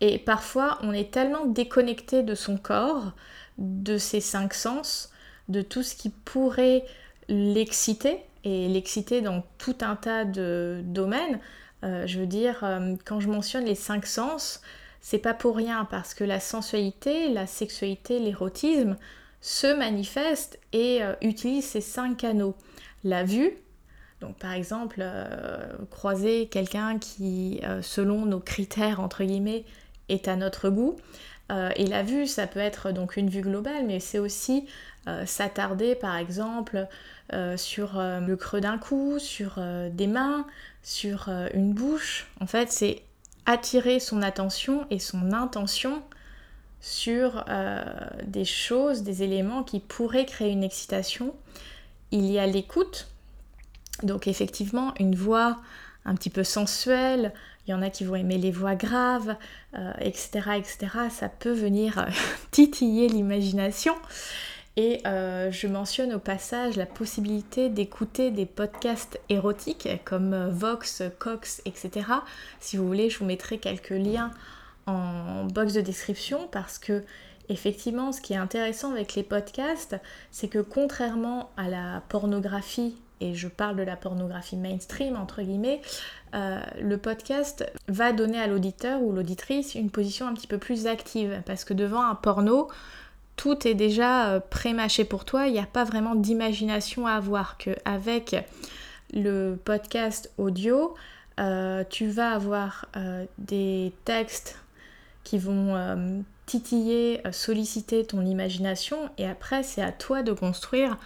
Et 0.00 0.18
parfois, 0.18 0.78
on 0.82 0.92
est 0.92 1.10
tellement 1.12 1.46
déconnecté 1.46 2.22
de 2.22 2.34
son 2.34 2.56
corps, 2.56 3.12
de 3.58 3.98
ses 3.98 4.20
cinq 4.20 4.54
sens, 4.54 5.10
de 5.48 5.62
tout 5.62 5.82
ce 5.82 5.94
qui 5.94 6.10
pourrait 6.10 6.84
l'exciter, 7.28 8.20
et 8.44 8.68
l'exciter 8.68 9.22
dans 9.22 9.42
tout 9.58 9.76
un 9.80 9.96
tas 9.96 10.24
de 10.24 10.80
domaines. 10.84 11.40
Euh, 11.82 12.06
je 12.06 12.20
veux 12.20 12.26
dire, 12.26 12.60
euh, 12.62 12.94
quand 13.04 13.18
je 13.20 13.28
mentionne 13.28 13.64
les 13.64 13.74
cinq 13.74 14.06
sens, 14.06 14.60
c'est 15.00 15.18
pas 15.18 15.34
pour 15.34 15.56
rien, 15.56 15.84
parce 15.90 16.14
que 16.14 16.24
la 16.24 16.40
sensualité, 16.40 17.28
la 17.28 17.46
sexualité, 17.46 18.18
l'érotisme, 18.18 18.96
se 19.40 19.66
manifeste 19.66 20.58
et 20.72 21.02
euh, 21.02 21.14
utilise 21.22 21.64
ces 21.64 21.80
cinq 21.80 22.18
canaux. 22.18 22.54
La 23.04 23.24
vue, 23.24 23.58
donc 24.20 24.36
par 24.36 24.52
exemple, 24.52 24.98
euh, 25.00 25.68
croiser 25.90 26.46
quelqu'un 26.46 26.98
qui, 26.98 27.60
euh, 27.64 27.82
selon 27.82 28.24
nos 28.24 28.40
critères, 28.40 29.00
entre 29.00 29.24
guillemets, 29.24 29.64
est 30.08 30.28
à 30.28 30.36
notre 30.36 30.70
goût. 30.70 30.96
et 31.76 31.86
la 31.86 32.02
vue, 32.02 32.26
ça 32.26 32.48
peut 32.48 32.60
être 32.60 32.90
donc 32.90 33.16
une 33.16 33.30
vue 33.30 33.40
globale, 33.40 33.84
mais 33.86 34.00
c'est 34.00 34.18
aussi 34.18 34.66
s'attarder 35.26 35.94
par 35.94 36.16
exemple 36.16 36.88
sur 37.56 38.00
le 38.00 38.34
creux 38.34 38.60
d'un 38.60 38.78
cou, 38.78 39.20
sur 39.20 39.60
des 39.92 40.08
mains, 40.08 40.44
sur 40.82 41.28
une 41.54 41.72
bouche. 41.72 42.26
En 42.40 42.46
fait, 42.46 42.72
c'est 42.72 43.02
attirer 43.46 44.00
son 44.00 44.22
attention 44.22 44.86
et 44.90 44.98
son 44.98 45.32
intention 45.32 46.02
sur 46.80 47.44
euh, 47.48 47.84
des 48.24 48.44
choses, 48.44 49.02
des 49.02 49.22
éléments 49.22 49.62
qui 49.62 49.80
pourraient 49.80 50.26
créer 50.26 50.50
une 50.50 50.64
excitation. 50.64 51.34
Il 52.10 52.26
y 52.26 52.38
a 52.38 52.46
l'écoute, 52.46 53.08
donc 54.02 54.26
effectivement 54.26 54.94
une 54.98 55.14
voix 55.14 55.56
un 56.04 56.14
petit 56.14 56.30
peu 56.30 56.44
sensuelle, 56.44 57.32
il 57.66 57.72
y 57.72 57.74
en 57.74 57.82
a 57.82 57.90
qui 57.90 58.04
vont 58.04 58.14
aimer 58.14 58.38
les 58.38 58.52
voix 58.52 58.76
graves, 58.76 59.36
etc., 59.98 60.28
euh, 60.46 60.52
etc. 60.52 60.76
Ça 61.10 61.28
peut 61.28 61.52
venir 61.52 61.98
euh, 61.98 62.04
titiller 62.52 63.08
l'imagination. 63.08 63.94
Et 64.78 65.00
je 65.04 65.66
mentionne 65.68 66.12
au 66.12 66.18
passage 66.18 66.76
la 66.76 66.84
possibilité 66.84 67.70
d'écouter 67.70 68.30
des 68.30 68.44
podcasts 68.44 69.18
érotiques 69.30 69.88
comme 70.04 70.50
Vox, 70.50 71.02
Cox, 71.18 71.62
etc. 71.64 72.06
Si 72.60 72.76
vous 72.76 72.86
voulez, 72.86 73.08
je 73.08 73.18
vous 73.18 73.24
mettrai 73.24 73.56
quelques 73.56 73.88
liens 73.88 74.32
en 74.86 75.44
box 75.44 75.72
de 75.74 75.80
description 75.80 76.48
parce 76.50 76.78
que 76.78 77.04
effectivement 77.48 78.12
ce 78.12 78.20
qui 78.20 78.32
est 78.32 78.38
intéressant 78.38 78.92
avec 78.92 79.14
les 79.14 79.22
podcasts 79.22 79.96
c'est 80.30 80.48
que 80.48 80.58
contrairement 80.58 81.50
à 81.56 81.68
la 81.68 82.02
pornographie 82.08 82.96
et 83.20 83.34
je 83.34 83.48
parle 83.48 83.76
de 83.76 83.82
la 83.82 83.96
pornographie 83.96 84.56
mainstream 84.56 85.16
entre 85.16 85.42
guillemets, 85.42 85.80
euh, 86.34 86.60
le 86.80 86.98
podcast 86.98 87.70
va 87.88 88.12
donner 88.12 88.38
à 88.38 88.46
l'auditeur 88.46 89.02
ou 89.02 89.12
l'auditrice 89.12 89.74
une 89.74 89.90
position 89.90 90.26
un 90.26 90.34
petit 90.34 90.46
peu 90.46 90.58
plus 90.58 90.86
active. 90.86 91.42
Parce 91.46 91.64
que 91.64 91.74
devant 91.74 92.02
un 92.02 92.14
porno, 92.14 92.68
tout 93.36 93.66
est 93.66 93.74
déjà 93.74 94.28
euh, 94.28 94.40
pré-mâché 94.40 95.04
pour 95.04 95.24
toi, 95.24 95.46
il 95.46 95.52
n'y 95.52 95.58
a 95.58 95.66
pas 95.66 95.84
vraiment 95.84 96.14
d'imagination 96.14 97.06
à 97.06 97.12
avoir 97.12 97.58
que 97.58 97.70
avec 97.84 98.36
le 99.14 99.56
podcast 99.64 100.32
audio, 100.36 100.94
euh, 101.38 101.84
tu 101.88 102.08
vas 102.08 102.32
avoir 102.32 102.86
des 103.38 103.92
textes 104.04 104.58
qui 105.24 105.38
vont 105.38 106.24
titiller, 106.46 107.20
solliciter 107.32 108.04
ton 108.04 108.24
imagination. 108.24 109.10
Et 109.18 109.26
après 109.26 109.62
c'est 109.62 109.82
à 109.82 109.92
toi 109.92 110.22
de 110.22 110.32
construire 110.32 110.96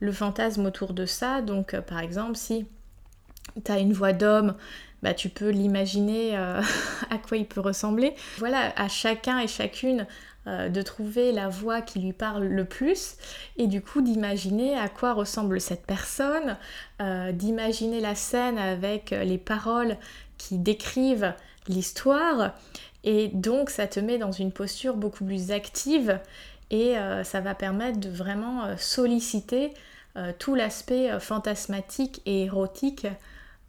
le 0.00 0.12
fantasme 0.12 0.66
autour 0.66 0.92
de 0.92 1.06
ça. 1.06 1.42
Donc 1.42 1.74
euh, 1.74 1.80
par 1.80 2.00
exemple 2.00 2.36
si 2.36 2.66
tu 3.64 3.70
as 3.70 3.78
une 3.78 3.92
voix 3.92 4.12
d'homme, 4.12 4.54
bah, 5.02 5.14
tu 5.14 5.28
peux 5.28 5.50
l'imaginer 5.50 6.36
à 7.10 7.18
quoi 7.18 7.36
il 7.36 7.46
peut 7.46 7.60
ressembler. 7.60 8.14
Voilà, 8.38 8.72
à 8.76 8.88
chacun 8.88 9.38
et 9.38 9.48
chacune 9.48 10.06
de 10.46 10.82
trouver 10.82 11.32
la 11.32 11.48
voix 11.48 11.80
qui 11.80 12.00
lui 12.00 12.12
parle 12.12 12.44
le 12.44 12.66
plus 12.66 13.16
et 13.56 13.66
du 13.66 13.80
coup 13.80 14.02
d'imaginer 14.02 14.76
à 14.76 14.90
quoi 14.90 15.14
ressemble 15.14 15.58
cette 15.58 15.86
personne, 15.86 16.58
d'imaginer 17.32 18.00
la 18.00 18.14
scène 18.14 18.58
avec 18.58 19.10
les 19.10 19.38
paroles 19.38 19.96
qui 20.36 20.58
décrivent 20.58 21.32
l'histoire 21.66 22.52
et 23.04 23.28
donc 23.28 23.70
ça 23.70 23.86
te 23.86 24.00
met 24.00 24.18
dans 24.18 24.32
une 24.32 24.50
posture 24.50 24.96
beaucoup 24.96 25.24
plus 25.24 25.50
active 25.50 26.18
et 26.74 26.98
euh, 26.98 27.22
ça 27.22 27.40
va 27.40 27.54
permettre 27.54 28.00
de 28.00 28.08
vraiment 28.08 28.64
euh, 28.64 28.74
solliciter 28.76 29.72
tout 30.38 30.54
l'aspect 30.54 31.18
fantasmatique 31.18 32.22
et 32.24 32.44
érotique 32.44 33.08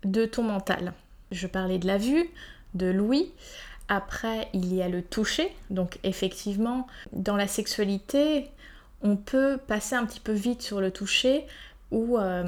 de 0.04 0.26
ton 0.26 0.44
mental. 0.44 0.94
Je 1.32 1.48
parlais 1.48 1.80
de 1.80 1.88
la 1.88 1.98
vue, 1.98 2.30
de 2.76 2.86
l'ouïe. 2.86 3.32
Après, 3.88 4.48
il 4.54 4.72
y 4.72 4.84
a 4.84 4.88
le 4.88 5.02
toucher. 5.02 5.52
Donc 5.72 5.98
effectivement, 6.04 6.86
dans 7.14 7.36
la 7.36 7.48
sexualité, 7.48 8.52
on 9.02 9.16
peut 9.16 9.58
passer 9.58 9.96
un 9.96 10.06
petit 10.06 10.20
peu 10.20 10.34
vite 10.34 10.62
sur 10.62 10.82
le 10.82 10.92
toucher 10.92 11.48
ou 11.92 12.18
euh, 12.18 12.44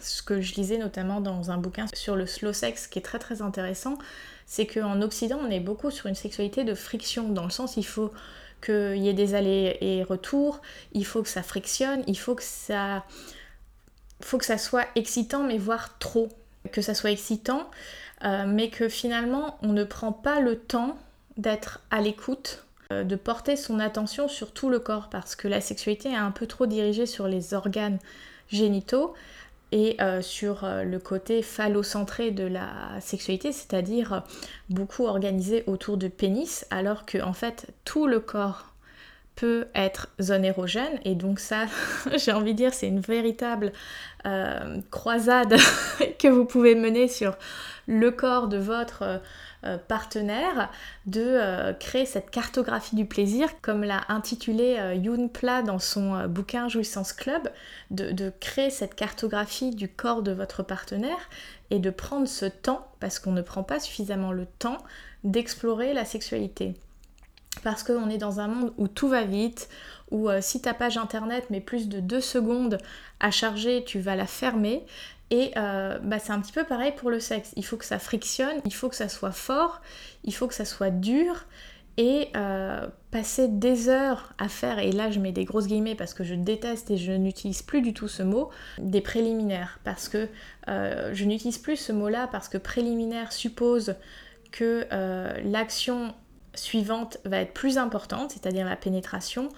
ce 0.00 0.22
que 0.22 0.40
je 0.40 0.54
lisais 0.54 0.78
notamment 0.78 1.20
dans 1.20 1.50
un 1.50 1.58
bouquin 1.58 1.86
sur 1.94 2.16
le 2.16 2.26
slow 2.26 2.52
sex 2.52 2.86
qui 2.86 2.98
est 2.98 3.02
très 3.02 3.18
très 3.18 3.42
intéressant, 3.42 3.98
c'est 4.46 4.66
qu'en 4.66 5.00
Occident 5.02 5.38
on 5.42 5.50
est 5.50 5.60
beaucoup 5.60 5.90
sur 5.90 6.06
une 6.06 6.14
sexualité 6.14 6.64
de 6.64 6.74
friction, 6.74 7.28
dans 7.30 7.44
le 7.44 7.50
sens 7.50 7.76
il 7.76 7.86
faut 7.86 8.12
qu'il 8.64 8.98
y 8.98 9.08
ait 9.08 9.14
des 9.14 9.34
allers 9.34 9.78
et 9.80 10.02
retours, 10.02 10.60
il 10.92 11.04
faut 11.04 11.22
que 11.22 11.28
ça 11.28 11.42
frictionne, 11.42 12.02
il 12.06 12.18
faut 12.18 12.34
que 12.34 12.42
ça, 12.42 13.04
faut 14.20 14.38
que 14.38 14.46
ça 14.46 14.58
soit 14.58 14.86
excitant 14.94 15.42
mais 15.42 15.58
voire 15.58 15.98
trop, 15.98 16.28
que 16.72 16.82
ça 16.82 16.94
soit 16.94 17.10
excitant, 17.10 17.70
euh, 18.24 18.44
mais 18.46 18.70
que 18.70 18.88
finalement 18.88 19.58
on 19.62 19.72
ne 19.72 19.84
prend 19.84 20.12
pas 20.12 20.40
le 20.40 20.58
temps 20.58 20.96
d'être 21.36 21.80
à 21.90 22.00
l'écoute 22.00 22.64
euh, 22.92 23.04
de 23.04 23.16
porter 23.16 23.56
son 23.56 23.80
attention 23.80 24.28
sur 24.28 24.52
tout 24.52 24.68
le 24.68 24.78
corps 24.78 25.08
parce 25.10 25.36
que 25.36 25.48
la 25.48 25.60
sexualité 25.60 26.10
est 26.10 26.16
un 26.16 26.30
peu 26.30 26.46
trop 26.46 26.66
dirigée 26.66 27.06
sur 27.06 27.28
les 27.28 27.54
organes 27.54 27.98
génitaux 28.48 29.14
et 29.74 29.96
euh, 30.00 30.22
sur 30.22 30.62
euh, 30.62 30.84
le 30.84 31.00
côté 31.00 31.42
phallocentré 31.42 32.30
de 32.30 32.44
la 32.44 32.68
sexualité, 33.00 33.50
c'est-à-dire 33.50 34.22
beaucoup 34.70 35.04
organisé 35.04 35.64
autour 35.66 35.96
du 35.96 36.10
pénis, 36.10 36.64
alors 36.70 37.04
que 37.04 37.20
en 37.20 37.32
fait 37.32 37.74
tout 37.84 38.06
le 38.06 38.20
corps 38.20 38.73
peut 39.36 39.66
être 39.74 40.08
zone 40.20 40.44
érogène 40.44 40.98
et 41.04 41.14
donc 41.14 41.40
ça 41.40 41.66
j'ai 42.16 42.32
envie 42.32 42.52
de 42.52 42.58
dire 42.58 42.74
c'est 42.74 42.88
une 42.88 43.00
véritable 43.00 43.72
croisade 44.90 45.56
que 46.18 46.28
vous 46.28 46.46
pouvez 46.46 46.74
mener 46.74 47.08
sur 47.08 47.36
le 47.86 48.10
corps 48.10 48.48
de 48.48 48.56
votre 48.56 49.20
euh, 49.64 49.78
partenaire 49.78 50.70
de 51.06 51.22
euh, 51.22 51.72
créer 51.72 52.04
cette 52.04 52.30
cartographie 52.30 52.96
du 52.96 53.06
plaisir, 53.06 53.48
comme 53.62 53.82
l'a 53.82 54.02
intitulé 54.08 54.76
euh, 54.78 54.94
Yoon 54.94 55.28
Pla 55.28 55.62
dans 55.62 55.78
son 55.78 56.26
bouquin 56.26 56.68
Jouissance 56.68 57.14
Club, 57.14 57.50
de, 57.90 58.30
créer 58.40 58.68
cette 58.68 58.94
cartographie 58.94 59.70
du 59.70 59.88
corps 59.88 60.22
de 60.22 60.32
votre 60.32 60.62
partenaire 60.62 61.30
et 61.70 61.78
de 61.78 61.88
prendre 61.88 62.28
ce 62.28 62.44
temps, 62.44 62.86
parce 63.00 63.18
qu'on 63.18 63.32
ne 63.32 63.40
prend 63.40 63.62
pas 63.62 63.80
suffisamment 63.80 64.32
le 64.32 64.44
temps, 64.44 64.78
d'explorer 65.22 65.94
la 65.94 66.04
sexualité. 66.04 66.74
Parce 67.62 67.82
qu'on 67.82 68.10
est 68.10 68.18
dans 68.18 68.40
un 68.40 68.48
monde 68.48 68.72
où 68.76 68.88
tout 68.88 69.08
va 69.08 69.24
vite, 69.24 69.68
où 70.10 70.28
si 70.40 70.60
ta 70.60 70.74
page 70.74 70.96
internet 70.96 71.50
met 71.50 71.60
plus 71.60 71.88
de 71.88 72.00
deux 72.00 72.20
secondes 72.20 72.78
à 73.20 73.30
charger, 73.30 73.84
tu 73.84 74.00
vas 74.00 74.16
la 74.16 74.26
fermer. 74.26 74.84
Et 75.30 75.52
euh, 75.56 75.98
bah, 76.02 76.18
c'est 76.18 76.32
un 76.32 76.40
petit 76.40 76.52
peu 76.52 76.64
pareil 76.64 76.92
pour 76.96 77.10
le 77.10 77.18
sexe. 77.18 77.52
Il 77.56 77.64
faut 77.64 77.76
que 77.76 77.84
ça 77.84 77.98
frictionne, 77.98 78.56
il 78.64 78.74
faut 78.74 78.88
que 78.88 78.96
ça 78.96 79.08
soit 79.08 79.32
fort, 79.32 79.80
il 80.22 80.34
faut 80.34 80.46
que 80.46 80.54
ça 80.54 80.64
soit 80.64 80.90
dur. 80.90 81.46
Et 81.96 82.28
euh, 82.36 82.88
passer 83.12 83.46
des 83.46 83.88
heures 83.88 84.34
à 84.38 84.48
faire, 84.48 84.80
et 84.80 84.90
là 84.90 85.12
je 85.12 85.20
mets 85.20 85.30
des 85.30 85.44
grosses 85.44 85.68
guillemets 85.68 85.94
parce 85.94 86.12
que 86.12 86.24
je 86.24 86.34
déteste 86.34 86.90
et 86.90 86.96
je 86.96 87.12
n'utilise 87.12 87.62
plus 87.62 87.82
du 87.82 87.94
tout 87.94 88.08
ce 88.08 88.24
mot, 88.24 88.50
des 88.78 89.00
préliminaires. 89.00 89.78
Parce 89.84 90.08
que 90.08 90.28
euh, 90.66 91.10
je 91.14 91.24
n'utilise 91.24 91.58
plus 91.58 91.76
ce 91.76 91.92
mot-là 91.92 92.28
parce 92.30 92.48
que 92.48 92.58
préliminaire 92.58 93.32
suppose 93.32 93.94
que 94.50 94.86
l'action 95.44 96.14
suivante 96.54 97.18
va 97.24 97.38
être 97.38 97.52
plus 97.52 97.78
importante, 97.78 98.32
c'est-à-dire 98.32 98.66
la 98.66 98.76
pénétration. 98.76 99.48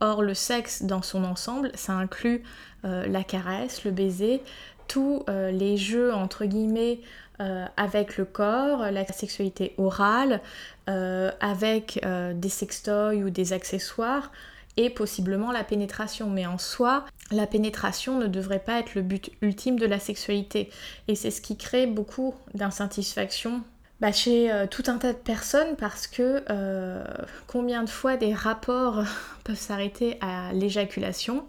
Or, 0.00 0.22
le 0.22 0.34
sexe 0.34 0.82
dans 0.82 1.02
son 1.02 1.24
ensemble, 1.24 1.72
ça 1.74 1.92
inclut 1.92 2.42
la 2.84 3.24
caresse, 3.24 3.84
le 3.84 3.90
baiser, 3.90 4.40
tous 4.88 5.22
euh, 5.28 5.50
les 5.50 5.76
jeux 5.76 6.12
entre 6.12 6.46
guillemets 6.46 7.00
euh, 7.40 7.66
avec 7.76 8.16
le 8.16 8.24
corps, 8.24 8.90
la 8.90 9.06
sexualité 9.06 9.74
orale, 9.78 10.40
euh, 10.88 11.30
avec 11.40 12.04
des 12.34 12.48
sextoys 12.48 13.22
ou 13.22 13.30
des 13.30 13.52
accessoires 13.52 14.32
et 14.76 14.90
possiblement 14.90 15.52
la 15.52 15.62
pénétration. 15.62 16.30
Mais 16.30 16.46
en 16.46 16.58
soi, 16.58 17.04
la 17.30 17.46
pénétration 17.46 18.18
ne 18.18 18.26
devrait 18.26 18.58
pas 18.58 18.80
être 18.80 18.94
le 18.94 19.02
but 19.02 19.30
ultime 19.42 19.78
de 19.78 19.86
la 19.86 20.00
sexualité. 20.00 20.70
Et 21.06 21.14
c'est 21.14 21.30
ce 21.30 21.40
qui 21.40 21.56
crée 21.56 21.86
beaucoup 21.86 22.34
d'insatisfaction 22.54 23.62
bah, 24.00 24.12
chez 24.12 24.50
tout 24.70 24.84
un 24.86 24.98
tas 24.98 25.12
de 25.12 25.18
personnes 25.18 25.76
parce 25.76 26.06
que 26.06 26.42
combien 27.46 27.82
de 27.82 27.90
fois 27.90 28.16
des 28.16 28.32
rapports 28.32 29.02
peuvent 29.44 29.56
s'arrêter 29.56 30.18
à 30.20 30.52
l'éjaculation 30.52 31.44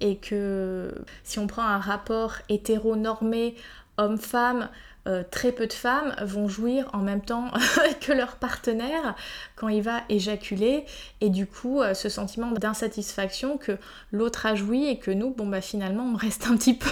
et 0.00 0.16
que 0.16 0.92
si 1.24 1.38
on 1.38 1.46
prend 1.46 1.62
un 1.62 1.78
rapport 1.78 2.34
hétéronormé 2.48 3.54
homme-femme, 3.96 4.68
euh, 5.06 5.22
très 5.30 5.52
peu 5.52 5.68
de 5.68 5.72
femmes 5.72 6.16
vont 6.20 6.48
jouir 6.48 6.90
en 6.92 6.98
même 6.98 7.20
temps 7.20 7.50
que 8.00 8.12
leur 8.12 8.36
partenaire 8.36 9.14
quand 9.54 9.68
il 9.68 9.80
va 9.82 10.00
éjaculer. 10.08 10.84
Et 11.20 11.30
du 11.30 11.46
coup 11.46 11.80
euh, 11.80 11.94
ce 11.94 12.08
sentiment 12.08 12.50
d'insatisfaction 12.50 13.56
que 13.56 13.78
l'autre 14.10 14.46
a 14.46 14.56
joui 14.56 14.88
et 14.88 14.98
que 14.98 15.12
nous 15.12 15.30
bon 15.30 15.46
bah 15.46 15.60
finalement 15.60 16.04
on 16.12 16.16
reste 16.16 16.48
un 16.48 16.56
petit 16.56 16.74
peu 16.78 16.88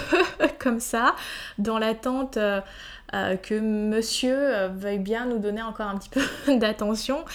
comme 0.59 0.79
ça 0.79 1.15
dans 1.57 1.77
l'attente 1.77 2.37
euh, 2.37 2.61
que 3.11 3.59
monsieur 3.59 4.67
veuille 4.67 4.99
bien 4.99 5.25
nous 5.25 5.39
donner 5.39 5.61
encore 5.61 5.87
un 5.87 5.97
petit 5.97 6.09
peu 6.09 6.21
d'attention. 6.57 7.25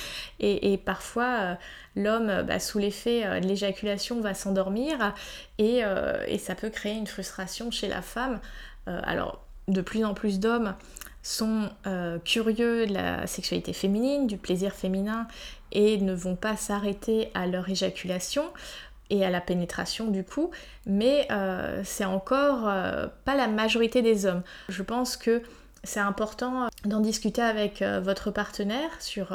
Et, 0.41 0.79
parfois 0.79 1.59
l'homme 1.95 2.43
bah, 2.47 2.59
sous 2.59 2.79
l'effet 2.79 3.41
de 3.41 3.47
l'éjaculation 3.47 4.21
va 4.21 4.33
s'endormir. 4.33 5.15
Et, 5.59 5.83
et, 6.27 6.39
ça 6.39 6.55
peut 6.55 6.71
créer 6.71 6.95
une 6.95 7.07
frustration 7.07 7.71
chez 7.71 7.89
la 7.89 8.03
femme. 8.03 8.41
Alors 8.87 9.41
de 9.73 9.81
plus 9.81 10.05
en 10.05 10.15
plus 10.15 10.41
d'hommes 10.41 10.75
sont 11.23 11.69
euh, 11.87 12.19
curieux 12.19 12.87
de 12.87 12.95
la 12.95 13.27
sexualité 13.27 13.73
féminine, 13.73 14.27
du 14.27 14.37
plaisir 14.37 14.73
féminin 14.73 15.27
et 15.73 15.99
ne 15.99 16.15
vont 16.15 16.37
pas 16.37 16.57
s'arrêter 16.57 17.31
à 17.35 17.47
leur 17.47 17.69
éjaculation 17.69 18.45
et 19.11 19.25
à 19.25 19.31
la 19.31 19.41
pénétration 19.41 20.07
du 20.07 20.25
coup, 20.25 20.51
mais 20.87 21.27
euh, 21.31 21.83
c'est 21.85 22.05
encore 22.05 22.69
euh, 22.69 23.07
pas 23.25 23.35
la 23.35 23.49
majorité 23.49 24.03
des 24.03 24.25
hommes. 24.25 24.43
Je 24.69 24.83
pense 24.83 25.17
que 25.17 25.43
c'est 25.83 26.01
important 26.01 26.69
d'en 26.85 27.01
discuter 27.01 27.43
avec 27.43 27.83
votre 27.83 28.31
partenaire 28.31 28.91
sur 28.99 29.35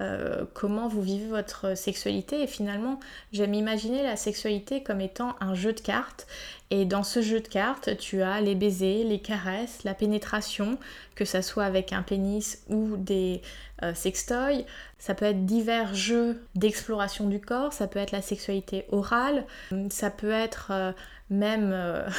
euh, 0.00 0.44
comment 0.54 0.88
vous 0.88 1.02
vivez 1.02 1.26
votre 1.26 1.76
sexualité. 1.76 2.42
Et 2.42 2.46
finalement 2.46 3.00
j'aime 3.32 3.52
imaginer 3.52 4.02
la 4.02 4.16
sexualité 4.16 4.82
comme 4.82 5.00
étant 5.00 5.36
un 5.40 5.54
jeu 5.54 5.72
de 5.72 5.80
cartes. 5.80 6.26
Et 6.70 6.84
dans 6.84 7.02
ce 7.02 7.20
jeu 7.20 7.40
de 7.40 7.48
cartes 7.48 7.96
tu 7.98 8.22
as 8.22 8.40
les 8.40 8.54
baisers, 8.54 9.04
les 9.04 9.20
caresses, 9.20 9.84
la 9.84 9.92
pénétration 9.92 10.78
que 11.14 11.26
ça 11.26 11.42
soit 11.42 11.64
avec 11.64 11.92
un 11.92 12.02
pénis 12.02 12.62
ou 12.70 12.96
des 12.96 13.42
euh, 13.82 13.92
sextoys. 13.92 14.64
Ça 14.98 15.14
peut 15.14 15.26
être 15.26 15.44
divers 15.44 15.94
jeux 15.94 16.40
d'exploration 16.54 17.26
du 17.26 17.40
corps. 17.40 17.74
Ça 17.74 17.86
peut 17.86 17.98
être 17.98 18.12
la 18.12 18.22
sexualité 18.22 18.86
orale. 18.90 19.44
Ça 19.90 20.10
peut 20.10 20.30
être 20.30 20.68
euh, 20.70 20.92
même 21.28 21.76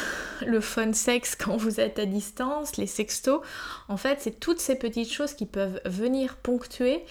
le 0.46 0.62
fun 0.62 0.94
sex 0.94 1.36
quand 1.36 1.58
vous 1.58 1.80
êtes 1.80 1.98
à 1.98 2.06
distance, 2.06 2.78
les 2.78 2.86
sextos. 2.86 3.42
En 3.88 3.98
fait, 3.98 4.20
c'est 4.22 4.40
toutes 4.40 4.60
ces 4.60 4.76
petites 4.76 5.12
choses 5.12 5.34
qui 5.34 5.48
peuvent 5.48 5.82
venir 5.86 6.36
ponctuer 6.36 7.04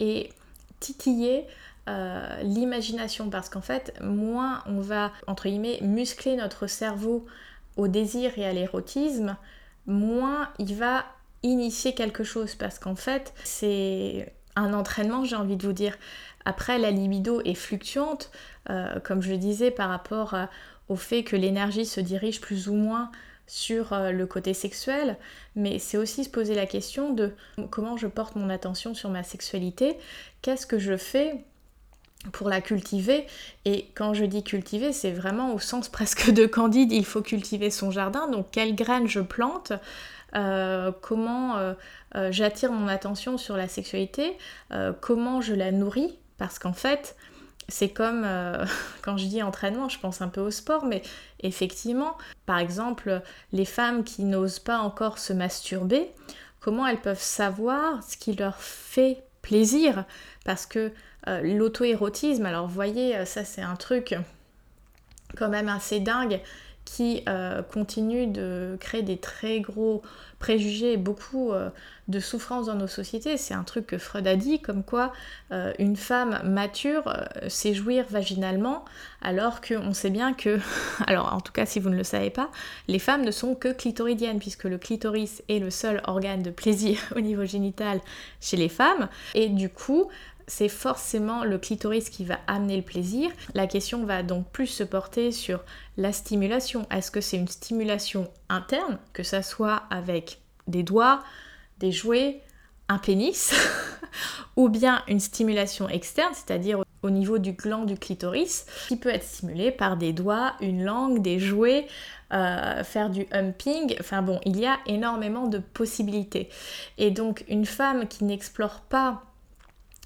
et 0.00 0.30
titiller 0.80 1.46
euh, 1.88 2.40
l'imagination 2.42 3.28
parce 3.28 3.48
qu'en 3.48 3.60
fait, 3.60 3.94
moins 4.00 4.62
on 4.66 4.80
va, 4.80 5.12
entre 5.26 5.48
guillemets, 5.48 5.78
muscler 5.82 6.36
notre 6.36 6.66
cerveau 6.66 7.26
au 7.76 7.88
désir 7.88 8.32
et 8.38 8.46
à 8.46 8.52
l'érotisme, 8.52 9.36
moins 9.86 10.48
il 10.58 10.74
va 10.74 11.04
initier 11.42 11.94
quelque 11.94 12.24
chose 12.24 12.54
parce 12.54 12.78
qu'en 12.78 12.94
fait, 12.94 13.34
c'est 13.44 14.32
un 14.56 14.72
entraînement, 14.72 15.24
j'ai 15.24 15.36
envie 15.36 15.56
de 15.56 15.66
vous 15.66 15.72
dire. 15.72 15.96
Après, 16.46 16.78
la 16.78 16.90
libido 16.90 17.40
est 17.44 17.54
fluctuante, 17.54 18.30
euh, 18.70 19.00
comme 19.00 19.22
je 19.22 19.34
disais, 19.34 19.70
par 19.70 19.90
rapport 19.90 20.34
euh, 20.34 20.46
au 20.88 20.96
fait 20.96 21.22
que 21.22 21.36
l'énergie 21.36 21.86
se 21.86 22.00
dirige 22.00 22.40
plus 22.40 22.68
ou 22.68 22.74
moins 22.74 23.10
sur 23.46 23.92
euh, 23.92 24.10
le 24.10 24.26
côté 24.26 24.54
sexuel, 24.54 25.16
mais 25.54 25.78
c'est 25.78 25.96
aussi 25.96 26.24
se 26.24 26.30
poser 26.30 26.54
la 26.54 26.66
question 26.66 27.12
de 27.12 27.32
comment 27.70 27.96
je 27.96 28.06
porte 28.06 28.36
mon 28.36 28.50
attention 28.50 28.94
sur 28.94 29.10
ma 29.10 29.22
sexualité, 29.22 29.98
qu'est-ce 30.42 30.66
que 30.66 30.78
je 30.78 30.96
fais 30.96 31.44
pour 32.32 32.48
la 32.48 32.62
cultiver. 32.62 33.26
Et 33.66 33.90
quand 33.94 34.14
je 34.14 34.24
dis 34.24 34.42
cultiver, 34.42 34.92
c'est 34.92 35.12
vraiment 35.12 35.52
au 35.54 35.58
sens 35.58 35.88
presque 35.88 36.30
de 36.30 36.46
candide, 36.46 36.90
il 36.90 37.04
faut 37.04 37.22
cultiver 37.22 37.70
son 37.70 37.90
jardin, 37.90 38.28
donc 38.28 38.46
quelles 38.50 38.74
graines 38.74 39.08
je 39.08 39.20
plante, 39.20 39.72
euh, 40.34 40.90
comment 41.02 41.58
euh, 41.58 41.74
j'attire 42.30 42.72
mon 42.72 42.88
attention 42.88 43.36
sur 43.36 43.56
la 43.56 43.68
sexualité, 43.68 44.38
comment 45.00 45.40
je 45.40 45.52
la 45.52 45.70
nourris, 45.70 46.18
parce 46.38 46.58
qu'en 46.58 46.72
fait, 46.72 47.16
c'est 47.68 47.90
comme 47.90 48.22
euh, 48.24 48.64
quand 49.02 49.16
je 49.16 49.26
dis 49.26 49.42
entraînement, 49.42 49.88
je 49.88 49.98
pense 49.98 50.20
un 50.20 50.28
peu 50.28 50.40
au 50.40 50.50
sport, 50.50 50.84
mais 50.84 51.02
effectivement, 51.40 52.16
par 52.46 52.58
exemple, 52.58 53.22
les 53.52 53.64
femmes 53.64 54.04
qui 54.04 54.24
n'osent 54.24 54.58
pas 54.58 54.78
encore 54.78 55.18
se 55.18 55.32
masturber, 55.32 56.10
comment 56.60 56.86
elles 56.86 57.00
peuvent 57.00 57.20
savoir 57.20 58.02
ce 58.02 58.16
qui 58.16 58.34
leur 58.34 58.56
fait 58.56 59.24
plaisir? 59.42 60.04
Parce 60.44 60.66
que 60.66 60.92
euh, 61.28 61.40
l'auto-érotisme, 61.42 62.46
alors 62.46 62.68
voyez, 62.68 63.16
euh, 63.16 63.24
ça 63.24 63.44
c'est 63.44 63.62
un 63.62 63.76
truc 63.76 64.14
quand 65.36 65.48
même 65.48 65.68
assez 65.68 66.00
dingue 66.00 66.40
qui 66.84 67.24
continue 67.72 68.26
de 68.26 68.76
créer 68.78 69.02
des 69.02 69.16
très 69.16 69.60
gros 69.60 70.02
préjugés 70.44 70.98
beaucoup 70.98 71.52
euh, 71.52 71.70
de 72.08 72.20
souffrance 72.20 72.66
dans 72.66 72.74
nos 72.74 72.86
sociétés. 72.86 73.38
C'est 73.38 73.54
un 73.54 73.64
truc 73.64 73.86
que 73.86 73.96
Freud 73.96 74.26
a 74.26 74.36
dit, 74.36 74.60
comme 74.60 74.84
quoi 74.84 75.10
euh, 75.52 75.72
une 75.78 75.96
femme 75.96 76.38
mature 76.44 77.10
sait 77.48 77.72
jouir 77.72 78.04
vaginalement, 78.10 78.84
alors 79.22 79.62
qu'on 79.62 79.94
sait 79.94 80.10
bien 80.10 80.34
que, 80.34 80.60
alors 81.06 81.32
en 81.32 81.40
tout 81.40 81.52
cas 81.52 81.64
si 81.64 81.80
vous 81.80 81.88
ne 81.88 81.96
le 81.96 82.04
savez 82.04 82.28
pas, 82.28 82.50
les 82.88 82.98
femmes 82.98 83.24
ne 83.24 83.30
sont 83.30 83.54
que 83.54 83.72
clitoridiennes, 83.72 84.38
puisque 84.38 84.64
le 84.64 84.76
clitoris 84.76 85.42
est 85.48 85.60
le 85.60 85.70
seul 85.70 86.02
organe 86.06 86.42
de 86.42 86.50
plaisir 86.50 86.98
au 87.16 87.20
niveau 87.20 87.46
génital 87.46 88.00
chez 88.42 88.58
les 88.58 88.68
femmes, 88.68 89.08
et 89.34 89.48
du 89.48 89.70
coup, 89.70 90.10
c'est 90.46 90.68
forcément 90.68 91.44
le 91.44 91.58
clitoris 91.58 92.10
qui 92.10 92.24
va 92.24 92.38
amener 92.46 92.76
le 92.76 92.82
plaisir. 92.82 93.30
La 93.54 93.66
question 93.66 94.04
va 94.04 94.22
donc 94.22 94.48
plus 94.50 94.66
se 94.66 94.84
porter 94.84 95.32
sur 95.32 95.60
la 95.96 96.12
stimulation. 96.12 96.86
Est-ce 96.90 97.10
que 97.10 97.20
c'est 97.20 97.36
une 97.36 97.48
stimulation 97.48 98.30
interne, 98.48 98.98
que 99.12 99.22
ça 99.22 99.42
soit 99.42 99.84
avec 99.90 100.40
des 100.66 100.82
doigts, 100.82 101.22
des 101.78 101.92
jouets, 101.92 102.40
un 102.88 102.98
pénis, 102.98 103.54
ou 104.56 104.68
bien 104.68 105.02
une 105.08 105.20
stimulation 105.20 105.88
externe, 105.88 106.32
c'est-à-dire 106.34 106.82
au 107.02 107.10
niveau 107.10 107.38
du 107.38 107.52
gland 107.52 107.84
du 107.84 107.96
clitoris, 107.96 108.66
qui 108.88 108.96
peut 108.96 109.10
être 109.10 109.24
stimulé 109.24 109.70
par 109.70 109.96
des 109.96 110.12
doigts, 110.12 110.54
une 110.60 110.84
langue, 110.84 111.20
des 111.20 111.38
jouets, 111.38 111.86
euh, 112.32 112.82
faire 112.82 113.10
du 113.10 113.26
humping. 113.30 113.94
Enfin 114.00 114.22
bon, 114.22 114.40
il 114.44 114.58
y 114.58 114.66
a 114.66 114.78
énormément 114.86 115.46
de 115.46 115.58
possibilités. 115.58 116.48
Et 116.96 117.10
donc 117.10 117.44
une 117.48 117.66
femme 117.66 118.08
qui 118.08 118.24
n'explore 118.24 118.80
pas 118.80 119.22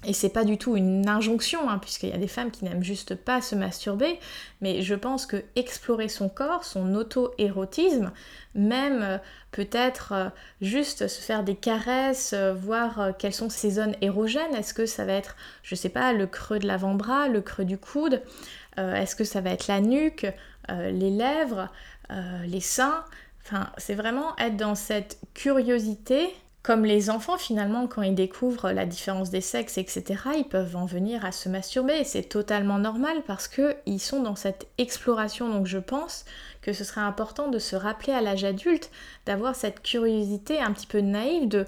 et 0.05 0.13
c'est 0.13 0.29
pas 0.29 0.45
du 0.45 0.57
tout 0.57 0.77
une 0.77 1.09
injonction, 1.09 1.69
hein, 1.69 1.77
puisqu'il 1.77 2.09
y 2.09 2.13
a 2.13 2.17
des 2.17 2.29
femmes 2.29 2.51
qui 2.51 2.63
n'aiment 2.63 2.83
juste 2.83 3.15
pas 3.15 3.41
se 3.41 3.53
masturber, 3.53 4.17
mais 4.61 4.81
je 4.81 4.95
pense 4.95 5.25
que 5.25 5.43
explorer 5.57 6.07
son 6.07 6.29
corps, 6.29 6.63
son 6.63 6.95
auto-érotisme, 6.95 8.13
même 8.55 9.01
euh, 9.01 9.17
peut-être 9.51 10.13
euh, 10.13 10.29
juste 10.61 11.09
se 11.09 11.21
faire 11.21 11.43
des 11.43 11.55
caresses, 11.55 12.31
euh, 12.31 12.53
voir 12.53 13.11
quelles 13.17 13.33
sont 13.33 13.49
ses 13.49 13.71
zones 13.71 13.95
érogènes, 13.99 14.55
est-ce 14.55 14.73
que 14.73 14.85
ça 14.85 15.03
va 15.03 15.13
être, 15.13 15.35
je 15.63 15.75
sais 15.75 15.89
pas, 15.89 16.13
le 16.13 16.27
creux 16.27 16.59
de 16.59 16.67
l'avant-bras, 16.67 17.27
le 17.27 17.41
creux 17.41 17.65
du 17.65 17.77
coude, 17.77 18.21
est-ce 18.77 19.17
que 19.17 19.25
ça 19.25 19.41
va 19.41 19.49
être 19.49 19.67
la 19.67 19.81
nuque, 19.81 20.25
les 20.69 21.09
lèvres, 21.09 21.67
les 22.45 22.61
seins, 22.61 23.03
enfin 23.43 23.69
c'est 23.77 23.95
vraiment 23.95 24.37
être 24.37 24.55
dans 24.55 24.75
cette 24.75 25.19
curiosité 25.33 26.33
comme 26.61 26.83
les 26.83 27.09
enfants, 27.09 27.37
finalement, 27.37 27.87
quand 27.87 28.01
ils 28.01 28.15
découvrent 28.15 28.71
la 28.71 28.85
différence 28.85 29.29
des 29.29 29.41
sexes, 29.41 29.77
etc., 29.77 30.21
ils 30.37 30.47
peuvent 30.47 30.75
en 30.75 30.85
venir 30.85 31.23
à 31.23 31.31
se 31.31 31.47
masturber. 31.47 32.03
C'est 32.03 32.23
totalement 32.23 32.79
normal 32.79 33.23
parce 33.25 33.47
qu'ils 33.47 34.01
sont 34.01 34.21
dans 34.21 34.35
cette 34.35 34.67
exploration. 34.77 35.49
Donc 35.49 35.67
je 35.67 35.77
pense 35.77 36.25
que 36.61 36.73
ce 36.73 36.83
serait 36.83 37.01
important 37.01 37.47
de 37.47 37.59
se 37.59 37.77
rappeler 37.77 38.11
à 38.11 38.21
l'âge 38.21 38.43
adulte, 38.43 38.91
d'avoir 39.25 39.55
cette 39.55 39.81
curiosité 39.81 40.59
un 40.59 40.73
petit 40.73 40.87
peu 40.87 40.99
naïve 40.99 41.47
de 41.47 41.65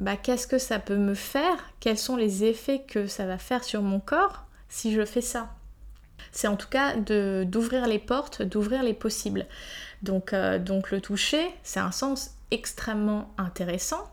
bah, 0.00 0.16
qu'est-ce 0.16 0.48
que 0.48 0.58
ça 0.58 0.80
peut 0.80 0.96
me 0.96 1.14
faire? 1.14 1.56
Quels 1.78 1.98
sont 1.98 2.16
les 2.16 2.42
effets 2.42 2.82
que 2.82 3.06
ça 3.06 3.26
va 3.26 3.38
faire 3.38 3.62
sur 3.62 3.82
mon 3.82 4.00
corps 4.00 4.44
si 4.68 4.92
je 4.92 5.04
fais 5.04 5.20
ça? 5.20 5.50
C'est 6.32 6.48
en 6.48 6.56
tout 6.56 6.68
cas 6.68 6.96
d'ouvrir 6.96 7.86
les 7.86 7.98
portes, 8.00 8.42
d'ouvrir 8.42 8.82
les 8.82 8.94
possibles. 8.94 9.46
Donc, 10.02 10.32
euh, 10.32 10.58
donc 10.58 10.90
le 10.90 11.00
toucher, 11.00 11.46
c'est 11.62 11.80
un 11.80 11.92
sens 11.92 12.32
extrêmement 12.50 13.32
intéressant 13.38 14.11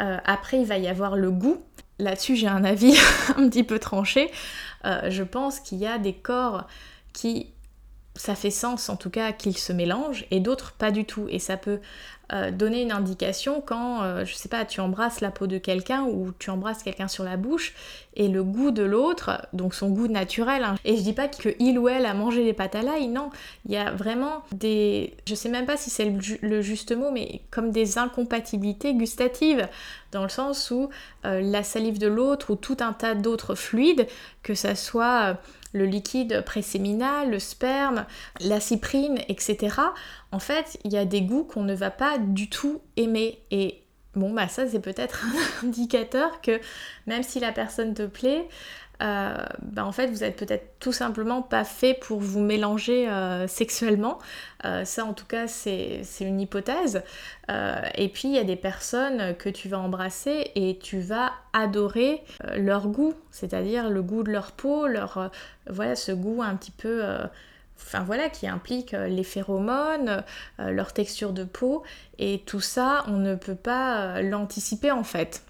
euh, 0.00 0.18
après, 0.24 0.60
il 0.60 0.66
va 0.66 0.78
y 0.78 0.88
avoir 0.88 1.16
le 1.16 1.30
goût. 1.30 1.62
Là-dessus, 1.98 2.36
j'ai 2.36 2.46
un 2.46 2.64
avis 2.64 2.96
un 3.36 3.48
petit 3.48 3.64
peu 3.64 3.78
tranché. 3.78 4.30
Euh, 4.84 5.10
je 5.10 5.22
pense 5.22 5.60
qu'il 5.60 5.78
y 5.78 5.86
a 5.86 5.98
des 5.98 6.12
corps 6.12 6.66
qui, 7.12 7.52
ça 8.14 8.34
fait 8.34 8.50
sens 8.50 8.88
en 8.88 8.96
tout 8.96 9.10
cas 9.10 9.32
qu'ils 9.32 9.58
se 9.58 9.72
mélangent 9.72 10.26
et 10.30 10.40
d'autres 10.40 10.72
pas 10.72 10.90
du 10.90 11.04
tout. 11.04 11.26
Et 11.28 11.38
ça 11.38 11.56
peut 11.56 11.80
euh, 12.32 12.50
donner 12.50 12.82
une 12.82 12.92
indication 12.92 13.62
quand, 13.64 14.02
euh, 14.02 14.26
je 14.26 14.34
sais 14.34 14.50
pas, 14.50 14.66
tu 14.66 14.80
embrasses 14.80 15.22
la 15.22 15.30
peau 15.30 15.46
de 15.46 15.56
quelqu'un 15.56 16.02
ou 16.02 16.32
tu 16.38 16.50
embrasses 16.50 16.82
quelqu'un 16.82 17.08
sur 17.08 17.24
la 17.24 17.38
bouche 17.38 17.72
et 18.16 18.28
le 18.28 18.44
goût 18.44 18.70
de 18.70 18.82
l'autre, 18.82 19.46
donc 19.54 19.74
son 19.74 19.88
goût 19.88 20.08
naturel. 20.08 20.62
Hein. 20.62 20.74
Et 20.84 20.96
je 20.98 21.02
dis 21.02 21.14
pas 21.14 21.28
que 21.28 21.54
il 21.58 21.78
ou 21.78 21.88
elle 21.88 22.04
a 22.04 22.12
mangé 22.12 22.44
les 22.44 22.52
pâtes 22.52 22.74
à 22.74 22.82
l'ail, 22.82 23.08
non. 23.08 23.30
Il 23.64 23.72
y 23.72 23.78
a 23.78 23.92
vraiment 23.92 24.42
des, 24.52 25.14
je 25.26 25.34
sais 25.34 25.48
même 25.48 25.64
pas 25.64 25.78
si 25.78 25.88
c'est 25.88 26.12
le, 26.42 26.60
juste 26.60 26.94
mot, 26.94 27.10
mais 27.10 27.40
comme 27.50 27.70
des 27.70 27.96
incompatibilités 27.96 28.92
gustatives, 28.92 29.66
dans 30.12 30.22
le 30.22 30.28
sens 30.28 30.70
où 30.70 30.90
euh, 31.24 31.40
la 31.40 31.62
salive 31.62 31.98
de 31.98 32.08
l'autre 32.08 32.50
ou 32.50 32.56
tout 32.56 32.76
un 32.80 32.92
tas 32.92 33.14
d'autres 33.14 33.54
fluides, 33.54 34.06
que 34.42 34.54
ça 34.54 34.74
soit 34.74 35.38
le 35.72 35.84
liquide 35.84 36.42
préséminal, 36.44 37.30
le 37.30 37.38
sperme, 37.38 38.06
la 38.40 38.60
cyprine, 38.60 39.18
etc. 39.28 39.76
En 40.32 40.38
fait, 40.38 40.78
il 40.84 40.92
y 40.92 40.96
a 40.96 41.04
des 41.04 41.22
goûts 41.22 41.44
qu'on 41.44 41.62
ne 41.62 41.74
va 41.74 41.90
pas 41.90 42.18
du 42.18 42.48
tout 42.48 42.80
aimer. 42.96 43.40
Et 43.50 43.82
bon, 44.14 44.32
bah 44.32 44.48
ça, 44.48 44.66
c'est 44.66 44.80
peut-être 44.80 45.24
un 45.62 45.68
indicateur 45.68 46.40
que 46.40 46.60
même 47.06 47.22
si 47.22 47.40
la 47.40 47.52
personne 47.52 47.94
te 47.94 48.06
plaît, 48.06 48.48
bah, 49.00 49.84
en 49.84 49.92
fait 49.92 50.08
vous 50.08 50.24
êtes 50.24 50.36
peut-être 50.36 50.78
tout 50.80 50.92
simplement 50.92 51.42
pas 51.42 51.64
fait 51.64 51.94
pour 51.94 52.20
vous 52.20 52.40
mélanger 52.40 53.08
euh, 53.08 53.46
sexuellement. 53.46 54.18
Euh, 54.64 54.84
ça 54.84 55.04
en 55.04 55.12
tout 55.12 55.26
cas 55.26 55.46
c'est 55.46 56.02
une 56.20 56.40
hypothèse. 56.40 57.02
et 57.48 58.08
puis 58.08 58.28
il 58.28 58.34
y 58.34 58.38
a 58.38 58.44
des 58.44 58.56
personnes 58.56 59.36
que 59.36 59.48
tu 59.48 59.68
vas 59.68 59.78
embrasser 59.78 60.50
et 60.54 60.78
tu 60.82 61.00
vas 61.00 61.32
adorer 61.52 62.22
leur 62.56 62.88
goût, 62.88 63.14
c'est-à-dire 63.30 63.88
le 63.88 64.02
goût 64.02 64.22
de 64.22 64.32
leur 64.32 64.52
peau, 64.52 64.86
leur 64.86 65.30
voilà 65.68 65.96
ce 65.96 66.12
goût 66.12 66.42
un 66.42 66.56
petit 66.56 66.72
peu 66.72 67.02
enfin 67.80 68.02
voilà, 68.02 68.28
qui 68.28 68.48
implique 68.48 68.92
les 68.92 69.22
phéromones, 69.22 70.24
leur 70.58 70.92
texture 70.92 71.32
de 71.32 71.44
peau, 71.44 71.84
et 72.18 72.42
tout 72.44 72.60
ça, 72.60 73.04
on 73.06 73.18
ne 73.18 73.36
peut 73.36 73.54
pas 73.54 74.20
l'anticiper 74.20 74.90
en 74.90 75.04
fait. 75.04 75.42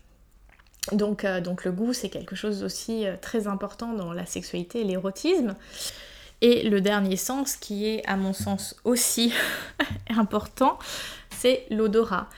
Donc, 0.93 1.25
euh, 1.25 1.41
donc 1.41 1.65
le 1.65 1.73
goût, 1.73 1.93
c'est 1.93 2.09
quelque 2.09 2.37
chose 2.37 2.63
aussi 2.63 3.07
euh, 3.07 3.17
très 3.21 3.47
important 3.47 3.93
dans 3.93 4.13
la 4.13 4.27
sexualité 4.27 4.81
et 4.81 4.85
l'érotisme. 4.85 5.55
Et 6.41 6.69
le 6.69 6.81
dernier 6.81 7.17
sens, 7.17 7.57
qui 7.57 7.87
est 7.87 8.07
à 8.07 8.17
mon 8.17 8.33
sens 8.33 8.77
aussi 8.85 9.33
important, 10.17 10.79
c'est 11.31 11.67
l'odorat. 11.71 12.29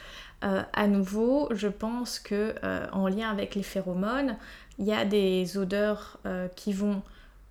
Euh, 0.42 0.62
à 0.72 0.86
nouveau, 0.86 1.48
je 1.50 1.68
pense 1.68 2.18
que 2.18 2.54
en 2.92 3.08
lien 3.08 3.30
avec 3.30 3.54
les 3.54 3.62
phéromones, 3.62 4.36
il 4.78 4.86
y 4.86 4.92
a 4.94 5.04
des 5.04 5.58
odeurs 5.58 6.18
qui 6.56 6.72
vont 6.72 7.02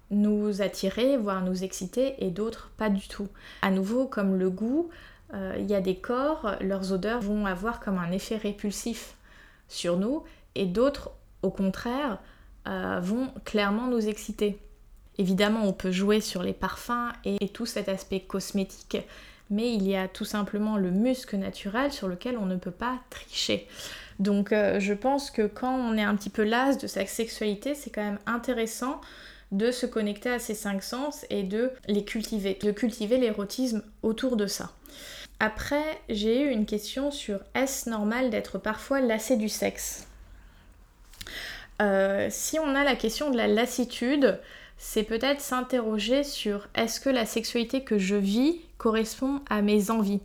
nous 0.10 0.64
attirer, 0.64 1.18
voire 1.18 1.44
nous 1.44 1.64
exciter, 1.64 2.16
et 2.18 2.32
d'autres 2.32 2.72
pas 2.78 2.90
du 2.90 3.08
tout. 3.08 3.28
À 3.62 3.70
nouveau, 3.70 4.08
comme 4.08 4.40
le 4.40 4.50
goût, 4.50 4.90
il 5.32 5.68
y 5.68 5.76
a 5.76 5.82
des 5.82 5.98
corps, 5.98 6.56
leurs 6.62 6.92
odeurs 6.92 7.22
vont 7.22 7.46
avoir 7.46 7.80
comme 7.80 8.00
un 8.00 8.12
effet 8.12 8.38
répulsif 8.38 9.14
sur 9.68 9.98
nous, 9.98 10.24
et 10.56 10.66
d'autres, 10.66 11.12
au 11.42 11.50
contraire, 11.50 12.20
euh, 12.68 13.00
vont 13.02 13.30
clairement 13.46 13.88
nous 13.88 14.08
exciter. 14.08 14.60
Évidemment, 15.18 15.64
on 15.64 15.74
peut 15.74 15.92
jouer 15.92 16.22
sur 16.22 16.44
les 16.44 16.54
parfums 16.54 17.12
et, 17.26 17.50
tout 17.50 17.66
cet 17.66 17.90
aspect 17.90 18.22
cosmétique, 18.22 18.98
mais 19.50 19.74
il 19.74 19.88
y 19.88 19.96
a 19.96 20.08
tout 20.08 20.26
simplement 20.26 20.78
le 20.78 20.92
muscle 20.92 21.38
naturel 21.38 21.92
sur 21.92 22.08
lequel 22.08 22.38
on 22.38 22.46
ne 22.46 22.56
peut 22.56 22.72
pas 22.72 23.00
tricher. 23.10 23.68
Donc 24.20 24.52
euh, 24.52 24.80
je 24.80 24.94
pense 24.94 25.32
que 25.32 25.48
quand 25.48 25.76
on 25.76 25.98
est 25.98 26.04
un 26.04 26.16
petit 26.16 26.30
peu 26.30 26.44
las 26.44 26.78
de 26.78 26.88
sa 26.88 27.06
sexualité, 27.06 27.76
c'est 27.76 27.90
quand 27.90 28.04
même 28.04 28.20
intéressant 28.26 29.02
de 29.52 29.72
se 29.72 29.86
connecter 29.86 30.30
à 30.30 30.40
ces 30.40 30.54
cinq 30.54 30.84
sens 30.84 31.26
et 31.30 31.44
de 31.44 31.72
les 31.88 32.06
cultiver, 32.06 32.58
de 32.62 32.72
cultiver 32.72 33.18
l'érotisme 33.18 33.82
autour 34.04 34.36
de 34.36 34.46
ça. 34.46 34.72
Après, 35.40 36.02
j'ai 36.10 36.42
eu 36.42 36.50
une 36.50 36.66
question 36.66 37.12
sur 37.12 37.40
est-ce 37.56 37.90
normal 37.90 38.30
d'être 38.30 38.58
parfois 38.58 39.00
lassé 39.00 39.38
du 39.38 39.50
sexe? 39.50 40.09
Euh, 41.82 42.28
si 42.30 42.60
on 42.60 42.76
a 42.76 42.84
la 42.84 42.96
question 42.96 43.30
de 43.30 43.38
la 43.38 43.48
lassitude, 43.48 44.40
c'est 44.78 45.04
peut-être 45.04 45.42
s'interroger 45.42 46.24
sur 46.24 46.68
est-ce 46.76 47.00
que 47.00 47.10
la 47.10 47.26
sexualité 47.26 47.84
que 47.84 47.98
je 47.98 48.16
vis 48.16 48.62
correspond 48.78 49.42
à 49.50 49.62
mes 49.62 49.92
envies, 49.92 50.22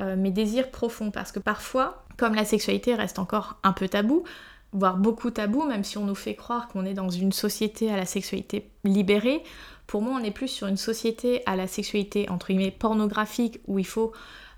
euh, 0.00 0.16
mes 0.16 0.30
désirs 0.30 0.70
profonds. 0.70 1.10
Parce 1.10 1.32
que 1.32 1.40
parfois, 1.40 2.04
comme 2.16 2.34
la 2.34 2.44
sexualité 2.44 2.94
reste 2.94 3.18
encore 3.18 3.58
un 3.62 3.72
peu 3.72 3.88
tabou, 3.88 4.24
voire 4.72 4.96
beaucoup 4.96 5.30
tabou, 5.30 5.64
même 5.64 5.84
si 5.84 5.98
on 5.98 6.04
nous 6.04 6.14
fait 6.14 6.34
croire 6.34 6.68
qu'on 6.68 6.84
est 6.84 6.94
dans 6.94 7.10
une 7.10 7.32
société 7.32 7.90
à 7.90 7.96
la 7.96 8.06
sexualité 8.06 8.70
libérée, 8.84 9.42
pour 9.86 10.02
moi 10.02 10.18
on 10.20 10.24
est 10.24 10.30
plus 10.30 10.48
sur 10.48 10.66
une 10.66 10.76
société 10.76 11.42
à 11.46 11.56
la 11.56 11.66
sexualité 11.66 12.28
entre 12.28 12.48
guillemets 12.48 12.70
pornographique 12.70 13.60
où 13.66 13.78
il 13.78 13.86
faut 13.86 14.12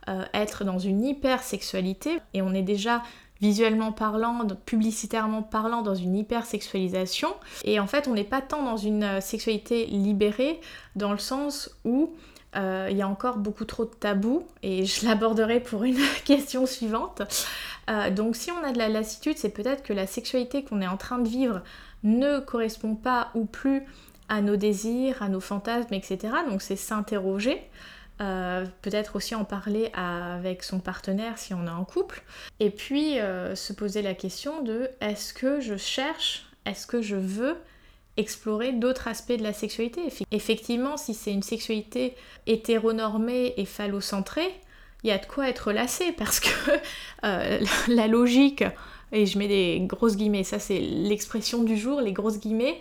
euh, 0.09 0.25
être 0.35 0.65
dans 0.65 0.79
une 0.79 1.05
hypersexualité 1.05 2.19
et 2.35 2.43
on 2.43 2.53
est 2.53 2.63
déjà 2.63 3.03
visuellement 3.41 3.93
parlant, 3.93 4.47
publicitairement 4.67 5.43
parlant, 5.43 5.83
dans 5.83 5.95
une 5.95 6.17
hypersexualisation. 6.17 7.35
Et 7.65 7.81
en 7.81 7.87
fait, 7.87 8.09
on 8.09 8.15
n'est 8.15 8.25
pas 8.25 8.41
tant 8.41 8.63
dans 8.63 8.77
une 8.77 9.05
euh, 9.05 9.21
sexualité 9.21 9.87
libérée, 9.87 10.61
dans 10.97 11.13
le 11.13 11.19
sens 11.19 11.71
où 11.85 12.15
euh, 12.57 12.89
il 12.91 12.97
y 12.97 13.03
a 13.03 13.09
encore 13.09 13.39
beaucoup 13.39 13.65
trop 13.65 13.85
de 13.85 13.91
tabous, 13.91 14.47
et 14.63 14.85
je 14.85 15.05
l'aborderai 15.07 15.61
pour 15.61 15.85
une 15.85 15.99
question 16.25 16.67
suivante. 16.67 17.23
Euh, 17.89 18.11
donc 18.11 18.37
si 18.37 18.51
on 18.51 18.63
a 18.65 18.73
de 18.73 18.79
la 18.79 18.89
lassitude, 18.89 19.39
c'est 19.39 19.51
peut-être 19.51 19.83
que 19.83 19.93
la 19.93 20.07
sexualité 20.07 20.65
qu'on 20.65 20.81
est 20.81 20.89
en 20.89 20.97
train 20.97 21.19
de 21.19 21.29
vivre 21.29 21.63
ne 22.03 22.41
correspond 22.41 22.95
pas 22.95 23.29
ou 23.35 23.45
plus 23.45 23.83
à 24.29 24.43
nos 24.43 24.57
désirs, 24.57 25.23
à 25.23 25.29
nos 25.29 25.41
fantasmes, 25.41 25.93
etc. 25.93 26.19
Donc 26.49 26.63
c'est 26.63 26.77
s'interroger. 26.77 27.61
Peut-être 28.83 29.17
aussi 29.17 29.35
en 29.35 29.45
parler 29.45 29.91
avec 29.95 30.63
son 30.63 30.79
partenaire 30.79 31.39
si 31.39 31.55
on 31.55 31.67
est 31.67 31.71
en 31.71 31.85
couple. 31.85 32.23
Et 32.61 32.71
puis 32.71 33.17
se 33.55 33.73
poser 33.73 34.03
la 34.03 34.15
question 34.15 34.63
de 34.63 34.91
est-ce 35.01 35.33
que 35.33 35.61
je 35.61 35.77
cherche, 35.77 36.47
est-ce 36.67 36.87
que 36.87 37.01
je 37.01 37.17
veux 37.17 37.57
explorer 38.17 38.73
d'autres 38.73 39.09
aspects 39.09 39.33
de 39.33 39.43
la 39.43 39.53
sexualité? 39.53 40.03
Effectivement, 40.31 40.97
si 40.97 41.15
c'est 41.15 41.33
une 41.33 41.43
sexualité 41.43 42.15
hétéronormée 42.47 43.55
et 43.57 43.65
phallocentrée, 43.65 44.53
il 45.03 45.09
y 45.09 45.13
a 45.13 45.19
de 45.19 45.27
quoi 45.27 45.49
être 45.49 45.73
lassé 45.73 46.13
parce 46.19 46.41
que 46.41 46.71
euh, 47.25 47.61
la 47.89 48.07
logique, 48.07 48.65
et 49.13 49.27
je 49.27 49.39
mets 49.39 49.49
des 49.49 49.81
grosses 49.83 50.17
guillemets, 50.17 50.45
ça 50.45 50.59
c'est 50.59 50.79
l'expression 50.79 51.63
du 51.63 51.77
jour, 51.77 52.01
les 52.01 52.13
grosses 52.13 52.39
guillemets, 52.39 52.79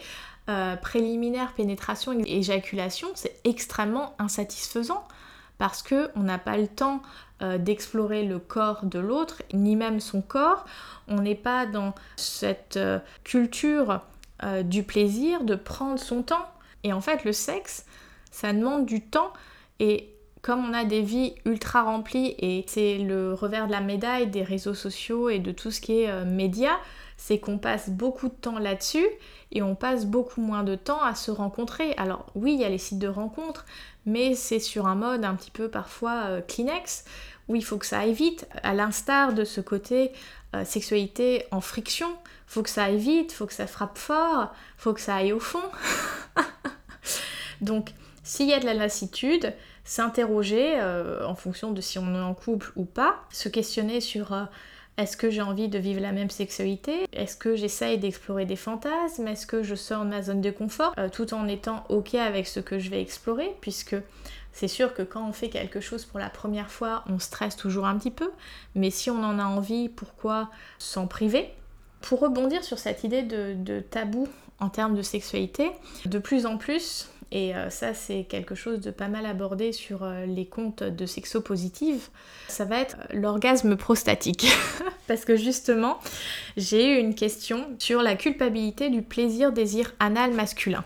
euh, 0.49 0.75
préliminaire, 0.75 1.53
pénétration, 1.53 2.17
éjaculation, 2.25 3.07
c'est 3.15 3.39
extrêmement 3.43 4.15
insatisfaisant 4.19 5.03
parce 5.59 5.83
qu'on 5.83 6.23
n'a 6.23 6.39
pas 6.39 6.57
le 6.57 6.67
temps 6.67 7.03
euh, 7.43 7.59
d'explorer 7.59 8.23
le 8.23 8.39
corps 8.39 8.85
de 8.85 8.97
l'autre, 8.97 9.43
ni 9.53 9.75
même 9.75 9.99
son 9.99 10.23
corps. 10.23 10.65
On 11.07 11.21
n'est 11.21 11.35
pas 11.35 11.67
dans 11.67 11.93
cette 12.15 12.79
culture 13.23 14.01
euh, 14.43 14.63
du 14.63 14.83
plaisir, 14.83 15.43
de 15.43 15.55
prendre 15.55 15.99
son 15.99 16.23
temps. 16.23 16.47
Et 16.85 16.93
en 16.93 17.01
fait, 17.01 17.25
le 17.25 17.33
sexe, 17.33 17.85
ça 18.31 18.53
demande 18.53 18.85
du 18.85 19.01
temps. 19.01 19.33
Et 19.81 20.09
comme 20.41 20.63
on 20.63 20.73
a 20.73 20.85
des 20.85 21.01
vies 21.01 21.35
ultra 21.43 21.83
remplies, 21.83 22.35
et 22.39 22.63
c'est 22.67 22.99
le 22.99 23.33
revers 23.33 23.67
de 23.67 23.73
la 23.73 23.81
médaille 23.81 24.27
des 24.27 24.43
réseaux 24.43 24.73
sociaux 24.73 25.29
et 25.29 25.39
de 25.39 25.51
tout 25.51 25.71
ce 25.71 25.81
qui 25.81 26.01
est 26.01 26.09
euh, 26.09 26.23
média, 26.23 26.71
c'est 27.17 27.37
qu'on 27.37 27.57
passe 27.57 27.89
beaucoup 27.89 28.29
de 28.29 28.33
temps 28.33 28.59
là-dessus 28.59 29.05
et 29.51 29.61
on 29.61 29.75
passe 29.75 30.05
beaucoup 30.05 30.41
moins 30.41 30.63
de 30.63 30.75
temps 30.75 31.01
à 31.01 31.15
se 31.15 31.31
rencontrer. 31.31 31.93
Alors 31.97 32.25
oui, 32.35 32.53
il 32.53 32.59
y 32.59 32.65
a 32.65 32.69
les 32.69 32.77
sites 32.77 32.99
de 32.99 33.07
rencontres, 33.07 33.65
mais 34.05 34.35
c'est 34.35 34.59
sur 34.59 34.87
un 34.87 34.95
mode 34.95 35.25
un 35.25 35.35
petit 35.35 35.51
peu 35.51 35.69
parfois 35.69 36.25
euh, 36.27 36.41
Kleenex, 36.41 37.05
où 37.47 37.55
il 37.55 37.63
faut 37.63 37.77
que 37.77 37.85
ça 37.85 37.99
aille 37.99 38.13
vite, 38.13 38.47
à 38.63 38.73
l'instar 38.73 39.33
de 39.33 39.43
ce 39.43 39.61
côté 39.61 40.11
sexualité 40.63 41.45
en 41.51 41.61
friction 41.61 42.07
faut 42.49 42.63
que 42.63 42.69
ça 42.69 42.85
aille 42.85 42.97
vite, 42.97 43.31
faut 43.31 43.45
que 43.45 43.53
ça 43.53 43.67
frappe 43.67 43.97
fort, 43.97 44.51
faut 44.75 44.93
que 44.93 45.01
ça 45.01 45.15
aille 45.15 45.33
au 45.33 45.39
fond. 45.39 45.61
Donc, 47.61 47.91
s'il 48.23 48.47
y 48.47 48.53
a 48.53 48.59
de 48.59 48.65
la 48.65 48.73
lassitude, 48.73 49.53
s'interroger 49.83 50.79
euh, 50.79 51.23
en 51.27 51.35
fonction 51.35 51.71
de 51.71 51.79
si 51.79 51.99
on 51.99 52.15
est 52.15 52.19
en 52.19 52.33
couple 52.33 52.71
ou 52.75 52.85
pas, 52.85 53.23
se 53.31 53.49
questionner 53.49 54.01
sur 54.01 54.33
euh, 54.33 54.45
est-ce 54.99 55.15
que 55.15 55.29
j'ai 55.29 55.41
envie 55.41 55.69
de 55.69 55.79
vivre 55.79 56.01
la 56.01 56.11
même 56.11 56.29
sexualité? 56.29 57.07
Est-ce 57.13 57.37
que 57.37 57.55
j'essaye 57.55 57.97
d'explorer 57.97 58.45
des 58.45 58.57
fantasmes? 58.57 59.29
Est-ce 59.29 59.47
que 59.47 59.63
je 59.63 59.73
sors 59.73 60.03
de 60.03 60.09
ma 60.09 60.21
zone 60.21 60.41
de 60.41 60.51
confort? 60.51 60.93
Euh, 60.97 61.07
tout 61.07 61.33
en 61.33 61.47
étant 61.47 61.85
ok 61.87 62.15
avec 62.15 62.47
ce 62.47 62.59
que 62.59 62.79
je 62.79 62.89
vais 62.89 63.01
explorer 63.01 63.55
Puisque 63.61 63.95
c'est 64.51 64.67
sûr 64.67 64.93
que 64.93 65.01
quand 65.01 65.25
on 65.25 65.31
fait 65.31 65.47
quelque 65.47 65.79
chose 65.79 66.03
pour 66.03 66.19
la 66.19 66.29
première 66.29 66.69
fois, 66.69 67.05
on 67.07 67.17
stresse 67.17 67.55
toujours 67.55 67.85
un 67.85 67.97
petit 67.97 68.11
peu, 68.11 68.29
mais 68.75 68.89
si 68.89 69.09
on 69.09 69.23
en 69.23 69.39
a 69.39 69.45
envie, 69.45 69.87
pourquoi 69.87 70.49
s'en 70.79 71.07
priver? 71.07 71.49
Pour 72.01 72.19
rebondir 72.19 72.65
sur 72.65 72.77
cette 72.77 73.05
idée 73.05 73.21
de, 73.21 73.79
tabou 73.79 74.27
en 74.59 74.67
termes 74.67 74.95
de 74.95 75.01
sexualité, 75.01 75.71
de 76.05 76.19
plus 76.19 76.45
en 76.45 76.57
plus, 76.57 77.07
et 77.31 77.55
euh, 77.55 77.69
ça 77.69 77.93
c'est 77.93 78.23
quelque 78.23 78.55
chose 78.55 78.79
de 78.79 78.91
pas 78.91 79.07
mal 79.07 79.25
abordé 79.25 79.71
sur 79.71 80.03
euh, 80.03 80.25
les 80.25 80.45
comptes 80.45 80.83
de 80.83 81.05
sexo-positive, 81.05 82.07
ça 82.47 82.65
va 82.65 82.79
être 82.79 82.97
l'orgasme 83.13 83.75
prostatique. 83.75 84.47
Parce 85.07 85.25
que 85.25 85.35
justement, 85.35 85.99
j'ai 86.57 86.93
eu 86.93 86.99
une 86.99 87.15
question 87.15 87.67
sur 87.79 88.01
la 88.01 88.15
culpabilité 88.15 88.89
du 88.89 89.01
plaisir-désir 89.01 89.93
anal 89.99 90.33
masculin. 90.33 90.83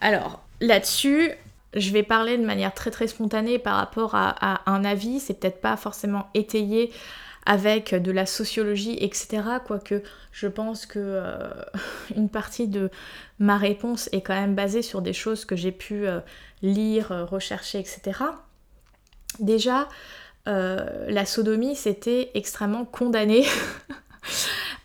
Alors 0.00 0.42
là-dessus, 0.60 1.30
je 1.74 1.90
vais 1.90 2.02
parler 2.02 2.38
de 2.38 2.44
manière 2.44 2.74
très 2.74 2.90
très 2.90 3.06
spontanée 3.06 3.58
par 3.58 3.76
rapport 3.76 4.14
à 4.14 4.60
un 4.70 4.84
avis, 4.84 5.20
c'est 5.20 5.34
peut-être 5.34 5.60
pas 5.60 5.76
forcément 5.76 6.28
étayé 6.34 6.92
avec 7.44 7.94
de 7.94 8.12
la 8.12 8.26
sociologie, 8.26 8.96
etc. 9.00 9.42
Quoique 9.64 10.02
je 10.32 10.46
pense 10.46 10.86
que 10.86 10.98
euh, 10.98 11.50
une 12.16 12.28
partie 12.28 12.68
de 12.68 12.90
ma 13.38 13.56
réponse 13.56 14.08
est 14.12 14.22
quand 14.22 14.34
même 14.34 14.54
basée 14.54 14.82
sur 14.82 15.02
des 15.02 15.12
choses 15.12 15.44
que 15.44 15.56
j'ai 15.56 15.72
pu 15.72 16.06
euh, 16.06 16.20
lire, 16.62 17.12
euh, 17.12 17.24
rechercher, 17.24 17.78
etc. 17.78 18.20
Déjà, 19.38 19.88
la 20.44 21.24
sodomie, 21.24 21.76
c'était 21.76 22.32
extrêmement 22.34 22.84
condamné 22.84 23.46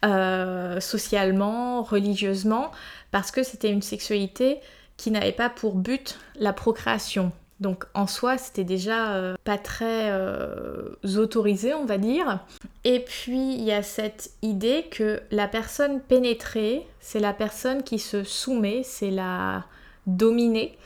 socialement, 0.79 1.81
religieusement, 1.81 2.71
parce 3.09 3.31
que 3.31 3.41
c'était 3.41 3.71
une 3.71 3.81
sexualité 3.81 4.59
qui 4.97 5.09
n'avait 5.09 5.31
pas 5.31 5.49
pour 5.49 5.75
but 5.75 6.19
la 6.35 6.53
procréation. 6.53 7.31
Donc 7.59 7.85
en 7.93 8.05
soi, 8.05 8.37
c'était 8.37 8.63
déjà 8.63 9.15
euh, 9.15 9.35
pas 9.43 9.57
très 9.57 10.11
euh, 10.11 10.89
autorisé, 11.15 11.73
on 11.73 11.85
va 11.85 11.97
dire. 11.97 12.39
Et 12.83 12.99
puis 12.99 13.53
il 13.55 13.63
y 13.63 13.71
a 13.71 13.81
cette 13.81 14.31
idée 14.41 14.85
que 14.91 15.21
la 15.31 15.47
personne 15.47 16.01
pénétrée, 16.01 16.85
c'est 16.99 17.19
la 17.19 17.33
personne 17.33 17.83
qui 17.83 17.99
se 17.99 18.23
soumet, 18.23 18.81
c'est 18.83 19.11
la 19.11 19.65
dominée. 20.05 20.77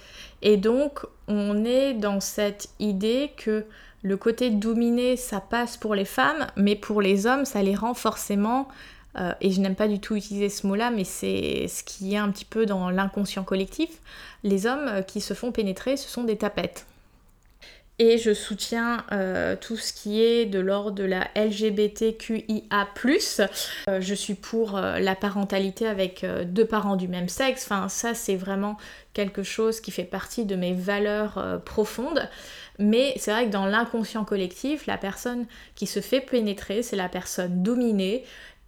Et 0.41 0.57
donc 0.57 1.05
on 1.27 1.65
est 1.65 1.93
dans 1.93 2.19
cette 2.19 2.69
idée 2.79 3.31
que 3.37 3.65
le 4.03 4.17
côté 4.17 4.49
dominé, 4.49 5.15
ça 5.15 5.39
passe 5.39 5.77
pour 5.77 5.93
les 5.93 6.05
femmes, 6.05 6.47
mais 6.55 6.75
pour 6.75 7.01
les 7.01 7.27
hommes, 7.27 7.45
ça 7.45 7.61
les 7.61 7.75
rend 7.75 7.93
forcément 7.93 8.67
euh, 9.17 9.33
et 9.41 9.51
je 9.51 9.59
n'aime 9.59 9.75
pas 9.75 9.87
du 9.87 9.99
tout 9.99 10.15
utiliser 10.15 10.49
ce 10.49 10.65
mot-là, 10.67 10.91
mais 10.91 11.03
c'est 11.03 11.67
ce 11.67 11.83
qui 11.83 12.13
est 12.13 12.17
un 12.17 12.29
petit 12.31 12.45
peu 12.45 12.65
dans 12.65 12.89
l'inconscient 12.89 13.43
collectif, 13.43 13.89
les 14.43 14.65
hommes 14.65 14.87
euh, 14.87 15.01
qui 15.01 15.21
se 15.21 15.33
font 15.33 15.51
pénétrer, 15.51 15.97
ce 15.97 16.09
sont 16.09 16.23
des 16.23 16.37
tapettes. 16.37 16.85
Et 17.99 18.17
je 18.17 18.33
soutiens 18.33 19.05
euh, 19.11 19.55
tout 19.59 19.77
ce 19.77 19.93
qui 19.93 20.23
est 20.23 20.47
de 20.47 20.57
l'ordre 20.59 20.91
de 20.91 21.03
la 21.03 21.27
LGBTQIA. 21.35 22.87
je 23.99 24.13
suis 24.15 24.33
pour 24.33 24.79
la 24.79 25.13
parentalité 25.13 25.85
avec 25.85 26.25
deux 26.45 26.65
parents 26.65 26.95
du 26.95 27.07
même 27.07 27.29
sexe. 27.29 27.63
Enfin, 27.65 27.89
ça, 27.89 28.15
c'est 28.15 28.35
vraiment 28.35 28.77
quelque 29.13 29.43
chose 29.43 29.81
qui 29.81 29.91
fait 29.91 30.03
partie 30.03 30.45
de 30.45 30.55
mes 30.55 30.73
valeurs 30.73 31.61
profondes. 31.63 32.27
Mais 32.79 33.13
c'est 33.17 33.29
vrai 33.29 33.45
que 33.45 33.51
dans 33.51 33.67
l'inconscient 33.67 34.25
collectif, 34.25 34.87
la 34.87 34.97
personne 34.97 35.45
qui 35.75 35.85
se 35.85 35.99
fait 35.99 36.21
pénétrer, 36.21 36.81
c'est 36.81 36.95
la 36.95 37.09
personne 37.09 37.61
dominée 37.61 38.23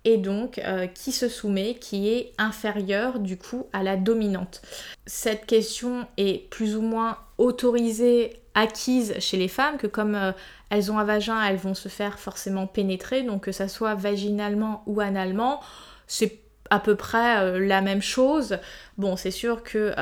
et 0.05 0.17
donc 0.17 0.59
euh, 0.59 0.87
qui 0.87 1.11
se 1.11 1.29
soumet, 1.29 1.75
qui 1.75 2.09
est 2.09 2.33
inférieur 2.37 3.19
du 3.19 3.37
coup 3.37 3.67
à 3.73 3.83
la 3.83 3.95
dominante. 3.95 4.61
Cette 5.05 5.45
question 5.45 6.07
est 6.17 6.49
plus 6.49 6.75
ou 6.75 6.81
moins 6.81 7.17
autorisée, 7.37 8.39
acquise 8.53 9.15
chez 9.19 9.37
les 9.37 9.47
femmes, 9.47 9.77
que 9.77 9.87
comme 9.87 10.15
euh, 10.15 10.31
elles 10.69 10.91
ont 10.91 10.99
un 10.99 11.05
vagin, 11.05 11.41
elles 11.43 11.57
vont 11.57 11.73
se 11.73 11.89
faire 11.89 12.19
forcément 12.19 12.67
pénétrer, 12.67 13.23
donc 13.23 13.43
que 13.43 13.51
ça 13.51 13.67
soit 13.67 13.95
vaginalement 13.95 14.83
ou 14.85 14.99
analement, 14.99 15.61
c'est 16.07 16.39
à 16.69 16.79
peu 16.79 16.95
près 16.95 17.39
euh, 17.39 17.65
la 17.65 17.81
même 17.81 18.01
chose. 18.01 18.57
Bon, 18.97 19.15
c'est 19.15 19.31
sûr 19.31 19.63
que 19.63 19.93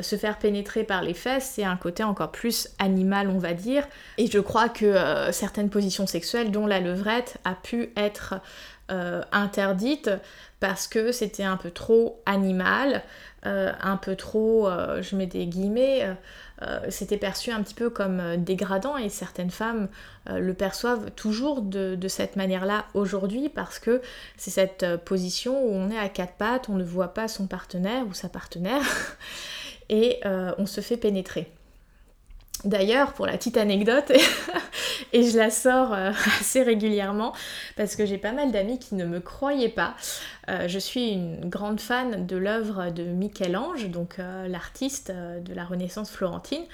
se 0.00 0.16
faire 0.16 0.38
pénétrer 0.38 0.84
par 0.84 1.02
les 1.02 1.14
fesses, 1.14 1.52
c'est 1.54 1.64
un 1.64 1.76
côté 1.76 2.04
encore 2.04 2.32
plus 2.32 2.68
animal, 2.78 3.28
on 3.28 3.38
va 3.38 3.54
dire. 3.54 3.86
Et 4.18 4.26
je 4.26 4.38
crois 4.40 4.68
que 4.68 4.94
certaines 5.32 5.70
positions 5.70 6.06
sexuelles, 6.06 6.50
dont 6.50 6.66
la 6.66 6.80
levrette, 6.80 7.38
a 7.44 7.54
pu 7.54 7.92
être 7.96 8.34
euh, 8.90 9.22
interdite 9.32 10.10
parce 10.60 10.86
que 10.88 11.10
c'était 11.10 11.42
un 11.42 11.56
peu 11.56 11.70
trop 11.70 12.20
animal, 12.26 13.02
euh, 13.46 13.72
un 13.80 13.96
peu 13.96 14.14
trop, 14.14 14.68
euh, 14.68 15.00
je 15.00 15.16
mets 15.16 15.26
des 15.26 15.46
guillemets, 15.46 16.06
c'était 16.88 17.18
perçu 17.18 17.50
un 17.50 17.62
petit 17.62 17.74
peu 17.74 17.90
comme 17.90 18.36
dégradant 18.38 18.96
et 18.96 19.10
certaines 19.10 19.50
femmes 19.50 19.88
le 20.30 20.54
perçoivent 20.54 21.10
toujours 21.10 21.60
de, 21.60 21.94
de 21.94 22.08
cette 22.08 22.36
manière-là 22.36 22.86
aujourd'hui 22.94 23.50
parce 23.50 23.78
que 23.78 24.00
c'est 24.38 24.50
cette 24.50 24.96
position 25.04 25.62
où 25.62 25.72
on 25.72 25.90
est 25.90 25.98
à 25.98 26.08
quatre 26.08 26.34
pattes, 26.34 26.70
on 26.70 26.76
ne 26.76 26.84
voit 26.84 27.12
pas 27.12 27.28
son 27.28 27.46
partenaire 27.46 28.06
ou 28.06 28.14
sa 28.14 28.30
partenaire 28.30 28.82
et 29.90 30.20
on 30.24 30.64
se 30.64 30.80
fait 30.80 30.96
pénétrer. 30.96 31.52
D'ailleurs, 32.64 33.12
pour 33.12 33.26
la 33.26 33.32
petite 33.32 33.58
anecdote, 33.58 34.10
et 35.12 35.22
je 35.22 35.36
la 35.36 35.50
sors 35.50 35.92
euh, 35.92 36.12
assez 36.40 36.62
régulièrement 36.62 37.34
parce 37.76 37.94
que 37.94 38.06
j'ai 38.06 38.16
pas 38.16 38.32
mal 38.32 38.52
d'amis 38.52 38.78
qui 38.78 38.94
ne 38.94 39.04
me 39.04 39.20
croyaient 39.20 39.68
pas. 39.68 39.94
Euh, 40.48 40.66
je 40.66 40.78
suis 40.78 41.10
une 41.10 41.48
grande 41.50 41.78
fan 41.78 42.26
de 42.26 42.36
l'œuvre 42.36 42.90
de 42.90 43.02
Michel-Ange, 43.02 43.90
donc 43.90 44.18
euh, 44.18 44.48
l'artiste 44.48 45.12
de 45.12 45.54
la 45.54 45.64
Renaissance 45.64 46.10
florentine, 46.10 46.64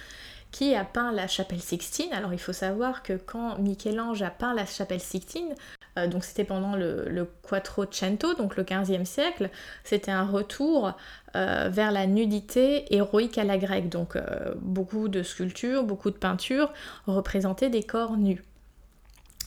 qui 0.52 0.76
a 0.76 0.84
peint 0.84 1.10
la 1.10 1.26
chapelle 1.26 1.60
Sixtine. 1.60 2.12
Alors 2.12 2.32
il 2.32 2.40
faut 2.40 2.52
savoir 2.52 3.02
que 3.02 3.14
quand 3.14 3.58
Michel-Ange 3.58 4.22
a 4.22 4.30
peint 4.30 4.54
la 4.54 4.66
chapelle 4.66 5.00
Sixtine, 5.00 5.54
euh, 5.98 6.06
donc 6.06 6.24
c'était 6.24 6.44
pendant 6.44 6.76
le, 6.76 7.28
Quattrocento, 7.42 8.34
donc 8.34 8.56
le 8.56 8.62
15e 8.62 9.04
siècle, 9.04 9.50
c'était 9.84 10.10
un 10.10 10.24
retour 10.24 10.92
euh, 11.36 11.68
vers 11.70 11.90
la 11.90 12.06
nudité 12.06 12.94
héroïque 12.94 13.38
à 13.38 13.44
la 13.44 13.58
grecque. 13.58 13.88
Donc 13.88 14.16
euh, 14.16 14.54
beaucoup 14.60 15.08
de 15.08 15.22
sculptures, 15.22 15.84
beaucoup 15.84 16.10
de 16.10 16.16
peintures 16.16 16.72
représentaient 17.06 17.70
des 17.70 17.82
corps 17.82 18.16
nus. 18.16 18.42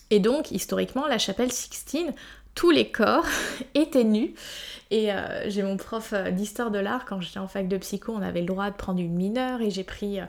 Et 0.09 0.19
donc, 0.19 0.51
historiquement, 0.51 1.07
la 1.07 1.17
chapelle 1.17 1.51
Sixtine, 1.51 2.13
tous 2.55 2.71
les 2.71 2.89
corps 2.89 3.25
étaient 3.75 4.03
nus. 4.03 4.33
Et 4.93 5.11
euh, 5.11 5.49
j'ai 5.49 5.63
mon 5.63 5.75
prof 5.75 6.13
euh, 6.13 6.29
d'histoire 6.29 6.69
de 6.69 6.77
l'art, 6.77 7.05
quand 7.05 7.19
j'étais 7.19 7.39
en 7.39 7.47
fac 7.47 7.67
de 7.67 7.77
psycho, 7.77 8.13
on 8.13 8.21
avait 8.21 8.41
le 8.41 8.45
droit 8.45 8.69
de 8.69 8.75
prendre 8.75 8.99
une 8.99 9.15
mineure 9.15 9.59
et 9.61 9.71
j'ai 9.71 9.83
pris 9.83 10.19
euh, 10.19 10.25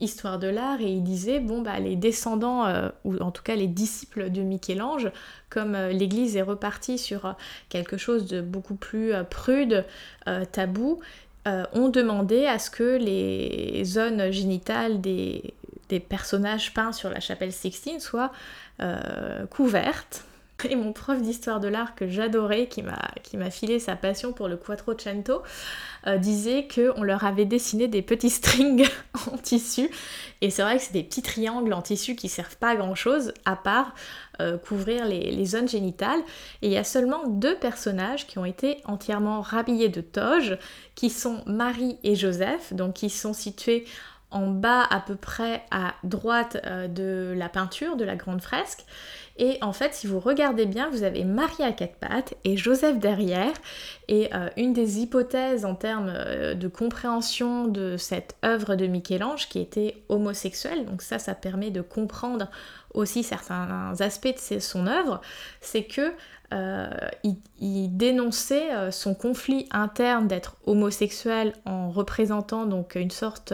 histoire 0.00 0.40
de 0.40 0.48
l'art 0.48 0.80
et 0.80 0.90
il 0.90 1.04
disait, 1.04 1.38
bon, 1.38 1.62
bah, 1.62 1.78
les 1.78 1.94
descendants, 1.94 2.66
ou 3.04 3.16
en 3.18 3.30
tout 3.30 3.42
cas 3.42 3.56
les 3.56 3.66
disciples 3.66 4.30
de 4.30 4.42
Michel-Ange, 4.42 5.10
comme 5.50 5.76
l'Église 5.76 6.36
est 6.36 6.42
repartie 6.42 6.98
sur 6.98 7.34
quelque 7.68 7.96
chose 7.96 8.26
de 8.26 8.40
beaucoup 8.40 8.76
plus 8.76 9.12
prude, 9.28 9.84
tabou, 10.52 11.00
ont 11.46 11.88
demandé 11.88 12.46
à 12.46 12.60
ce 12.60 12.70
que 12.70 12.96
les 12.96 13.82
zones 13.84 14.30
génitales 14.30 15.00
des, 15.00 15.52
des 15.88 15.98
personnages 15.98 16.72
peints 16.74 16.92
sur 16.92 17.10
la 17.10 17.18
chapelle 17.18 17.52
Sixtine 17.52 17.98
soient 17.98 18.30
couvertes 19.50 20.24
et 20.64 20.76
mon 20.76 20.92
prof 20.92 21.20
d'histoire 21.22 21.60
de 21.60 21.68
l'art 21.68 21.94
que 21.94 22.08
j'adorais, 22.08 22.66
qui 22.68 22.82
m'a 22.82 23.50
filé 23.50 23.78
sa 23.78 23.96
passion 23.96 24.32
pour 24.32 24.48
le 24.48 24.56
Quattrocento, 24.56 25.42
euh, 26.06 26.16
disait 26.16 26.66
qu'on 26.72 27.02
leur 27.02 27.24
avait 27.24 27.44
dessiné 27.44 27.86
des 27.86 28.02
petits 28.02 28.30
strings 28.30 28.88
en 29.32 29.36
tissu. 29.36 29.88
Et 30.40 30.50
c'est 30.50 30.62
vrai 30.62 30.76
que 30.76 30.82
c'est 30.82 30.92
des 30.92 31.02
petits 31.02 31.22
triangles 31.22 31.72
en 31.72 31.82
tissu 31.82 32.16
qui 32.16 32.28
servent 32.28 32.56
pas 32.56 32.70
à 32.70 32.76
grand 32.76 32.94
chose, 32.94 33.32
à 33.44 33.56
part 33.56 33.94
euh, 34.40 34.58
couvrir 34.58 35.06
les, 35.06 35.30
les, 35.30 35.44
zones 35.44 35.68
génitales. 35.68 36.20
Et 36.62 36.68
il 36.68 36.72
y 36.72 36.76
a 36.76 36.84
seulement 36.84 37.26
deux 37.26 37.56
personnages 37.56 38.26
qui 38.26 38.38
ont 38.38 38.44
été 38.44 38.78
entièrement 38.84 39.40
rhabillés 39.40 39.88
de 39.88 40.00
toge, 40.00 40.58
qui 40.94 41.10
sont 41.10 41.42
Marie 41.46 41.98
et 42.02 42.14
Joseph, 42.14 42.72
donc 42.72 42.94
qui 42.94 43.10
sont 43.10 43.32
situés 43.32 43.84
en 44.30 44.48
bas 44.48 44.82
à 44.90 45.00
peu 45.00 45.16
près 45.16 45.64
à 45.70 45.94
droite 46.04 46.58
euh, 46.64 46.86
de 46.88 47.34
la 47.36 47.48
peinture, 47.48 47.96
de 47.96 48.04
la 48.04 48.16
grande 48.16 48.42
fresque. 48.42 48.84
Et 49.38 49.58
en 49.62 49.72
fait, 49.72 49.94
si 49.94 50.08
vous 50.08 50.18
regardez 50.18 50.66
bien, 50.66 50.90
vous 50.90 51.04
avez 51.04 51.24
Marie 51.24 51.62
à 51.62 51.72
quatre 51.72 51.94
pattes 51.94 52.34
et 52.44 52.56
Joseph 52.56 52.98
derrière. 52.98 53.52
Et 54.08 54.34
euh, 54.34 54.48
une 54.56 54.72
des 54.72 54.98
hypothèses 54.98 55.64
en 55.64 55.74
termes 55.74 56.12
euh, 56.12 56.54
de 56.54 56.68
compréhension 56.68 57.66
de 57.66 57.96
cette 57.96 58.36
œuvre 58.44 58.74
de 58.74 58.86
Michel-Ange 58.86 59.48
qui 59.48 59.60
était 59.60 60.02
homosexuelle, 60.08 60.84
donc 60.86 61.02
ça, 61.02 61.18
ça 61.18 61.34
permet 61.34 61.70
de 61.70 61.82
comprendre 61.82 62.48
aussi 62.94 63.22
certains 63.22 63.94
aspects 64.00 64.34
de 64.50 64.58
son 64.58 64.86
œuvre, 64.86 65.20
c'est 65.60 65.84
que 65.84 66.12
euh, 66.52 66.88
il, 67.24 67.96
dénonçait 67.96 68.90
son 68.90 69.14
conflit 69.14 69.68
interne 69.70 70.28
d'être 70.28 70.56
homosexuel 70.64 71.52
en 71.64 71.90
représentant 71.90 72.64
donc 72.64 72.94
une 72.94 73.10
sorte 73.10 73.52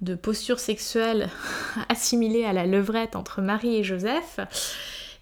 de 0.00 0.14
posture 0.14 0.60
sexuelle 0.60 1.28
assimilée 1.88 2.44
à 2.44 2.52
la 2.52 2.66
levrette 2.66 3.16
entre 3.16 3.40
Marie 3.40 3.76
et 3.76 3.84
Joseph. 3.84 4.38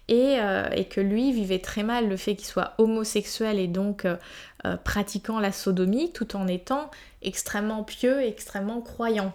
Euh, 0.09 0.69
et, 0.71 0.85
que 0.85 1.01
lui 1.01 1.33
vivait 1.33 1.59
très 1.59 1.83
mal 1.83 2.07
le 2.07 2.15
fait 2.15 2.35
qu'il 2.35 2.45
soit 2.45 2.75
homosexuel 2.77 3.59
et 3.59 3.67
donc 3.67 4.05
euh, 4.05 4.15
euh, 4.65 4.77
pratiquant 4.77 5.41
la 5.41 5.51
sodomie 5.51 6.13
tout 6.13 6.37
en 6.37 6.47
étant 6.47 6.89
extrêmement 7.21 7.83
pieux 7.83 8.21
et 8.21 8.29
extrêmement 8.29 8.79
croyant. 8.79 9.33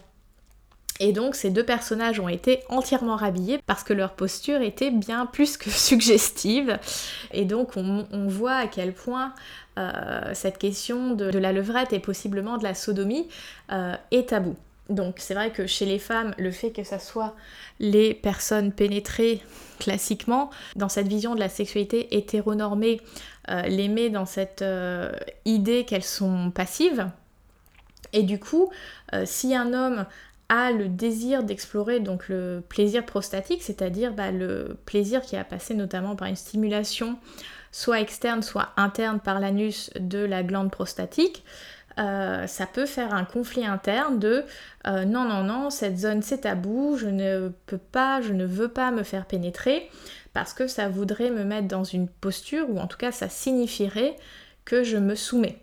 Et 1.00 1.12
donc 1.12 1.34
ces 1.34 1.50
deux 1.50 1.64
personnages 1.64 2.20
ont 2.20 2.28
été 2.28 2.60
entièrement 2.68 3.16
rhabillés 3.16 3.60
parce 3.66 3.82
que 3.82 3.92
leur 3.92 4.12
posture 4.12 4.60
était 4.60 4.90
bien 4.90 5.26
plus 5.26 5.56
que 5.56 5.70
suggestive. 5.70 6.78
Et 7.32 7.44
donc 7.44 7.76
on, 7.76 8.06
voit 8.28 8.54
à 8.54 8.66
quel 8.66 8.92
point 8.92 9.34
cette 10.34 10.58
question 10.58 11.14
de, 11.14 11.38
la 11.38 11.52
levrette 11.52 11.92
et 11.92 11.98
possiblement 11.98 12.58
de 12.58 12.62
la 12.62 12.74
sodomie 12.74 13.26
est 13.70 14.28
tabou. 14.28 14.54
Donc 14.88 15.16
c'est 15.18 15.34
vrai 15.34 15.50
que 15.50 15.66
chez 15.66 15.86
les 15.86 15.98
femmes, 15.98 16.34
le 16.38 16.50
fait 16.50 16.70
que 16.70 16.84
ça 16.84 16.98
soit 16.98 17.34
les 17.80 18.14
personnes 18.14 18.72
pénétrées 18.72 19.40
classiquement, 19.78 20.50
dans 20.76 20.88
cette 20.88 21.08
vision 21.08 21.34
de 21.34 21.40
la 21.40 21.48
sexualité 21.48 22.16
hétéronormée, 22.16 23.00
euh, 23.50 23.62
les 23.62 23.88
met 23.88 24.10
dans 24.10 24.26
cette 24.26 24.62
euh, 24.62 25.12
idée 25.44 25.84
qu'elles 25.84 26.04
sont 26.04 26.50
passives. 26.50 27.08
Et 28.12 28.22
du 28.22 28.38
coup, 28.38 28.70
euh, 29.14 29.24
si 29.26 29.54
un 29.54 29.72
homme 29.72 30.04
le 30.52 30.88
désir 30.88 31.42
d'explorer 31.42 32.00
donc 32.00 32.28
le 32.28 32.62
plaisir 32.68 33.04
prostatique, 33.06 33.62
c'est-à-dire 33.62 34.12
bah, 34.12 34.30
le 34.30 34.76
plaisir 34.84 35.22
qui 35.22 35.36
a 35.36 35.44
passé 35.44 35.74
notamment 35.74 36.16
par 36.16 36.28
une 36.28 36.36
stimulation 36.36 37.18
soit 37.70 38.00
externe, 38.00 38.42
soit 38.42 38.68
interne 38.76 39.18
par 39.18 39.40
l'anus 39.40 39.90
de 39.98 40.18
la 40.18 40.42
glande 40.42 40.70
prostatique, 40.70 41.42
euh, 41.98 42.46
ça 42.46 42.66
peut 42.66 42.86
faire 42.86 43.14
un 43.14 43.24
conflit 43.24 43.66
interne 43.66 44.18
de 44.18 44.44
euh, 44.86 45.04
non, 45.04 45.24
non, 45.24 45.42
non, 45.42 45.70
cette 45.70 45.98
zone 45.98 46.22
c'est 46.22 46.42
tabou, 46.42 46.96
je 46.98 47.08
ne 47.08 47.50
peux 47.66 47.78
pas, 47.78 48.20
je 48.20 48.32
ne 48.32 48.44
veux 48.44 48.68
pas 48.68 48.90
me 48.90 49.02
faire 49.02 49.26
pénétrer 49.26 49.90
parce 50.32 50.54
que 50.54 50.66
ça 50.66 50.88
voudrait 50.88 51.30
me 51.30 51.44
mettre 51.44 51.68
dans 51.68 51.84
une 51.84 52.08
posture 52.08 52.68
ou 52.70 52.78
en 52.78 52.86
tout 52.86 52.96
cas 52.96 53.12
ça 53.12 53.28
signifierait 53.28 54.16
que 54.64 54.84
je 54.84 54.96
me 54.96 55.14
soumets 55.14 55.58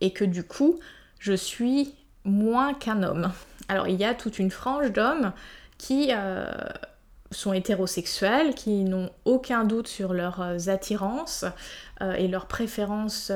et 0.00 0.12
que 0.12 0.24
du 0.24 0.44
coup 0.44 0.78
je 1.18 1.32
suis 1.32 1.94
moins 2.24 2.74
qu'un 2.74 3.02
homme. 3.02 3.32
Alors 3.68 3.88
il 3.88 3.96
y 3.96 4.04
a 4.04 4.14
toute 4.14 4.38
une 4.38 4.50
frange 4.50 4.92
d'hommes 4.92 5.32
qui 5.78 6.10
euh, 6.12 6.50
sont 7.30 7.52
hétérosexuels, 7.52 8.54
qui 8.54 8.84
n'ont 8.84 9.10
aucun 9.24 9.64
doute 9.64 9.88
sur 9.88 10.12
leurs 10.12 10.68
attirances 10.68 11.44
et 12.00 12.28
leurs 12.28 12.46
préférences 12.46 13.32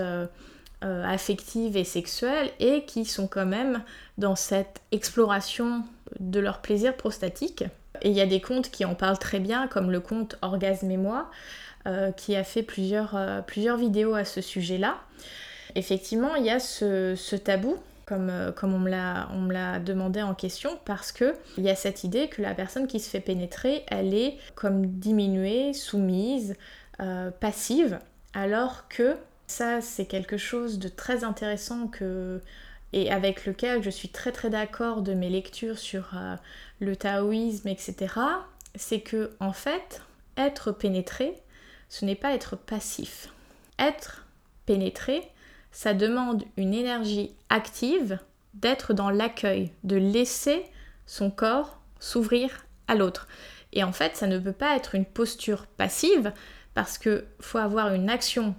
euh, 0.84 1.04
affectives 1.06 1.74
et 1.78 1.84
sexuelles 1.84 2.50
et 2.60 2.84
qui 2.84 3.06
sont 3.06 3.26
quand 3.28 3.46
même 3.46 3.82
dans 4.18 4.36
cette 4.36 4.82
exploration 4.92 5.84
de 6.20 6.38
leur 6.38 6.60
plaisir 6.60 6.94
prostatique. 6.94 7.64
Et 8.02 8.10
il 8.10 8.14
y 8.14 8.20
a 8.20 8.26
des 8.26 8.42
contes 8.42 8.70
qui 8.70 8.84
en 8.84 8.94
parlent 8.94 9.18
très 9.18 9.40
bien, 9.40 9.68
comme 9.68 9.90
le 9.90 10.00
conte 10.00 10.36
Orgasme 10.42 10.90
et 10.90 10.98
moi, 10.98 11.30
euh, 11.86 12.12
qui 12.12 12.36
a 12.36 12.44
fait 12.44 12.64
euh, 12.78 13.40
plusieurs 13.40 13.76
vidéos 13.78 14.14
à 14.14 14.26
ce 14.26 14.42
sujet-là. 14.42 14.98
Effectivement, 15.76 16.34
il 16.34 16.44
y 16.44 16.50
a 16.50 16.60
ce, 16.60 17.36
tabou 17.36 17.78
comme, 18.07 18.52
comme, 18.57 18.72
on 18.74 18.78
me 18.78 19.52
l'a 19.52 19.78
demandé 19.80 20.22
en 20.22 20.34
question, 20.34 20.78
parce 20.84 21.12
qu'il 21.12 21.34
y 21.59 21.68
a 21.68 21.74
cette 21.74 22.04
idée 22.04 22.28
que 22.28 22.40
la 22.40 22.54
personne 22.54 22.86
qui 22.86 23.00
se 23.00 23.11
fait 23.11 23.20
pénétrer, 23.20 23.84
elle 23.88 24.14
est 24.14 24.38
comme 24.54 24.86
diminuée, 24.86 25.72
soumise, 25.72 26.57
passive, 27.40 27.98
alors 28.32 28.88
que 28.88 29.16
ça, 29.46 29.80
c'est 29.80 30.07
quelque 30.07 30.36
chose 30.36 30.78
de 30.78 30.88
très 30.88 31.24
intéressant 31.24 31.88
que 31.88 32.40
et 32.92 33.11
avec 33.11 33.46
lequel 33.46 33.82
je 33.82 33.90
suis 33.90 34.09
très 34.09 34.32
très 34.32 34.50
d'accord 34.50 35.02
de 35.02 35.12
mes 35.12 35.28
lectures 35.28 35.78
sur 35.78 36.11
euh, 36.16 36.36
le 36.80 36.96
taoïsme, 36.96 37.68
etc. 37.68 38.14
C'est 38.74 39.00
que 39.00 39.32
en 39.40 39.52
fait, 39.52 40.02
être 40.36 40.72
pénétré, 40.72 41.34
ce 41.88 42.04
n'est 42.04 42.14
pas 42.14 42.32
être 42.32 42.57
passif. 42.57 43.28
Être 43.78 44.24
pénétré, 44.66 45.22
ça 45.76 45.92
demande 45.92 46.42
une 46.56 46.72
énergie 46.72 47.36
active 47.50 48.18
d'être 48.54 48.94
dans 48.94 49.10
l'accueil, 49.10 49.72
de 49.84 49.96
laisser 49.96 50.64
son 51.04 51.30
corps 51.30 51.82
s'ouvrir 52.00 52.64
à 52.88 52.94
l'autre. 52.94 53.28
Et 53.74 53.84
en 53.84 53.92
fait, 53.92 54.16
ça 54.16 54.26
ne 54.26 54.38
peut 54.38 54.54
pas 54.54 54.74
être 54.74 54.94
une 54.94 55.04
posture 55.04 55.66
passive 55.66 56.32
parce 56.72 56.96
que 56.96 57.26
faut 57.40 57.58
avoir 57.58 57.92
une 57.92 58.08
action 58.08 58.54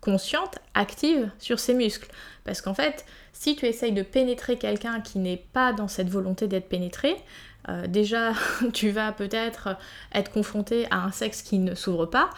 consciente, 0.00 0.60
active 0.74 1.32
sur 1.40 1.58
ses 1.58 1.74
muscles. 1.74 2.08
Parce 2.44 2.62
qu'en 2.62 2.74
fait, 2.74 3.06
si 3.32 3.56
tu 3.56 3.66
essayes 3.66 3.90
de 3.90 4.02
pénétrer 4.02 4.56
quelqu'un 4.56 5.00
qui 5.00 5.18
n'est 5.18 5.44
pas 5.52 5.72
dans 5.72 5.88
cette 5.88 6.10
volonté 6.10 6.46
d'être 6.46 6.68
pénétré, 6.68 7.16
euh, 7.70 7.88
déjà 7.88 8.34
tu 8.72 8.90
vas 8.90 9.10
peut-être 9.10 9.76
être 10.14 10.30
confronté 10.30 10.86
à 10.92 11.02
un 11.02 11.10
sexe 11.10 11.42
qui 11.42 11.58
ne 11.58 11.74
s'ouvre 11.74 12.06
pas, 12.06 12.30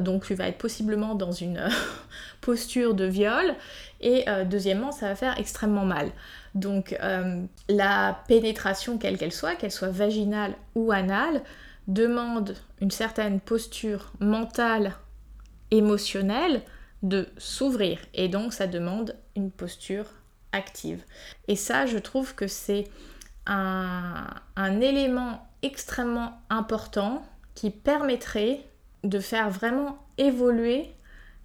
donc 0.00 0.26
tu 0.26 0.34
vas 0.34 0.48
être 0.48 0.58
possiblement 0.58 1.14
dans 1.14 1.32
une 1.32 1.68
posture 2.40 2.94
de 2.94 3.04
viol, 3.04 3.54
et 4.00 4.28
euh, 4.28 4.44
deuxièmement 4.44 4.92
ça 4.92 5.08
va 5.08 5.14
faire 5.14 5.38
extrêmement 5.38 5.84
mal. 5.84 6.10
Donc 6.54 6.96
la 7.68 8.18
pénétration, 8.28 8.96
quelle 8.96 9.18
qu'elle 9.18 9.32
soit, 9.32 9.56
qu'elle 9.56 9.70
soit 9.70 9.90
vaginale 9.90 10.54
ou 10.74 10.90
anale, 10.90 11.42
demande 11.86 12.54
une 12.80 12.90
certaine 12.90 13.40
posture 13.40 14.10
mentale, 14.20 14.94
émotionnelle, 15.70 16.62
de 17.02 17.28
s'ouvrir 17.36 17.98
et 18.14 18.28
donc 18.28 18.52
ça 18.52 18.66
demande 18.66 19.16
une 19.36 19.50
posture 19.50 20.06
active. 20.52 21.02
Et 21.48 21.56
ça, 21.56 21.86
je 21.86 21.98
trouve 21.98 22.34
que 22.34 22.46
c'est 22.46 22.84
un, 23.46 24.26
élément 24.80 25.46
extrêmement 25.62 26.40
important 26.50 27.22
qui 27.54 27.70
permettrait 27.70 28.60
de 29.08 29.20
faire 29.20 29.50
vraiment 29.50 29.98
évoluer 30.18 30.92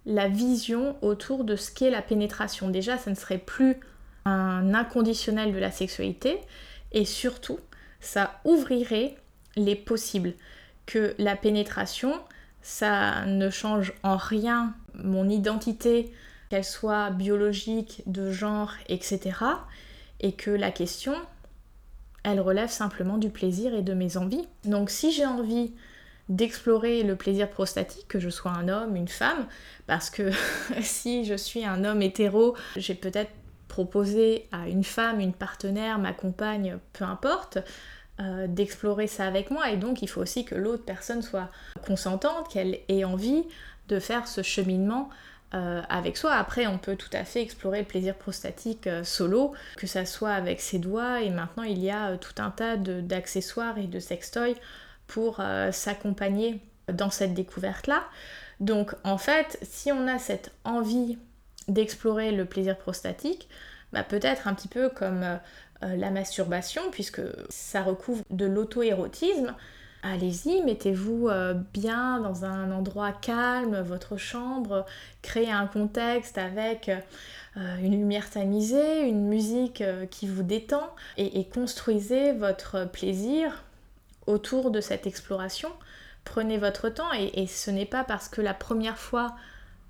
la 0.06 0.28
vision 0.28 0.96
autour 1.02 1.44
de 1.44 1.56
ce 1.56 1.70
qu'est 1.70 1.90
la 1.90 2.02
pénétration. 2.02 2.68
Déjà, 2.68 2.98
ça 2.98 3.10
ne 3.10 3.14
serait 3.14 3.38
plus 3.38 3.76
un 4.24 4.74
inconditionnel 4.74 5.52
de 5.52 5.58
la 5.58 5.70
sexualité 5.70 6.38
et 6.92 7.04
surtout, 7.04 7.58
ça 8.00 8.40
ouvrirait 8.44 9.16
les 9.56 9.76
possibles. 9.76 10.34
Que 10.86 11.14
la 11.18 11.36
pénétration, 11.36 12.14
ça 12.62 13.24
ne 13.26 13.50
change 13.50 13.92
en 14.02 14.16
rien 14.16 14.74
mon 14.94 15.28
identité, 15.28 16.12
qu'elle 16.50 16.64
soit 16.64 17.10
biologique, 17.10 18.02
de 18.06 18.30
genre, 18.30 18.72
etc. 18.88 19.20
Et 20.20 20.32
que 20.32 20.50
la 20.50 20.70
question, 20.70 21.14
elle 22.24 22.40
relève 22.40 22.70
simplement 22.70 23.18
du 23.18 23.30
plaisir 23.30 23.74
et 23.74 23.82
de 23.82 23.94
mes 23.94 24.16
envies. 24.16 24.46
Donc 24.64 24.90
si 24.90 25.12
j'ai 25.12 25.26
envie 25.26 25.72
d'explorer 26.28 27.02
le 27.02 27.16
plaisir 27.16 27.50
prostatique, 27.50 28.08
que 28.08 28.20
je 28.20 28.28
sois 28.28 28.52
un 28.52 28.68
homme, 28.68 28.96
une 28.96 29.08
femme, 29.08 29.46
parce 29.86 30.10
que 30.10 30.30
si 30.82 31.24
je 31.24 31.34
suis 31.34 31.64
un 31.64 31.84
homme 31.84 32.02
hétéro, 32.02 32.56
j'ai 32.76 32.94
peut-être 32.94 33.30
proposé 33.68 34.48
à 34.52 34.68
une 34.68 34.84
femme, 34.84 35.20
une 35.20 35.32
partenaire, 35.32 35.98
ma 35.98 36.12
compagne, 36.12 36.78
peu 36.92 37.04
importe, 37.04 37.58
euh, 38.20 38.46
d'explorer 38.46 39.06
ça 39.06 39.26
avec 39.26 39.50
moi. 39.50 39.70
Et 39.70 39.78
donc 39.78 40.02
il 40.02 40.08
faut 40.08 40.20
aussi 40.20 40.44
que 40.44 40.54
l'autre 40.54 40.84
personne 40.84 41.22
soit 41.22 41.48
consentante, 41.86 42.48
qu'elle 42.50 42.78
ait 42.88 43.04
envie 43.04 43.44
de 43.88 43.98
faire 43.98 44.28
ce 44.28 44.42
cheminement 44.42 45.08
euh, 45.54 45.80
avec 45.88 46.18
soi. 46.18 46.32
Après, 46.32 46.66
on 46.66 46.76
peut 46.76 46.96
tout 46.96 47.10
à 47.14 47.24
fait 47.24 47.40
explorer 47.40 47.80
le 47.80 47.86
plaisir 47.86 48.14
prostatique 48.14 48.86
euh, 48.86 49.04
solo, 49.04 49.54
que 49.76 49.86
ça 49.86 50.04
soit 50.04 50.32
avec 50.32 50.60
ses 50.60 50.78
doigts, 50.78 51.22
et 51.22 51.30
maintenant 51.30 51.62
il 51.62 51.78
y 51.78 51.90
a 51.90 52.16
tout 52.18 52.34
un 52.38 52.50
tas 52.50 52.76
d'accessoires 52.76 53.78
et 53.78 53.86
de 53.86 53.98
sextoys 53.98 54.56
pour 55.12 55.40
euh, 55.40 55.72
s'accompagner 55.72 56.60
dans 56.90 57.10
cette 57.10 57.34
découverte-là. 57.34 58.02
Donc 58.60 58.94
en 59.04 59.18
fait, 59.18 59.58
si 59.60 59.92
on 59.92 60.08
a 60.08 60.18
cette 60.18 60.52
envie 60.64 61.18
d'explorer 61.68 62.32
le 62.32 62.46
plaisir 62.46 62.78
prostatique, 62.78 63.48
bah, 63.92 64.04
peut-être 64.04 64.48
un 64.48 64.54
petit 64.54 64.68
peu 64.68 64.88
comme 64.88 65.22
euh, 65.22 65.36
euh, 65.82 65.96
la 65.96 66.10
masturbation, 66.10 66.82
puisque 66.90 67.20
ça 67.50 67.82
recouvre 67.82 68.24
de 68.30 68.46
l'auto-érotisme, 68.46 69.54
allez-y, 70.02 70.62
mettez-vous 70.62 71.28
bien 71.72 72.18
dans 72.18 72.44
un 72.44 72.72
endroit 72.72 73.12
calme, 73.12 73.82
votre 73.82 74.16
chambre, 74.16 74.84
créez 75.20 75.52
un 75.52 75.68
contexte 75.68 76.38
avec 76.38 76.90
une 77.54 77.92
lumière 77.92 78.28
tamisée, 78.28 79.02
une 79.02 79.28
musique 79.28 79.84
qui 80.10 80.26
vous 80.26 80.42
détend, 80.42 80.90
et 81.16 81.44
construisez 81.44 82.32
votre 82.32 82.90
plaisir 82.90 83.62
autour 84.26 84.70
de 84.70 84.80
cette 84.80 85.06
exploration. 85.06 85.70
Prenez 86.24 86.58
votre 86.58 86.88
temps 86.88 87.12
et, 87.12 87.46
ce 87.46 87.70
n'est 87.70 87.86
pas 87.86 88.04
parce 88.04 88.28
que 88.28 88.40
la 88.40 88.54
première 88.54 88.98
fois 88.98 89.34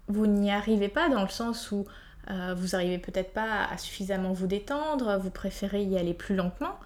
vous 0.08 0.26
n'y 0.26 0.50
arrivez 0.50 0.88
pas 0.88 1.08
dans 1.08 1.22
le 1.22 1.28
sens 1.28 1.70
où 1.70 1.86
euh, 2.30 2.54
vous 2.56 2.68
n'arrivez 2.68 2.98
peut-être 2.98 3.32
pas 3.32 3.64
à 3.70 3.78
suffisamment 3.78 4.32
vous 4.32 4.46
détendre, 4.46 5.18
vous 5.18 5.30
préférez 5.30 5.82
y 5.82 5.96
aller 5.96 6.14
plus 6.14 6.34
lentement, 6.34 6.78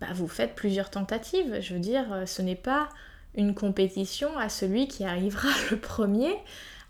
bah 0.00 0.08
vous 0.14 0.28
faites 0.28 0.54
plusieurs 0.54 0.90
tentatives. 0.90 1.60
Je 1.60 1.74
veux 1.74 1.80
dire, 1.80 2.04
euh, 2.12 2.26
ce 2.26 2.42
n'est 2.42 2.56
pas 2.56 2.88
une 3.34 3.54
compétition 3.54 4.36
à 4.38 4.48
celui 4.48 4.88
qui 4.88 5.04
arrivera 5.04 5.48
le 5.70 5.78
premier 5.78 6.34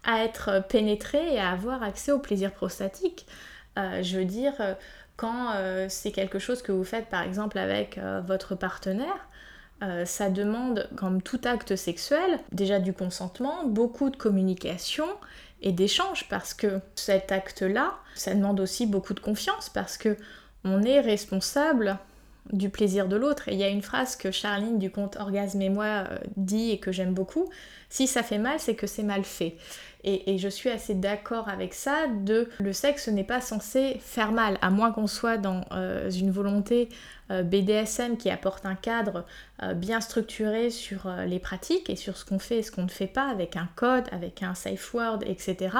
à 0.04 0.22
être 0.24 0.64
pénétré 0.68 1.34
et 1.34 1.40
à 1.40 1.50
avoir 1.50 1.82
accès 1.82 2.12
au 2.12 2.18
plaisir 2.18 2.52
prostatique. 2.52 3.26
Euh, 3.78 4.02
je 4.02 4.18
veux 4.18 4.24
dire, 4.24 4.54
quand 5.16 5.52
c'est 5.88 6.12
quelque 6.12 6.38
chose 6.38 6.62
que 6.62 6.72
vous 6.72 6.84
faites 6.84 7.08
par 7.08 7.22
exemple 7.22 7.58
avec 7.58 7.98
votre 8.26 8.54
partenaire, 8.54 9.28
euh, 9.82 10.04
ça 10.06 10.30
demande, 10.30 10.88
comme 10.96 11.20
tout 11.20 11.40
acte 11.44 11.76
sexuel, 11.76 12.40
déjà 12.52 12.78
du 12.78 12.92
consentement, 12.92 13.66
beaucoup 13.66 14.08
de 14.08 14.16
communication 14.16 15.06
et 15.60 15.72
d'échange 15.72 16.28
parce 16.28 16.54
que 16.54 16.80
cet 16.94 17.30
acte-là, 17.32 17.94
ça 18.14 18.34
demande 18.34 18.60
aussi 18.60 18.86
beaucoup 18.86 19.14
de 19.14 19.20
confiance 19.20 19.68
parce 19.68 19.98
que 19.98 20.16
on 20.64 20.82
est 20.82 21.00
responsable 21.00 21.98
du 22.52 22.70
plaisir 22.70 23.08
de 23.08 23.16
l'autre. 23.16 23.48
Et 23.48 23.52
il 23.52 23.58
y 23.58 23.64
a 23.64 23.68
une 23.68 23.82
phrase 23.82 24.16
que 24.16 24.30
Charline 24.30 24.78
du 24.78 24.90
compte 24.90 25.16
Orgasme 25.16 25.60
et 25.62 25.68
moi 25.68 25.84
euh, 25.84 26.18
dit 26.36 26.70
et 26.70 26.78
que 26.78 26.92
j'aime 26.92 27.14
beaucoup, 27.14 27.48
si 27.88 28.06
ça 28.06 28.22
fait 28.22 28.38
mal, 28.38 28.58
c'est 28.58 28.74
que 28.74 28.86
c'est 28.86 29.02
mal 29.02 29.24
fait. 29.24 29.56
Et, 30.08 30.38
je 30.38 30.48
suis 30.48 30.70
assez 30.70 30.94
d'accord 30.94 31.48
avec 31.48 31.74
ça, 31.74 32.06
de 32.06 32.48
le 32.60 32.72
sexe 32.72 33.08
n'est 33.08 33.24
pas 33.24 33.40
censé 33.40 33.96
faire 34.00 34.30
mal, 34.30 34.56
à 34.62 34.70
moins 34.70 34.92
qu'on 34.92 35.08
soit 35.08 35.36
dans 35.36 35.62
euh, 35.72 36.08
une 36.12 36.30
volonté 36.30 36.90
euh, 37.32 37.42
BDSM 37.42 38.16
qui 38.16 38.30
apporte 38.30 38.66
un 38.66 38.76
cadre 38.76 39.24
bien 39.74 40.00
structuré 40.00 40.70
sur 40.70 41.10
les 41.26 41.40
pratiques 41.40 41.90
et 41.90 41.96
sur 41.96 42.16
ce 42.16 42.24
qu'on 42.24 42.38
fait 42.38 42.58
et 42.58 42.62
ce 42.62 42.70
qu'on 42.70 42.84
ne 42.84 42.88
fait 42.88 43.08
pas, 43.08 43.28
avec 43.28 43.56
un 43.56 43.68
code, 43.74 44.04
avec 44.12 44.44
un 44.44 44.54
safe 44.54 44.94
word, 44.94 45.20
etc. 45.26 45.70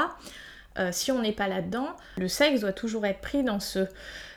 si 0.90 1.12
on 1.12 1.22
n'est 1.22 1.32
pas 1.32 1.48
là-dedans, 1.48 1.88
le 2.18 2.28
sexe 2.28 2.60
doit 2.60 2.72
toujours 2.72 3.06
être 3.06 3.20
pris 3.20 3.42
dans 3.42 3.60
ce, 3.60 3.86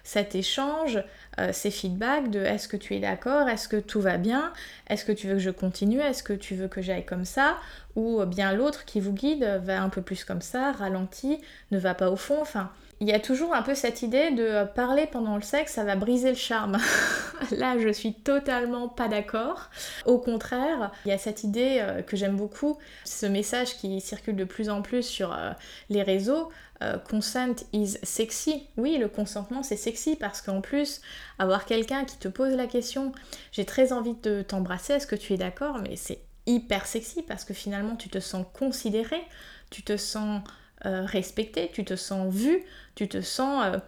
cet 0.04 0.34
échange, 0.36 1.04
euh, 1.40 1.52
ces 1.54 1.72
feedbacks 1.72 2.32
de 2.32 2.40
est-ce 2.40 2.68
que 2.68 2.78
tu 2.78 2.96
es 2.96 3.00
d'accord, 3.00 3.48
est-ce 3.48 3.68
que 3.68 3.78
tout 3.78 4.02
va 4.02 4.18
bien, 4.18 4.52
est-ce 4.90 5.06
que 5.06 5.12
tu 5.12 5.28
veux 5.28 5.36
que 5.36 5.40
je 5.40 5.52
continue, 5.52 6.00
est-ce 6.00 6.24
que 6.24 6.34
tu 6.34 6.56
veux 6.56 6.68
que 6.68 6.82
j'aille 6.82 7.06
comme 7.06 7.26
ça, 7.26 7.58
ou 7.96 8.24
bien 8.26 8.54
l'autre 8.54 8.86
qui 8.86 9.00
vous 9.00 9.14
guide 9.14 9.62
va 9.64 9.82
un 9.82 9.90
peu 9.90 10.02
plus 10.02 10.24
comme 10.24 10.42
ça, 10.42 10.72
ralentit, 10.72 11.40
ne 11.72 11.78
va 11.78 11.94
pas 11.94 12.10
au 12.10 12.16
fond, 12.16 12.42
enfin 12.42 12.72
il 13.02 13.08
y 13.08 13.14
a 13.14 13.20
toujours 13.20 13.54
un 13.54 13.62
peu 13.62 13.76
cette 13.76 14.02
idée 14.02 14.32
de 14.32 14.66
parler 14.76 15.08
pendant 15.08 15.36
le 15.36 15.42
sexe, 15.42 15.74
ça 15.74 15.86
va 15.86 15.96
briser 15.96 16.30
le 16.30 16.36
charme. 16.36 16.78
Là, 17.52 17.78
je 17.80 17.90
suis 17.90 18.14
totalement 18.14 18.90
pas 18.90 19.08
d'accord. 19.08 19.70
Au 20.06 20.18
contraire, 20.18 20.92
il 21.06 21.10
y 21.10 21.12
a 21.14 21.18
cette 21.18 21.44
idée 21.44 21.78
euh, 21.80 22.02
que 22.02 22.18
j'aime 22.18 22.36
beaucoup, 22.36 22.78
ce 23.06 23.26
message 23.26 23.78
qui 23.78 24.02
circule 24.02 24.36
de 24.36 24.44
plus 24.44 24.70
en 24.70 24.82
plus 24.82 25.04
sur 25.04 25.34
euh, 25.34 25.52
les 25.90 26.04
réseaux. 26.04 26.50
Euh, 26.82 26.98
consent 26.98 27.56
is 27.74 27.98
sexy. 28.04 28.68
Oui, 28.78 28.98
le 28.98 29.10
consentement 29.10 29.64
c'est 29.64 29.76
sexy 29.76 30.16
parce 30.16 30.42
qu'en 30.42 30.62
plus, 30.62 31.02
avoir 31.38 31.66
quelqu'un 31.66 32.06
qui 32.06 32.18
te 32.18 32.30
pose 32.30 32.54
la 32.54 32.68
question, 32.68 33.12
j'ai 33.52 33.66
très 33.66 33.92
envie 33.92 34.16
de 34.24 34.44
t'embrasser, 34.44 34.94
est-ce 34.94 35.08
que 35.08 35.18
tu 35.18 35.34
es 35.34 35.38
d'accord? 35.38 35.80
Mais 35.80 35.98
c'est 35.98 36.22
hyper 36.46 36.86
sexy 36.86 37.22
parce 37.22 37.44
que 37.44 37.54
finalement 37.54 37.98
tu 37.98 38.08
te 38.08 38.20
sens 38.20 38.46
considéré, 38.54 39.22
tu 39.70 39.84
te 39.84 39.98
sens 39.98 40.42
euh, 40.86 41.04
respecté, 41.06 41.70
tu 41.74 41.84
te 41.84 41.96
sens 41.96 42.34
vu, 42.34 42.64
tu 42.96 43.10
te 43.10 43.22
sens 43.22 43.66
euh, 43.66 43.80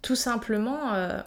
tout 0.00 0.16
simplement 0.16 0.94
euh, 0.94 1.20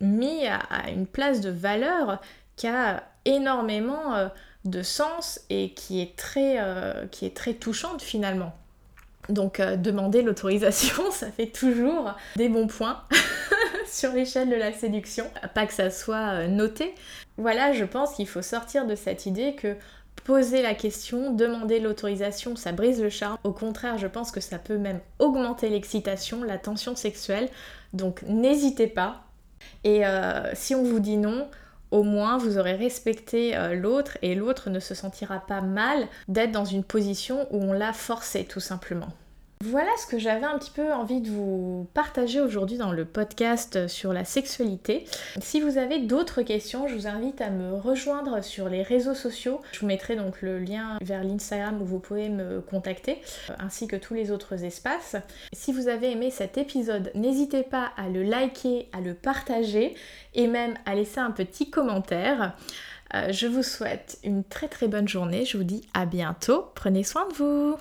mis 0.00 0.46
à, 0.46 0.90
une 0.90 1.06
place 1.06 1.40
de 1.40 1.50
valeur 1.50 2.22
qui 2.56 2.68
a 2.68 3.04
énormément 3.24 4.30
de 4.64 4.82
sens 4.82 5.40
et 5.48 5.74
très, 6.16 6.58
qui 7.12 7.24
est 7.24 7.36
très 7.36 7.54
touchante 7.54 8.02
finalement. 8.02 8.52
Donc 9.28 9.60
demander 9.60 10.22
l'autorisation, 10.22 11.10
ça 11.12 11.30
fait 11.30 11.46
toujours 11.46 12.14
des 12.34 12.48
bons 12.48 12.66
points 12.66 13.04
sur 13.86 14.12
l'échelle 14.12 14.50
de 14.50 14.56
la 14.56 14.72
séduction. 14.72 15.30
Pas 15.54 15.66
que 15.66 15.72
ça 15.72 15.90
soit 15.90 16.48
noté. 16.48 16.94
Voilà, 17.36 17.72
je 17.72 17.84
pense 17.84 18.14
qu'il 18.14 18.28
faut 18.28 18.42
sortir 18.42 18.86
de 18.86 18.96
cette 18.96 19.26
idée 19.26 19.54
que 19.54 19.76
poser 20.24 20.62
la 20.62 20.74
question, 20.74 21.32
demander 21.32 21.80
l'autorisation, 21.80 22.56
ça 22.56 22.72
brise 22.72 23.02
le 23.02 23.10
charme. 23.10 23.38
Au 23.44 23.52
contraire, 23.52 23.98
je 23.98 24.06
pense 24.06 24.30
que 24.30 24.40
ça 24.40 24.58
peut 24.58 24.78
même 24.78 25.00
augmenter 25.18 25.68
l'excitation, 25.68 26.44
la 26.44 26.58
tension 26.58 26.94
sexuelle. 26.94 27.48
Donc 27.92 28.22
n'hésitez 28.22 28.86
pas. 28.86 29.24
Et 29.84 30.06
euh, 30.06 30.54
si 30.54 30.74
on 30.74 30.82
vous 30.82 31.00
dit 31.00 31.16
non, 31.16 31.48
au 31.90 32.02
moins 32.02 32.38
vous 32.38 32.58
aurez 32.58 32.74
respecté 32.74 33.56
euh, 33.56 33.74
l'autre 33.74 34.16
et 34.22 34.34
l'autre 34.34 34.70
ne 34.70 34.80
se 34.80 34.94
sentira 34.94 35.40
pas 35.40 35.60
mal 35.60 36.06
d'être 36.28 36.52
dans 36.52 36.64
une 36.64 36.84
position 36.84 37.46
où 37.50 37.62
on 37.62 37.72
l'a 37.72 37.92
forcé 37.92 38.44
tout 38.44 38.60
simplement. 38.60 39.12
Voilà 39.64 39.90
ce 39.96 40.08
que 40.08 40.18
j'avais 40.18 40.44
un 40.44 40.58
petit 40.58 40.72
peu 40.72 40.92
envie 40.92 41.20
de 41.20 41.30
vous 41.30 41.86
partager 41.94 42.40
aujourd'hui 42.40 42.78
dans 42.78 42.90
le 42.90 43.04
podcast 43.04 43.86
sur 43.86 44.12
la 44.12 44.24
sexualité. 44.24 45.04
Si 45.40 45.60
vous 45.60 45.78
avez 45.78 46.00
d'autres 46.00 46.42
questions, 46.42 46.88
je 46.88 46.96
vous 46.96 47.06
invite 47.06 47.40
à 47.40 47.48
me 47.48 47.72
rejoindre 47.72 48.42
sur 48.42 48.68
les 48.68 48.82
réseaux 48.82 49.14
sociaux. 49.14 49.60
Je 49.70 49.78
vous 49.78 49.86
mettrai 49.86 50.16
donc 50.16 50.42
le 50.42 50.58
lien 50.58 50.98
vers 51.00 51.22
l'Instagram 51.22 51.80
où 51.80 51.84
vous 51.84 52.00
pouvez 52.00 52.28
me 52.28 52.60
contacter, 52.60 53.22
ainsi 53.60 53.86
que 53.86 53.94
tous 53.94 54.14
les 54.14 54.32
autres 54.32 54.64
espaces. 54.64 55.14
Si 55.52 55.72
vous 55.72 55.86
avez 55.86 56.10
aimé 56.10 56.32
cet 56.32 56.58
épisode, 56.58 57.12
n'hésitez 57.14 57.62
pas 57.62 57.92
à 57.96 58.08
le 58.08 58.24
liker, 58.24 58.88
à 58.92 59.00
le 59.00 59.14
partager 59.14 59.94
et 60.34 60.48
même 60.48 60.74
à 60.86 60.96
laisser 60.96 61.20
un 61.20 61.30
petit 61.30 61.70
commentaire. 61.70 62.56
Euh, 63.14 63.30
je 63.30 63.46
vous 63.46 63.62
souhaite 63.62 64.18
une 64.24 64.42
très 64.42 64.66
très 64.66 64.88
bonne 64.88 65.06
journée. 65.06 65.44
Je 65.44 65.56
vous 65.56 65.62
dis 65.62 65.82
à 65.94 66.04
bientôt. 66.04 66.66
Prenez 66.74 67.04
soin 67.04 67.28
de 67.28 67.34
vous. 67.34 67.76